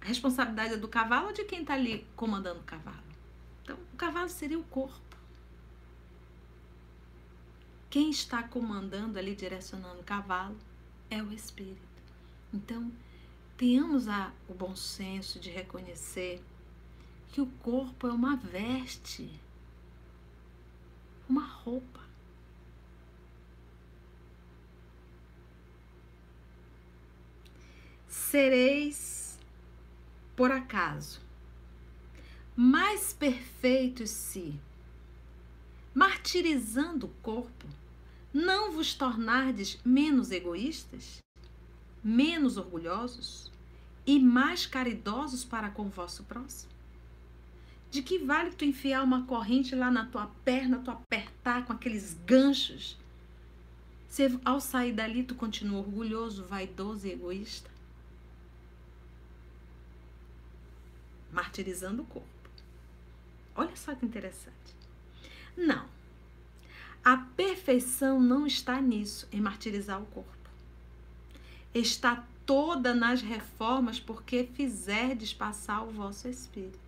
A 0.01 0.07
responsabilidade 0.07 0.73
é 0.73 0.79
do 0.79 0.89
cavalo 0.89 1.27
ou 1.27 1.33
de 1.35 1.45
quem 1.45 1.61
está 1.61 1.75
ali 1.75 2.07
comandando 2.17 2.61
o 2.61 2.65
cavalo? 2.65 3.05
Então, 3.63 3.77
o 3.93 3.97
cavalo 3.99 4.31
seria 4.31 4.59
o 4.59 4.65
corpo. 4.65 5.06
Quem 7.89 8.11
está 8.11 8.43
comandando 8.43 9.19
ali, 9.19 9.35
direcionando 9.35 10.01
o 10.01 10.05
cavalo, 10.05 10.57
é 11.09 11.23
o 11.23 11.33
espírito. 11.33 11.81
Então, 12.53 12.91
tenhamos 13.57 14.09
a, 14.09 14.33
o 14.49 14.55
bom 14.55 14.75
senso 14.75 15.39
de 15.39 15.51
reconhecer 15.51 16.43
que 17.29 17.41
o 17.41 17.47
corpo 17.47 18.07
é 18.07 18.13
uma 18.13 18.37
veste, 18.37 19.31
uma 21.29 21.47
roupa. 21.47 22.01
Sereis 28.09 29.39
por 30.35 30.51
acaso, 30.51 31.21
mais 32.55 33.15
perfeitos 33.15 34.11
se, 34.11 34.61
martirizando 35.97 37.07
o 37.07 37.15
corpo, 37.23 37.67
não 38.31 38.71
vos 38.71 38.93
tornardes 38.93 39.79
menos 39.83 40.31
egoístas, 40.31 41.21
menos 42.05 42.59
orgulhosos 42.59 43.51
e 44.07 44.21
mais 44.21 44.67
caridosos 44.67 45.43
para 45.43 45.71
com 45.71 45.87
o 45.87 45.89
vosso 45.89 46.23
próximo? 46.25 46.71
De 47.91 48.03
que 48.03 48.19
vale 48.19 48.51
tu 48.51 48.67
enfiar 48.67 49.03
uma 49.03 49.25
corrente 49.25 49.75
lá 49.75 49.91
na 49.91 50.05
tua 50.05 50.27
perna, 50.45 50.81
tu 50.81 50.91
apertar 50.91 51.65
com 51.65 51.73
aqueles 51.73 52.15
ganchos? 52.27 52.99
Se 54.07 54.39
ao 54.45 54.61
sair 54.61 54.93
dali 54.93 55.23
tu 55.23 55.35
continua 55.35 55.79
orgulhoso, 55.79 56.45
vaidoso 56.45 57.07
e 57.07 57.13
egoísta? 57.13 57.75
martirizando 61.33 62.03
o 62.03 62.07
corpo. 62.07 62.29
Olha 63.55 63.77
só 63.77 63.95
que 63.95 64.07
interessante. 64.07 64.76
Não. 65.57 65.87
A 67.05 67.17
perfeição 67.17 68.21
não 68.21 68.47
está 68.47 68.81
nisso, 68.81 69.29
em 69.33 69.41
martirizar 69.41 70.03
o 70.03 70.07
corpo. 70.07 70.51
Está 71.73 72.27
toda 72.45 72.95
nas 72.95 73.23
reformas, 73.23 73.99
porque 74.01 74.45
fizerdes 74.55 75.33
passar 75.33 75.83
o 75.83 75.91
vosso 75.91 76.29
espírito. 76.29 76.79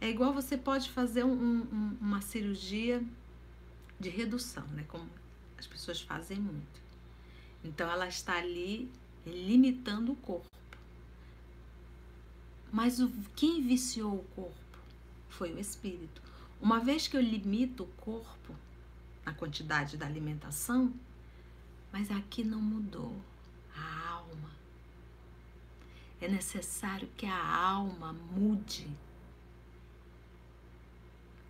É 0.00 0.08
igual 0.08 0.32
você 0.32 0.56
pode 0.56 0.90
fazer 0.90 1.24
um, 1.24 1.32
um, 1.32 1.96
uma 2.00 2.20
cirurgia 2.20 3.02
de 3.98 4.08
redução, 4.08 4.64
né? 4.68 4.84
Como 4.86 5.08
as 5.58 5.66
pessoas 5.66 6.00
fazem 6.00 6.38
muito. 6.38 6.80
Então 7.64 7.90
ela 7.90 8.06
está 8.06 8.36
ali 8.36 8.88
limitando 9.26 10.12
o 10.12 10.16
corpo. 10.16 10.48
Mas 12.72 13.00
o, 13.00 13.10
quem 13.34 13.66
viciou 13.66 14.14
o 14.14 14.24
corpo 14.36 14.78
foi 15.28 15.52
o 15.52 15.58
espírito. 15.58 16.22
Uma 16.60 16.80
vez 16.80 17.06
que 17.06 17.16
eu 17.16 17.20
limito 17.20 17.84
o 17.84 17.92
corpo 18.02 18.54
na 19.24 19.32
quantidade 19.32 19.96
da 19.96 20.06
alimentação, 20.06 20.92
mas 21.92 22.10
aqui 22.10 22.42
não 22.44 22.60
mudou 22.60 23.14
a 23.76 24.08
alma. 24.10 24.50
É 26.20 26.28
necessário 26.28 27.08
que 27.16 27.26
a 27.26 27.56
alma 27.56 28.12
mude 28.12 28.88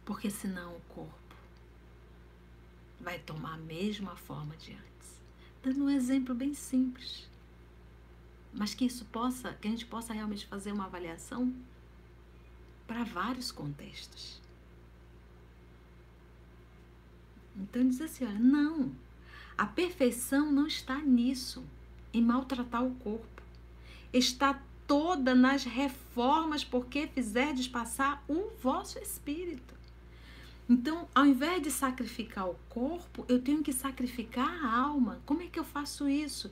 porque 0.09 0.31
senão 0.31 0.75
o 0.75 0.81
corpo 0.89 1.37
vai 2.99 3.19
tomar 3.19 3.53
a 3.53 3.59
mesma 3.59 4.17
forma 4.17 4.57
de 4.57 4.73
antes. 4.73 5.21
Dando 5.63 5.85
um 5.85 5.91
exemplo 5.91 6.35
bem 6.35 6.55
simples, 6.55 7.29
mas 8.51 8.73
que 8.73 8.87
isso 8.87 9.05
possa, 9.05 9.53
que 9.53 9.69
a 9.69 9.71
gente 9.71 9.85
possa 9.85 10.15
realmente 10.15 10.47
fazer 10.47 10.73
uma 10.73 10.87
avaliação 10.87 11.55
para 12.87 13.05
vários 13.05 13.53
contextos. 13.53 14.41
Então 17.59 17.87
diz 17.87 18.01
assim, 18.01 18.25
olha, 18.25 18.39
não, 18.39 18.93
a 19.57 19.67
perfeição 19.67 20.53
não 20.53 20.67
está 20.67 20.99
nisso, 20.99 21.65
em 22.13 22.23
maltratar 22.23 22.85
o 22.85 22.95
corpo. 22.95 23.43
Está 24.13 24.63
toda 24.87 25.35
nas 25.35 25.65
reformas, 25.65 26.65
porque 26.65 27.07
fizerdes 27.09 27.69
passar 27.69 28.25
o 28.29 28.51
vosso 28.63 28.99
espírito. 28.99 29.75
Então, 30.69 31.09
ao 31.15 31.27
invés 31.27 31.63
de 31.63 31.71
sacrificar 31.71 32.49
o 32.49 32.57
corpo, 32.69 33.25
eu 33.29 33.41
tenho 33.41 33.63
que 33.63 33.73
sacrificar 33.73 34.65
a 34.65 34.79
alma. 34.79 35.21
Como 35.27 35.43
é 35.43 35.47
que 35.47 35.59
eu 35.59 35.65
faço 35.65 36.09
isso? 36.09 36.51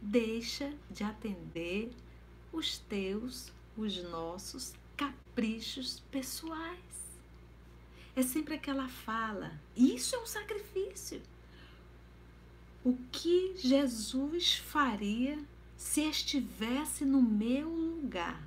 Deixa 0.00 0.72
de 0.90 1.04
atender 1.04 1.90
os 2.52 2.78
teus, 2.78 3.52
os 3.76 4.02
nossos 4.04 4.74
caprichos 4.96 6.02
pessoais. 6.10 7.07
É 8.18 8.22
sempre 8.22 8.54
aquela 8.54 8.88
fala. 8.88 9.52
Isso 9.76 10.16
é 10.16 10.18
um 10.18 10.26
sacrifício. 10.26 11.22
O 12.82 12.98
que 13.12 13.54
Jesus 13.56 14.56
faria 14.56 15.38
se 15.76 16.00
estivesse 16.00 17.04
no 17.04 17.22
meu 17.22 17.68
lugar? 17.68 18.42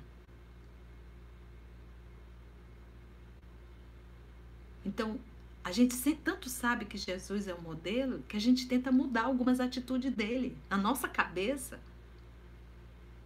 Então, 4.84 5.18
a 5.64 5.72
gente 5.72 5.96
tanto 6.16 6.50
sabe 6.50 6.84
que 6.84 6.98
Jesus 6.98 7.48
é 7.48 7.54
o 7.54 7.62
modelo 7.62 8.22
que 8.28 8.36
a 8.36 8.40
gente 8.40 8.68
tenta 8.68 8.92
mudar 8.92 9.22
algumas 9.22 9.58
atitudes 9.58 10.12
dele 10.12 10.54
na 10.68 10.76
nossa 10.76 11.08
cabeça 11.08 11.80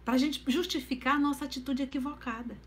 para 0.05 0.13
a 0.13 0.17
gente 0.17 0.41
justificar 0.47 1.15
a 1.15 1.19
nossa 1.19 1.43
atitude 1.43 1.83
equivocada. 1.83 2.57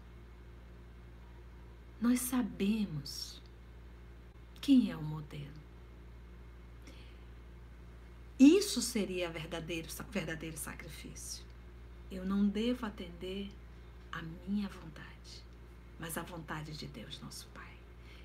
Nós 1.98 2.20
sabemos 2.20 3.39
quem 4.60 4.90
é 4.90 4.96
o 4.96 5.02
modelo. 5.02 5.60
Isso 8.38 8.80
seria 8.80 9.30
verdadeiro, 9.30 9.88
verdadeiro 10.10 10.56
sacrifício. 10.56 11.44
Eu 12.10 12.24
não 12.24 12.48
devo 12.48 12.86
atender 12.86 13.50
a 14.10 14.22
minha 14.46 14.68
vontade, 14.68 15.44
mas 15.98 16.16
a 16.16 16.22
vontade 16.22 16.76
de 16.76 16.86
Deus, 16.86 17.20
nosso 17.20 17.46
Pai. 17.54 17.70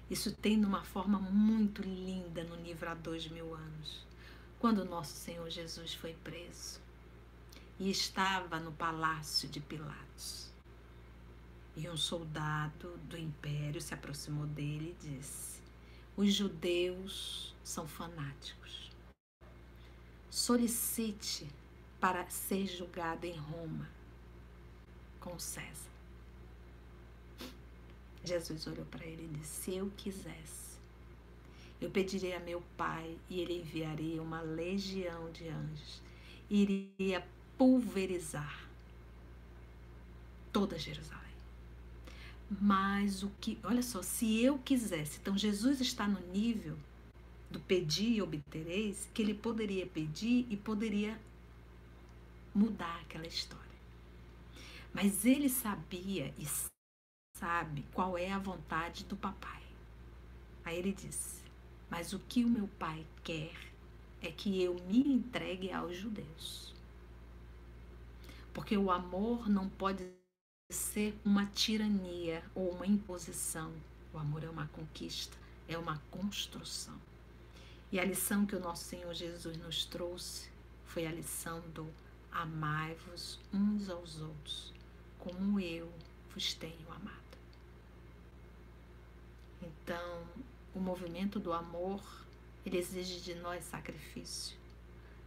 Isso 0.10 0.32
tem 0.34 0.58
numa 0.58 0.84
forma 0.84 1.20
muito 1.20 1.82
linda 1.82 2.44
no 2.44 2.56
livro 2.56 2.90
há 2.90 2.94
dois 2.94 3.28
mil 3.28 3.54
anos, 3.54 4.06
quando 4.60 4.86
nosso 4.86 5.14
Senhor 5.14 5.50
Jesus 5.50 5.94
foi 5.94 6.14
preso 6.24 6.80
e 7.80 7.90
estava 7.90 8.60
no 8.60 8.72
palácio 8.72 9.50
de 9.50 9.60
Pilatos. 9.60 10.50
E 11.76 11.90
um 11.90 11.98
soldado 11.98 12.98
do 13.10 13.18
império 13.18 13.82
se 13.82 13.94
aproximou 13.94 14.46
dele 14.48 14.96
e 15.02 15.08
disse: 15.08 15.55
Os 16.18 16.34
judeus 16.34 17.54
são 17.64 17.88
fanáticos. 17.88 18.92
Solicite 20.30 21.48
para 22.00 22.30
ser 22.30 22.68
julgado 22.68 23.26
em 23.26 23.36
Roma 23.36 23.90
com 25.20 25.38
César. 25.40 25.90
Jesus 28.24 28.66
olhou 28.68 28.86
para 28.86 29.06
ele 29.06 29.26
e 29.26 29.40
disse: 29.40 29.64
Se 29.64 29.76
eu 29.76 29.92
quisesse, 29.98 30.78
eu 31.82 31.90
pedirei 31.90 32.34
a 32.34 32.40
meu 32.40 32.64
Pai 32.78 33.18
e 33.30 33.40
ele 33.40 33.60
enviaria 33.60 34.22
uma 34.22 34.42
legião 34.42 35.32
de 35.32 35.48
anjos, 35.50 36.02
iria 36.50 37.28
pulverizar 37.58 38.68
toda 40.54 40.80
Jerusalém. 40.80 41.25
Mas 42.50 43.24
o 43.24 43.32
que, 43.42 43.58
olha 43.64 43.82
só, 43.82 44.02
se 44.02 44.42
eu 44.44 44.60
quisesse, 44.60 45.20
então 45.20 45.38
Jesus 45.38 45.82
está 45.82 46.08
no 46.08 46.20
nível 46.32 46.78
do 47.50 47.60
pedir 47.60 48.16
e 48.16 48.22
obtereis, 48.22 49.10
que 49.14 49.22
ele 49.22 49.34
poderia 49.34 49.88
pedir 49.88 50.46
e 50.50 50.58
poderia 50.58 51.20
mudar 52.54 53.00
aquela 53.02 53.26
história. 53.26 53.66
Mas 54.94 55.26
ele 55.26 55.50
sabia 55.50 56.34
e 56.38 56.46
sabe 57.38 57.84
qual 57.94 58.18
é 58.18 58.32
a 58.32 58.40
vontade 58.40 59.04
do 59.06 59.16
papai. 59.16 59.62
Aí 60.64 60.78
ele 60.78 60.94
disse: 60.94 61.44
Mas 61.90 62.14
o 62.14 62.20
que 62.20 62.46
o 62.46 62.50
meu 62.50 62.68
pai 62.80 63.06
quer 63.24 63.54
é 64.22 64.32
que 64.32 64.62
eu 64.62 64.76
me 64.88 65.00
entregue 65.00 65.72
aos 65.72 65.98
judeus. 65.98 66.74
Porque 68.54 68.78
o 68.78 68.90
amor 68.90 69.50
não 69.50 69.68
pode 69.68 70.10
ser 70.70 71.16
uma 71.24 71.46
tirania 71.46 72.44
ou 72.56 72.72
uma 72.72 72.88
imposição. 72.88 73.72
O 74.12 74.18
amor 74.18 74.44
é 74.44 74.50
uma 74.50 74.68
conquista, 74.68 75.38
é 75.68 75.78
uma 75.78 76.02
construção. 76.10 77.00
E 77.92 78.00
a 78.00 78.06
lição 78.06 78.46
que 78.46 78.56
o 78.56 78.60
nosso 78.60 78.86
Senhor 78.86 79.14
Jesus 79.14 79.58
nos 79.58 79.86
trouxe 79.86 80.50
foi 80.86 81.06
a 81.06 81.12
lição 81.12 81.62
do 81.70 81.88
amai-vos 82.32 83.40
uns 83.54 83.90
aos 83.90 84.20
outros, 84.20 84.74
como 85.20 85.60
eu 85.60 85.92
vos 86.34 86.54
tenho 86.54 86.92
amado. 86.92 87.38
Então, 89.62 90.24
o 90.74 90.80
movimento 90.80 91.40
do 91.40 91.54
amor, 91.54 92.02
ele 92.66 92.78
exige 92.78 93.22
de 93.22 93.36
nós 93.36 93.64
sacrifício. 93.66 94.58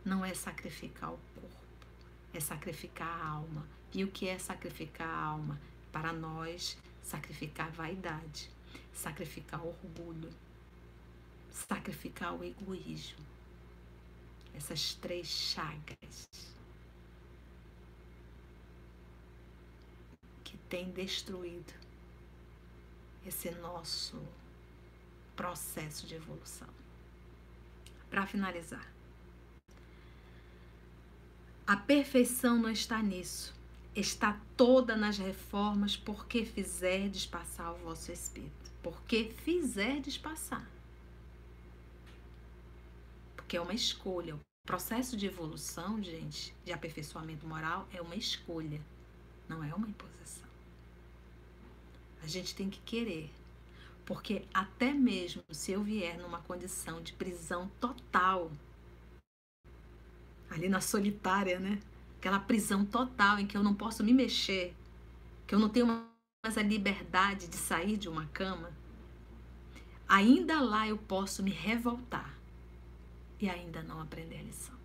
Não 0.05 0.25
é 0.25 0.35
sacrificar 0.35 1.13
o 1.13 1.19
corpo, 1.35 1.87
é 2.35 2.41
sacrificar 2.41 3.09
a 3.09 3.29
alma. 3.29 3.78
E 3.93 4.05
o 4.05 4.09
que 4.09 4.29
é 4.29 4.39
sacrificar 4.39 5.09
a 5.09 5.25
alma? 5.25 5.61
Para 5.91 6.13
nós, 6.13 6.77
sacrificar 7.03 7.71
vaidade, 7.71 8.51
sacrificar 8.93 9.65
orgulho, 9.65 10.31
sacrificar 11.51 12.35
o 12.35 12.45
egoísmo. 12.45 13.25
Essas 14.55 14.95
três 14.95 15.27
chagas 15.27 16.29
que 20.45 20.57
têm 20.69 20.91
destruído 20.91 21.73
esse 23.27 23.51
nosso 23.53 24.21
processo 25.37 26.07
de 26.07 26.15
evolução. 26.15 26.69
Para 28.11 28.27
finalizar, 28.27 28.87
a 31.67 31.77
perfeição 31.77 32.59
não 32.59 32.71
está 32.71 33.03
nisso, 33.03 33.55
está 34.01 34.41
toda 34.57 34.97
nas 34.97 35.19
reformas, 35.19 35.97
porque 35.97 36.45
fizerdes 36.45 37.27
passar 37.27 37.73
o 37.73 37.79
vosso 37.79 38.13
espírito. 38.13 38.71
Porque 38.83 39.33
fizerdes 39.45 40.17
passar. 40.17 40.69
Porque 43.35 43.57
é 43.57 43.61
uma 43.61 43.75
escolha. 43.75 44.37
O 44.37 44.41
processo 44.67 45.17
de 45.17 45.27
evolução, 45.27 46.03
gente, 46.03 46.55
de 46.65 46.73
aperfeiçoamento 46.73 47.47
moral, 47.47 47.89
é 47.93 48.01
uma 48.01 48.15
escolha, 48.15 48.81
não 49.49 49.65
é 49.65 49.75
uma 49.75 49.89
imposição. 49.89 50.49
A 52.23 52.27
gente 52.27 52.55
tem 52.55 52.71
que 52.71 52.81
querer. 52.81 53.31
Porque 54.05 54.45
até 54.55 54.93
mesmo 54.93 55.43
se 55.51 55.73
eu 55.73 55.83
vier 55.83 56.19
numa 56.19 56.41
condição 56.41 57.03
de 57.03 57.13
prisão 57.13 57.71
total, 57.81 58.51
ali 60.51 60.69
na 60.69 60.81
solitária, 60.81 61.59
né? 61.59 61.81
Aquela 62.19 62.41
prisão 62.41 62.85
total 62.85 63.39
em 63.39 63.47
que 63.47 63.57
eu 63.57 63.63
não 63.63 63.75
posso 63.75 64.03
me 64.03 64.13
mexer, 64.13 64.75
que 65.47 65.55
eu 65.55 65.59
não 65.59 65.69
tenho 65.69 65.89
a 66.43 66.63
liberdade 66.63 67.49
de 67.49 67.57
sair 67.57 67.97
de 67.97 68.09
uma 68.09 68.27
cama, 68.27 68.71
ainda 70.09 70.61
lá 70.61 70.87
eu 70.87 70.99
posso 70.99 71.43
me 71.43 71.51
revoltar 71.51 72.37
e 73.41 73.49
ainda 73.49 73.83
não 73.83 74.01
aprender 74.01 74.39
a 74.39 74.43
lição. 74.43 74.79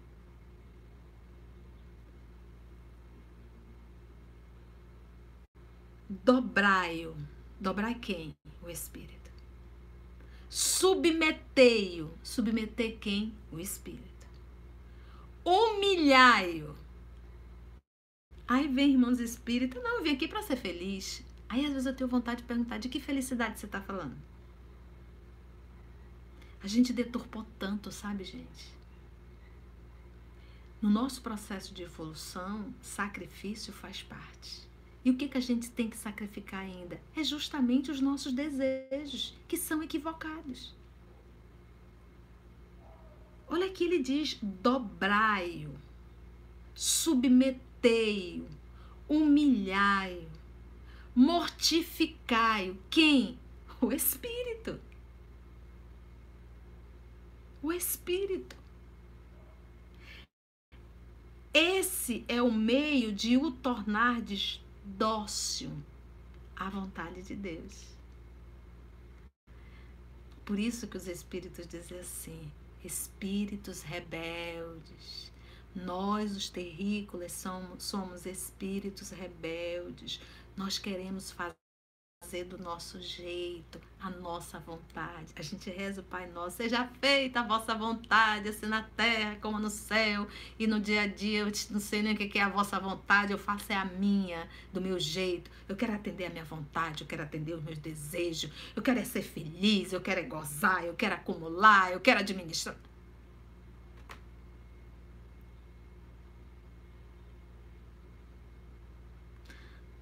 Dobrai-o. 6.07 7.15
Dobrai 7.59 7.95
quem? 7.95 8.35
O 8.61 8.69
Espírito. 8.69 9.31
Submetei-o. 10.49 12.11
Submeter 12.21 12.97
quem? 12.99 13.33
O 13.51 13.59
Espírito. 13.59 14.27
Humilhai-o. 15.43 16.82
Aí 18.47 18.67
vem 18.67 18.91
irmãos 18.91 19.19
espíritas, 19.19 19.81
não, 19.81 19.97
eu 19.97 20.03
vim 20.03 20.11
aqui 20.11 20.27
para 20.27 20.41
ser 20.41 20.57
feliz. 20.57 21.23
Aí 21.47 21.65
às 21.65 21.71
vezes 21.71 21.85
eu 21.85 21.95
tenho 21.95 22.09
vontade 22.09 22.41
de 22.41 22.47
perguntar 22.47 22.77
de 22.77 22.89
que 22.89 22.99
felicidade 22.99 23.59
você 23.59 23.65
está 23.65 23.81
falando. 23.81 24.15
A 26.61 26.67
gente 26.67 26.93
deturpou 26.93 27.45
tanto, 27.59 27.91
sabe, 27.91 28.23
gente? 28.23 28.73
No 30.81 30.89
nosso 30.89 31.21
processo 31.21 31.73
de 31.73 31.83
evolução, 31.83 32.73
sacrifício 32.81 33.71
faz 33.71 34.01
parte. 34.01 34.67
E 35.05 35.11
o 35.11 35.17
que, 35.17 35.27
que 35.27 35.37
a 35.37 35.41
gente 35.41 35.69
tem 35.69 35.89
que 35.89 35.97
sacrificar 35.97 36.61
ainda? 36.61 36.99
É 37.15 37.23
justamente 37.23 37.91
os 37.91 37.99
nossos 37.99 38.31
desejos, 38.31 39.33
que 39.47 39.57
são 39.57 39.83
equivocados. 39.83 40.73
Olha 43.47 43.67
aqui, 43.67 43.83
ele 43.83 43.99
diz: 43.99 44.37
dobrai-o, 44.41 45.75
submetei-o, 47.83 48.47
humilhai-o, 49.07 50.29
mortificai-o. 51.13 52.77
Quem? 52.89 53.37
O 53.81 53.91
Espírito 53.91 54.79
o 57.63 57.71
Espírito. 57.71 58.57
Esse 61.53 62.25
é 62.27 62.41
o 62.41 62.51
meio 62.51 63.13
de 63.13 63.37
o 63.37 63.51
tornar 63.51 64.21
dócil 64.83 65.71
à 66.57 66.69
vontade 66.69 67.23
de 67.23 67.35
Deus. 67.35 67.85
Por 70.43 70.59
isso 70.59 70.87
que 70.87 70.97
os 70.97 71.07
Espíritos 71.07 71.65
dizem 71.65 71.99
assim: 71.99 72.51
espíritos 72.83 73.81
rebeldes. 73.81 75.32
Nós, 75.75 76.35
os 76.35 76.49
terrícolas, 76.49 77.31
somos, 77.31 77.83
somos 77.83 78.25
espíritos 78.25 79.09
rebeldes. 79.09 80.21
Nós 80.55 80.77
queremos 80.77 81.31
fazer 81.31 82.45
do 82.45 82.57
nosso 82.57 83.01
jeito, 83.01 83.79
a 83.99 84.09
nossa 84.09 84.57
vontade. 84.59 85.33
A 85.35 85.41
gente 85.41 85.69
reza 85.69 86.01
o 86.01 86.03
Pai 86.03 86.25
Nosso, 86.31 86.57
seja 86.57 86.87
feita 86.99 87.41
a 87.41 87.43
vossa 87.43 87.75
vontade, 87.75 88.49
assim 88.49 88.65
na 88.65 88.83
terra 88.83 89.37
como 89.41 89.59
no 89.59 89.69
céu. 89.69 90.27
E 90.57 90.65
no 90.65 90.79
dia 90.79 91.01
a 91.01 91.07
dia 91.07 91.41
eu 91.41 91.51
não 91.69 91.79
sei 91.79 92.01
nem 92.01 92.13
o 92.13 92.17
que 92.17 92.39
é 92.39 92.41
a 92.41 92.49
vossa 92.49 92.79
vontade, 92.79 93.33
eu 93.33 93.37
faço 93.37 93.71
é 93.71 93.75
a 93.75 93.85
minha, 93.85 94.47
do 94.71 94.79
meu 94.79 94.99
jeito. 94.99 95.51
Eu 95.67 95.75
quero 95.75 95.93
atender 95.93 96.25
a 96.25 96.29
minha 96.29 96.45
vontade, 96.45 97.01
eu 97.01 97.07
quero 97.07 97.23
atender 97.23 97.53
os 97.53 97.63
meus 97.63 97.77
desejos, 97.77 98.51
eu 98.75 98.81
quero 98.81 98.99
é 98.99 99.03
ser 99.03 99.21
feliz, 99.21 99.91
eu 99.91 100.01
quero 100.01 100.21
é 100.21 100.23
gozar, 100.23 100.85
eu 100.85 100.93
quero 100.93 101.15
acumular, 101.15 101.91
eu 101.91 101.99
quero 101.99 102.21
administrar. 102.21 102.75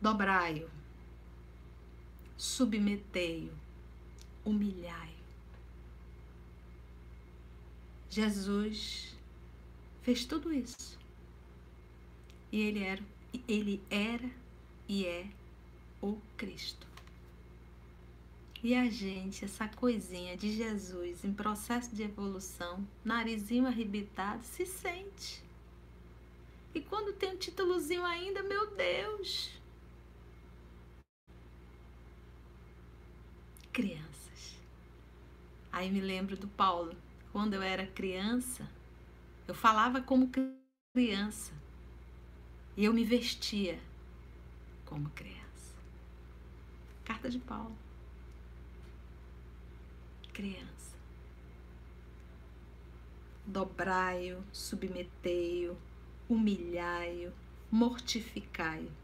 Dobrai-o 0.01 0.81
submetei-o, 2.41 3.53
humilhai-o. 4.43 5.21
Jesus 8.09 9.15
fez 10.01 10.25
tudo 10.25 10.51
isso. 10.51 10.97
E 12.51 12.59
ele 12.61 12.83
era, 12.83 13.03
ele 13.47 13.79
era 13.91 14.27
e 14.89 15.05
é 15.05 15.27
o 16.01 16.17
Cristo. 16.35 16.87
E 18.63 18.73
a 18.73 18.89
gente, 18.89 19.45
essa 19.45 19.67
coisinha 19.67 20.35
de 20.35 20.51
Jesus 20.51 21.23
em 21.23 21.31
processo 21.31 21.95
de 21.95 22.01
evolução, 22.01 22.87
narizinho 23.05 23.67
arrebitado, 23.67 24.43
se 24.43 24.65
sente. 24.65 25.43
E 26.73 26.81
quando 26.81 27.13
tem 27.13 27.33
um 27.33 27.37
títulozinho 27.37 28.03
ainda, 28.03 28.41
meu 28.41 28.75
Deus, 28.75 29.60
crianças. 33.71 34.59
Aí 35.71 35.89
me 35.89 36.01
lembro 36.01 36.35
do 36.35 36.47
Paulo. 36.47 36.95
Quando 37.31 37.53
eu 37.53 37.61
era 37.61 37.87
criança, 37.87 38.69
eu 39.47 39.55
falava 39.55 40.01
como 40.01 40.29
criança. 40.93 41.53
E 42.75 42.85
eu 42.85 42.93
me 42.93 43.03
vestia 43.03 43.79
como 44.85 45.09
criança. 45.11 45.75
Carta 47.03 47.29
de 47.29 47.39
Paulo. 47.39 47.75
Criança. 50.33 50.97
Dobrai-o, 53.45 54.43
submetei-o, 54.51 55.77
humilhai-o, 56.29 57.33
mortificai-o 57.69 59.00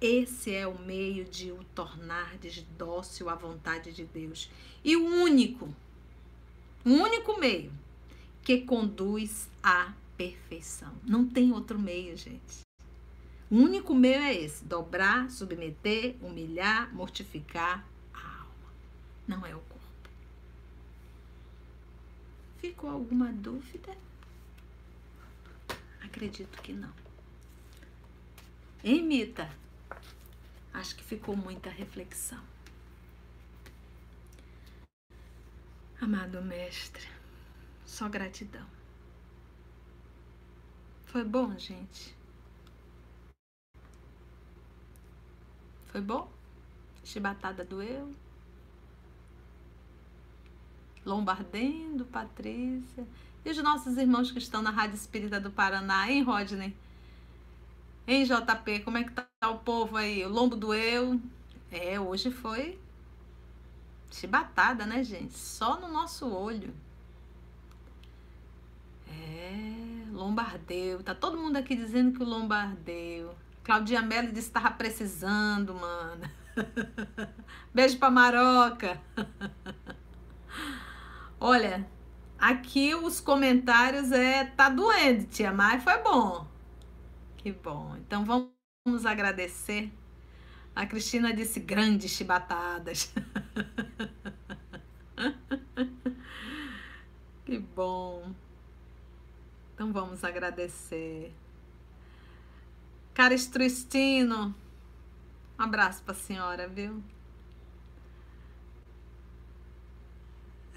esse 0.00 0.54
é 0.54 0.66
o 0.66 0.78
meio 0.78 1.24
de 1.24 1.52
o 1.52 1.62
tornar 1.74 2.36
dócil 2.78 3.28
à 3.28 3.34
vontade 3.34 3.92
de 3.92 4.04
Deus. 4.04 4.50
E 4.82 4.96
o 4.96 5.04
único, 5.04 5.68
o 6.84 6.90
único 6.90 7.38
meio 7.38 7.70
que 8.42 8.62
conduz 8.62 9.48
à 9.62 9.92
perfeição. 10.16 10.92
Não 11.04 11.28
tem 11.28 11.52
outro 11.52 11.78
meio, 11.78 12.16
gente. 12.16 12.60
O 13.50 13.56
único 13.56 13.94
meio 13.94 14.20
é 14.20 14.34
esse: 14.34 14.64
dobrar, 14.64 15.30
submeter, 15.30 16.16
humilhar, 16.22 16.92
mortificar 16.94 17.86
a 18.14 18.38
alma. 18.38 18.72
Não 19.28 19.44
é 19.44 19.54
o 19.54 19.60
corpo. 19.60 20.10
Ficou 22.58 22.88
alguma 22.88 23.30
dúvida? 23.32 23.94
Acredito 26.02 26.60
que 26.62 26.72
não. 26.72 26.92
Imita. 28.82 29.50
Acho 30.72 30.94
que 30.96 31.04
ficou 31.04 31.36
muita 31.36 31.68
reflexão. 31.68 32.42
Amado 36.00 36.40
Mestre, 36.42 37.06
só 37.84 38.08
gratidão. 38.08 38.66
Foi 41.06 41.24
bom, 41.24 41.58
gente? 41.58 42.16
Foi 45.88 46.00
bom? 46.00 46.30
Chibatada 47.04 47.64
doeu? 47.64 48.14
Lombardendo, 51.04 52.04
Patrícia. 52.04 53.06
E 53.44 53.50
os 53.50 53.58
nossos 53.58 53.96
irmãos 53.96 54.30
que 54.30 54.38
estão 54.38 54.62
na 54.62 54.70
Rádio 54.70 54.94
Espírita 54.94 55.40
do 55.40 55.50
Paraná, 55.50 56.10
hein, 56.10 56.22
Rodney? 56.22 56.76
Hein, 58.06 58.24
JP, 58.24 58.80
como 58.80 58.98
é 58.98 59.04
que 59.04 59.12
tá 59.12 59.26
o 59.48 59.58
povo 59.58 59.96
aí? 59.96 60.24
O 60.24 60.28
lombo 60.28 60.56
doeu. 60.56 61.20
É, 61.70 61.98
hoje 62.00 62.30
foi 62.30 62.78
chibatada, 64.10 64.84
né, 64.84 65.04
gente? 65.04 65.38
Só 65.38 65.78
no 65.78 65.88
nosso 65.88 66.28
olho. 66.28 66.74
É, 69.08 70.04
lombardeu. 70.12 71.02
Tá 71.02 71.14
todo 71.14 71.38
mundo 71.38 71.56
aqui 71.56 71.74
dizendo 71.76 72.12
que 72.16 72.22
o 72.22 72.26
lombardeu. 72.26 73.34
Claudia 73.62 74.02
Mello 74.02 74.32
disse 74.32 74.48
que 74.48 74.54
tava 74.54 74.70
precisando, 74.72 75.74
mano. 75.74 76.28
Beijo 77.72 77.98
pra 77.98 78.10
Maroca. 78.10 79.00
Olha, 81.38 81.86
aqui 82.38 82.94
os 82.94 83.20
comentários 83.20 84.12
é 84.12 84.44
tá 84.44 84.68
doendo, 84.68 85.24
tia, 85.26 85.52
mas 85.52 85.82
foi 85.82 85.98
bom. 86.02 86.46
Que 87.42 87.52
bom. 87.52 87.96
Então 87.96 88.22
vamos 88.22 89.06
agradecer. 89.06 89.90
A 90.76 90.84
Cristina 90.84 91.32
disse 91.32 91.58
grandes 91.58 92.10
chibatadas. 92.10 93.10
que 97.46 97.58
bom. 97.58 98.30
Então 99.74 99.90
vamos 99.90 100.22
agradecer. 100.22 101.32
Caris 103.14 103.46
Tristino, 103.46 104.54
um 105.58 105.62
abraço 105.62 106.02
para 106.02 106.12
a 106.12 106.16
senhora, 106.16 106.68
viu? 106.68 107.02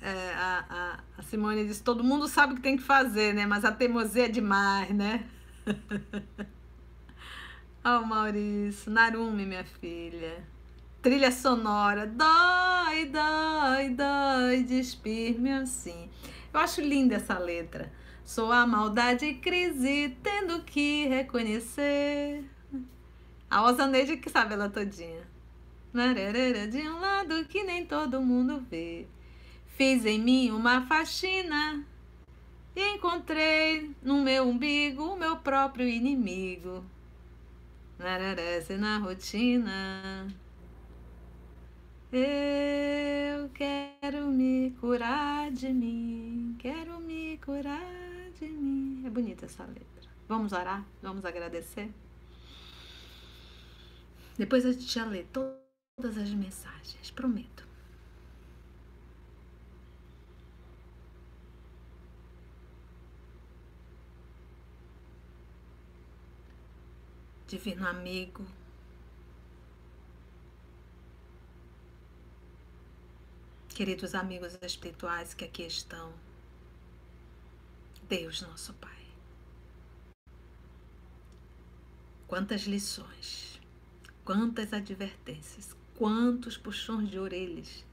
É, 0.01 0.33
a, 0.33 0.65
a, 0.69 0.99
a 1.17 1.23
Simone 1.23 1.67
disse: 1.67 1.83
todo 1.83 2.05
mundo 2.05 2.29
sabe 2.29 2.53
o 2.53 2.55
que 2.55 2.61
tem 2.61 2.77
que 2.77 2.83
fazer, 2.83 3.33
né? 3.33 3.45
Mas 3.45 3.65
a 3.65 3.71
teimosia 3.73 4.25
é 4.25 4.29
demais, 4.29 4.95
né? 4.95 5.29
oh, 7.85 8.05
Maurício, 8.05 8.91
Narumi, 8.91 9.45
minha 9.45 9.63
filha. 9.63 10.43
trilha 11.01 11.31
sonora. 11.31 12.05
Dói, 12.05 13.05
dói, 13.05 13.89
dói, 13.89 14.63
despir-me 14.63 15.51
assim. 15.51 16.09
Eu 16.53 16.59
acho 16.59 16.81
linda 16.81 17.15
essa 17.15 17.37
letra. 17.37 17.91
Sou 18.23 18.51
a 18.51 18.65
maldade 18.65 19.25
e 19.25 19.35
crise, 19.35 20.17
tendo 20.21 20.61
que 20.63 21.07
reconhecer. 21.07 22.43
A 23.49 23.63
Osaneide 23.63 24.17
que 24.17 24.29
sabe 24.29 24.53
ela 24.53 24.69
todinha. 24.69 25.21
De 26.71 26.87
um 26.87 26.99
lado 26.99 27.45
que 27.45 27.63
nem 27.63 27.85
todo 27.85 28.21
mundo 28.21 28.65
vê. 28.69 29.07
Fiz 29.77 30.05
em 30.05 30.19
mim 30.19 30.51
uma 30.51 30.85
faxina 30.87 31.85
e 32.75 32.95
encontrei 32.95 33.95
no 34.01 34.21
meu 34.21 34.43
umbigo 34.47 35.13
o 35.13 35.17
meu 35.17 35.37
próprio 35.37 35.87
inimigo. 35.87 36.83
Nararece 37.99 38.75
na 38.77 38.97
rotina. 38.97 40.27
Eu 42.11 43.49
quero 43.49 44.27
me 44.27 44.71
curar 44.79 45.51
de 45.51 45.69
mim, 45.69 46.55
quero 46.59 46.99
me 46.99 47.37
curar 47.43 47.81
de 48.39 48.47
mim. 48.47 49.03
É 49.05 49.09
bonita 49.09 49.45
essa 49.45 49.63
letra. 49.63 50.09
Vamos 50.27 50.51
orar? 50.51 50.83
Vamos 51.01 51.25
agradecer? 51.25 51.91
Depois 54.37 54.65
a 54.65 54.71
gente 54.71 54.91
já 54.91 55.05
lê 55.05 55.23
todas 55.23 56.17
as 56.17 56.31
mensagens, 56.31 57.11
prometo. 57.11 57.52
Divino 67.53 67.87
amigo, 67.87 68.43
Queridos 73.69 74.15
amigos 74.15 74.57
espirituais 74.59 75.35
que 75.35 75.45
aqui 75.45 75.61
estão, 75.61 76.11
Deus 78.09 78.41
nosso 78.41 78.73
Pai. 78.73 79.05
Quantas 82.27 82.61
lições, 82.61 83.61
quantas 84.25 84.73
advertências, 84.73 85.75
quantos 85.95 86.57
puxões 86.57 87.07
de 87.07 87.19
orelhas 87.19 87.85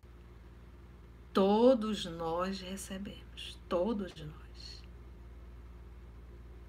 todos 1.34 2.06
nós 2.06 2.62
recebemos, 2.62 3.58
todos 3.68 4.14
nós. 4.14 4.82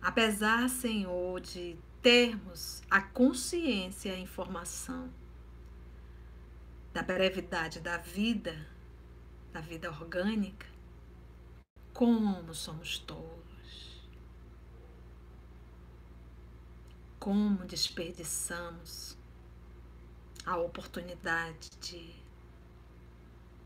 Apesar, 0.02 0.70
Senhor, 0.70 1.40
de 1.40 1.78
termos 2.02 2.82
a 2.90 3.02
consciência 3.02 4.10
e 4.10 4.12
a 4.14 4.20
informação 4.20 5.12
da 6.92 7.04
brevidade 7.04 7.80
da 7.80 7.98
vida, 7.98 8.68
da 9.54 9.62
vida 9.62 9.90
orgânica, 9.90 10.68
como 11.94 12.54
somos 12.54 12.98
tolos, 13.00 14.02
como 17.20 17.64
desperdiçamos 17.66 19.18
a 20.44 20.58
oportunidade 20.58 21.70
de 21.80 22.16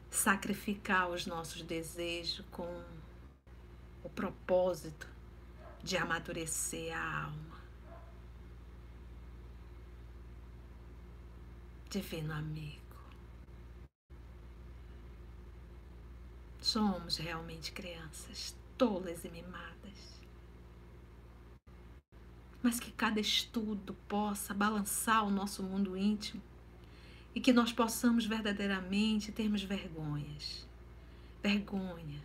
sacrificar 0.10 1.10
os 1.10 1.26
nossos 1.26 1.62
desejos 1.62 2.46
com 2.52 2.84
o 4.04 4.10
propósito 4.10 5.08
de 5.82 5.98
amadurecer 5.98 6.96
a 6.96 7.26
alma. 7.26 7.55
Divino 11.90 12.34
amigo. 12.34 12.82
Somos 16.60 17.18
realmente 17.18 17.72
crianças 17.72 18.56
tolas 18.78 19.24
e 19.24 19.30
mimadas. 19.30 20.20
Mas 22.62 22.80
que 22.80 22.92
cada 22.92 23.20
estudo 23.20 23.94
possa 24.08 24.54
balançar 24.54 25.24
o 25.26 25.30
nosso 25.30 25.62
mundo 25.62 25.96
íntimo 25.96 26.42
e 27.34 27.40
que 27.40 27.54
nós 27.54 27.72
possamos 27.72 28.26
verdadeiramente 28.26 29.32
termos 29.32 29.62
vergonhas. 29.62 30.68
Vergonha. 31.42 32.24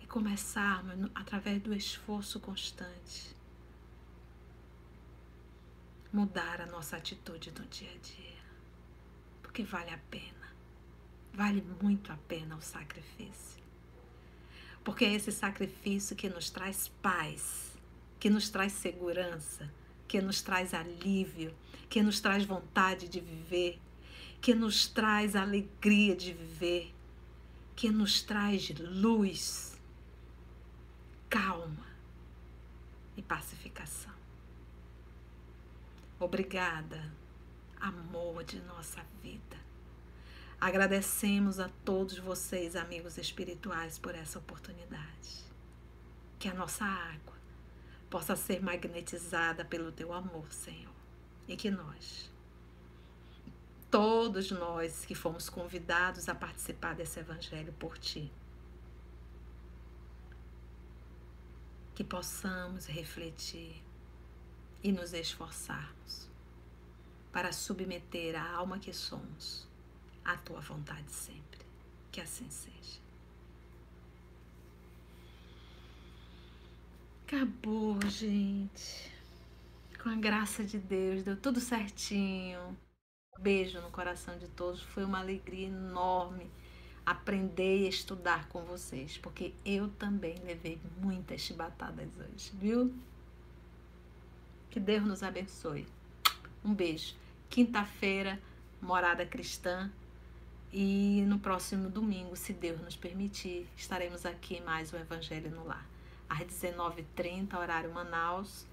E 0.00 0.06
começarmos 0.06 1.10
através 1.14 1.60
do 1.60 1.74
esforço 1.74 2.38
constante 2.38 3.41
mudar 6.12 6.60
a 6.60 6.66
nossa 6.66 6.96
atitude 6.96 7.52
no 7.58 7.64
dia 7.66 7.90
a 7.90 7.98
dia. 7.98 8.42
Porque 9.40 9.62
vale 9.62 9.90
a 9.90 9.98
pena. 10.10 10.52
Vale 11.32 11.64
muito 11.80 12.12
a 12.12 12.16
pena 12.28 12.56
o 12.56 12.60
sacrifício. 12.60 13.62
Porque 14.84 15.04
é 15.04 15.14
esse 15.14 15.32
sacrifício 15.32 16.14
que 16.14 16.28
nos 16.28 16.50
traz 16.50 16.88
paz, 17.00 17.72
que 18.20 18.28
nos 18.28 18.50
traz 18.50 18.72
segurança, 18.72 19.72
que 20.06 20.20
nos 20.20 20.42
traz 20.42 20.74
alívio, 20.74 21.54
que 21.88 22.02
nos 22.02 22.20
traz 22.20 22.44
vontade 22.44 23.08
de 23.08 23.20
viver, 23.20 23.80
que 24.40 24.54
nos 24.54 24.86
traz 24.86 25.34
alegria 25.36 26.14
de 26.14 26.34
viver, 26.34 26.92
que 27.74 27.90
nos 27.90 28.22
traz 28.22 28.70
luz, 28.70 29.80
calma 31.30 31.86
e 33.16 33.22
pacificação. 33.22 34.11
Obrigada, 36.22 37.12
amor 37.80 38.44
de 38.44 38.60
nossa 38.60 39.04
vida. 39.20 39.56
Agradecemos 40.60 41.58
a 41.58 41.68
todos 41.84 42.16
vocês, 42.16 42.76
amigos 42.76 43.18
espirituais, 43.18 43.98
por 43.98 44.14
essa 44.14 44.38
oportunidade. 44.38 45.44
Que 46.38 46.48
a 46.48 46.54
nossa 46.54 46.84
água 46.84 47.34
possa 48.08 48.36
ser 48.36 48.62
magnetizada 48.62 49.64
pelo 49.64 49.90
teu 49.90 50.12
amor, 50.12 50.46
Senhor. 50.52 50.94
E 51.48 51.56
que 51.56 51.72
nós, 51.72 52.30
todos 53.90 54.52
nós 54.52 55.04
que 55.04 55.16
fomos 55.16 55.50
convidados 55.50 56.28
a 56.28 56.36
participar 56.36 56.94
desse 56.94 57.18
evangelho 57.18 57.72
por 57.72 57.98
ti, 57.98 58.32
que 61.96 62.04
possamos 62.04 62.86
refletir 62.86 63.82
e 64.82 64.92
nos 64.92 65.12
esforçarmos 65.12 66.28
para 67.32 67.52
submeter 67.52 68.36
a 68.36 68.56
alma 68.56 68.78
que 68.78 68.92
somos 68.92 69.66
a 70.24 70.36
tua 70.36 70.60
vontade 70.60 71.10
sempre. 71.10 71.60
Que 72.10 72.20
assim 72.20 72.48
seja. 72.50 73.00
Acabou, 77.26 77.98
gente. 78.08 79.10
Com 80.02 80.10
a 80.10 80.16
graça 80.16 80.62
de 80.64 80.78
Deus, 80.78 81.22
deu 81.22 81.36
tudo 81.36 81.60
certinho. 81.60 82.76
Beijo 83.38 83.80
no 83.80 83.90
coração 83.90 84.36
de 84.38 84.48
todos. 84.48 84.82
Foi 84.82 85.04
uma 85.04 85.20
alegria 85.20 85.68
enorme 85.68 86.50
aprender 87.04 87.84
e 87.84 87.88
estudar 87.88 88.48
com 88.48 88.62
vocês, 88.64 89.18
porque 89.18 89.54
eu 89.64 89.88
também 89.88 90.36
levei 90.44 90.78
muitas 91.00 91.40
chibatadas 91.40 92.08
hoje, 92.16 92.52
viu? 92.54 92.94
Que 94.72 94.80
Deus 94.80 95.04
nos 95.04 95.22
abençoe. 95.22 95.86
Um 96.64 96.72
beijo. 96.72 97.14
Quinta-feira, 97.50 98.40
morada 98.80 99.26
cristã. 99.26 99.92
E 100.72 101.22
no 101.26 101.38
próximo 101.38 101.90
domingo, 101.90 102.34
se 102.34 102.54
Deus 102.54 102.80
nos 102.80 102.96
permitir, 102.96 103.68
estaremos 103.76 104.24
aqui 104.24 104.62
mais 104.62 104.90
o 104.90 104.96
Evangelho 104.96 105.50
no 105.50 105.62
Lar. 105.66 105.86
Às 106.26 106.46
19h30, 106.46 107.54
horário 107.54 107.92
Manaus, 107.92 108.64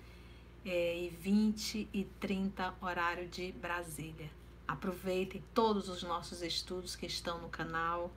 é, 0.66 0.98
e 0.98 1.10
20 1.10 1.90
e 1.94 2.06
30 2.18 2.76
horário 2.80 3.28
de 3.28 3.52
Brasília. 3.52 4.32
Aproveitem 4.66 5.44
todos 5.54 5.90
os 5.90 6.02
nossos 6.02 6.42
estudos 6.42 6.96
que 6.96 7.08
estão 7.08 7.42
no 7.42 7.50
canal. 7.50 8.10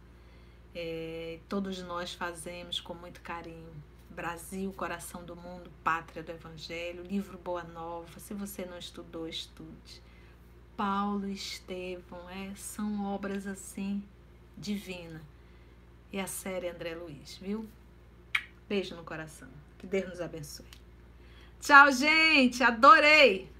É, 0.72 1.41
todos 1.49 1.83
nós 1.83 2.14
fazemos 2.14 2.78
com 2.78 2.95
muito 2.95 3.20
carinho. 3.22 3.74
Brasil, 4.12 4.72
coração 4.74 5.24
do 5.24 5.34
mundo, 5.34 5.72
pátria 5.82 6.22
do 6.22 6.30
Evangelho, 6.30 7.02
livro 7.02 7.38
Boa 7.38 7.64
Nova. 7.64 8.20
Se 8.20 8.34
você 8.34 8.64
não 8.64 8.78
estudou, 8.78 9.26
estude. 9.26 10.02
Paulo 10.76 11.26
Estevão, 11.26 12.28
é, 12.28 12.54
são 12.54 13.06
obras 13.06 13.46
assim 13.46 14.02
divina. 14.56 15.22
E 16.12 16.20
a 16.20 16.26
série 16.26 16.68
André 16.68 16.94
Luiz, 16.94 17.38
viu? 17.38 17.66
Beijo 18.68 18.94
no 18.94 19.02
coração. 19.02 19.48
Que 19.78 19.86
Deus 19.86 20.10
nos 20.10 20.20
abençoe. 20.20 20.66
Tchau, 21.58 21.90
gente. 21.90 22.62
Adorei. 22.62 23.50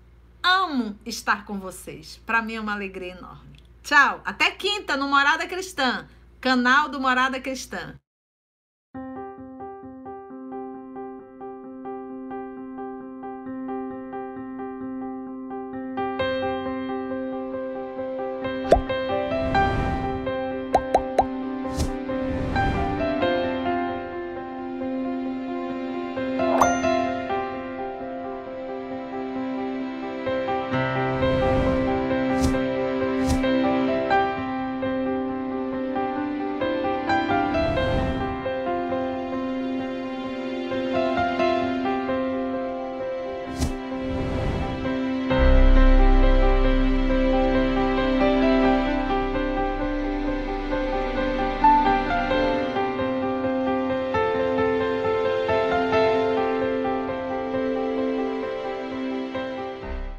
Amo 0.42 0.98
estar 1.07 1.46
com 1.46 1.59
vocês. 1.59 2.20
Para 2.26 2.42
mim 2.42 2.57
é 2.57 2.61
uma 2.61 2.74
alegria 2.74 3.16
enorme. 3.16 3.62
Tchau. 3.82 4.20
Até 4.24 4.50
quinta 4.50 4.96
no 4.96 5.09
Morada 5.09 5.46
Cristã, 5.46 6.07
canal 6.40 6.88
do 6.88 7.00
Morada 7.00 7.40
Cristã. 7.40 7.98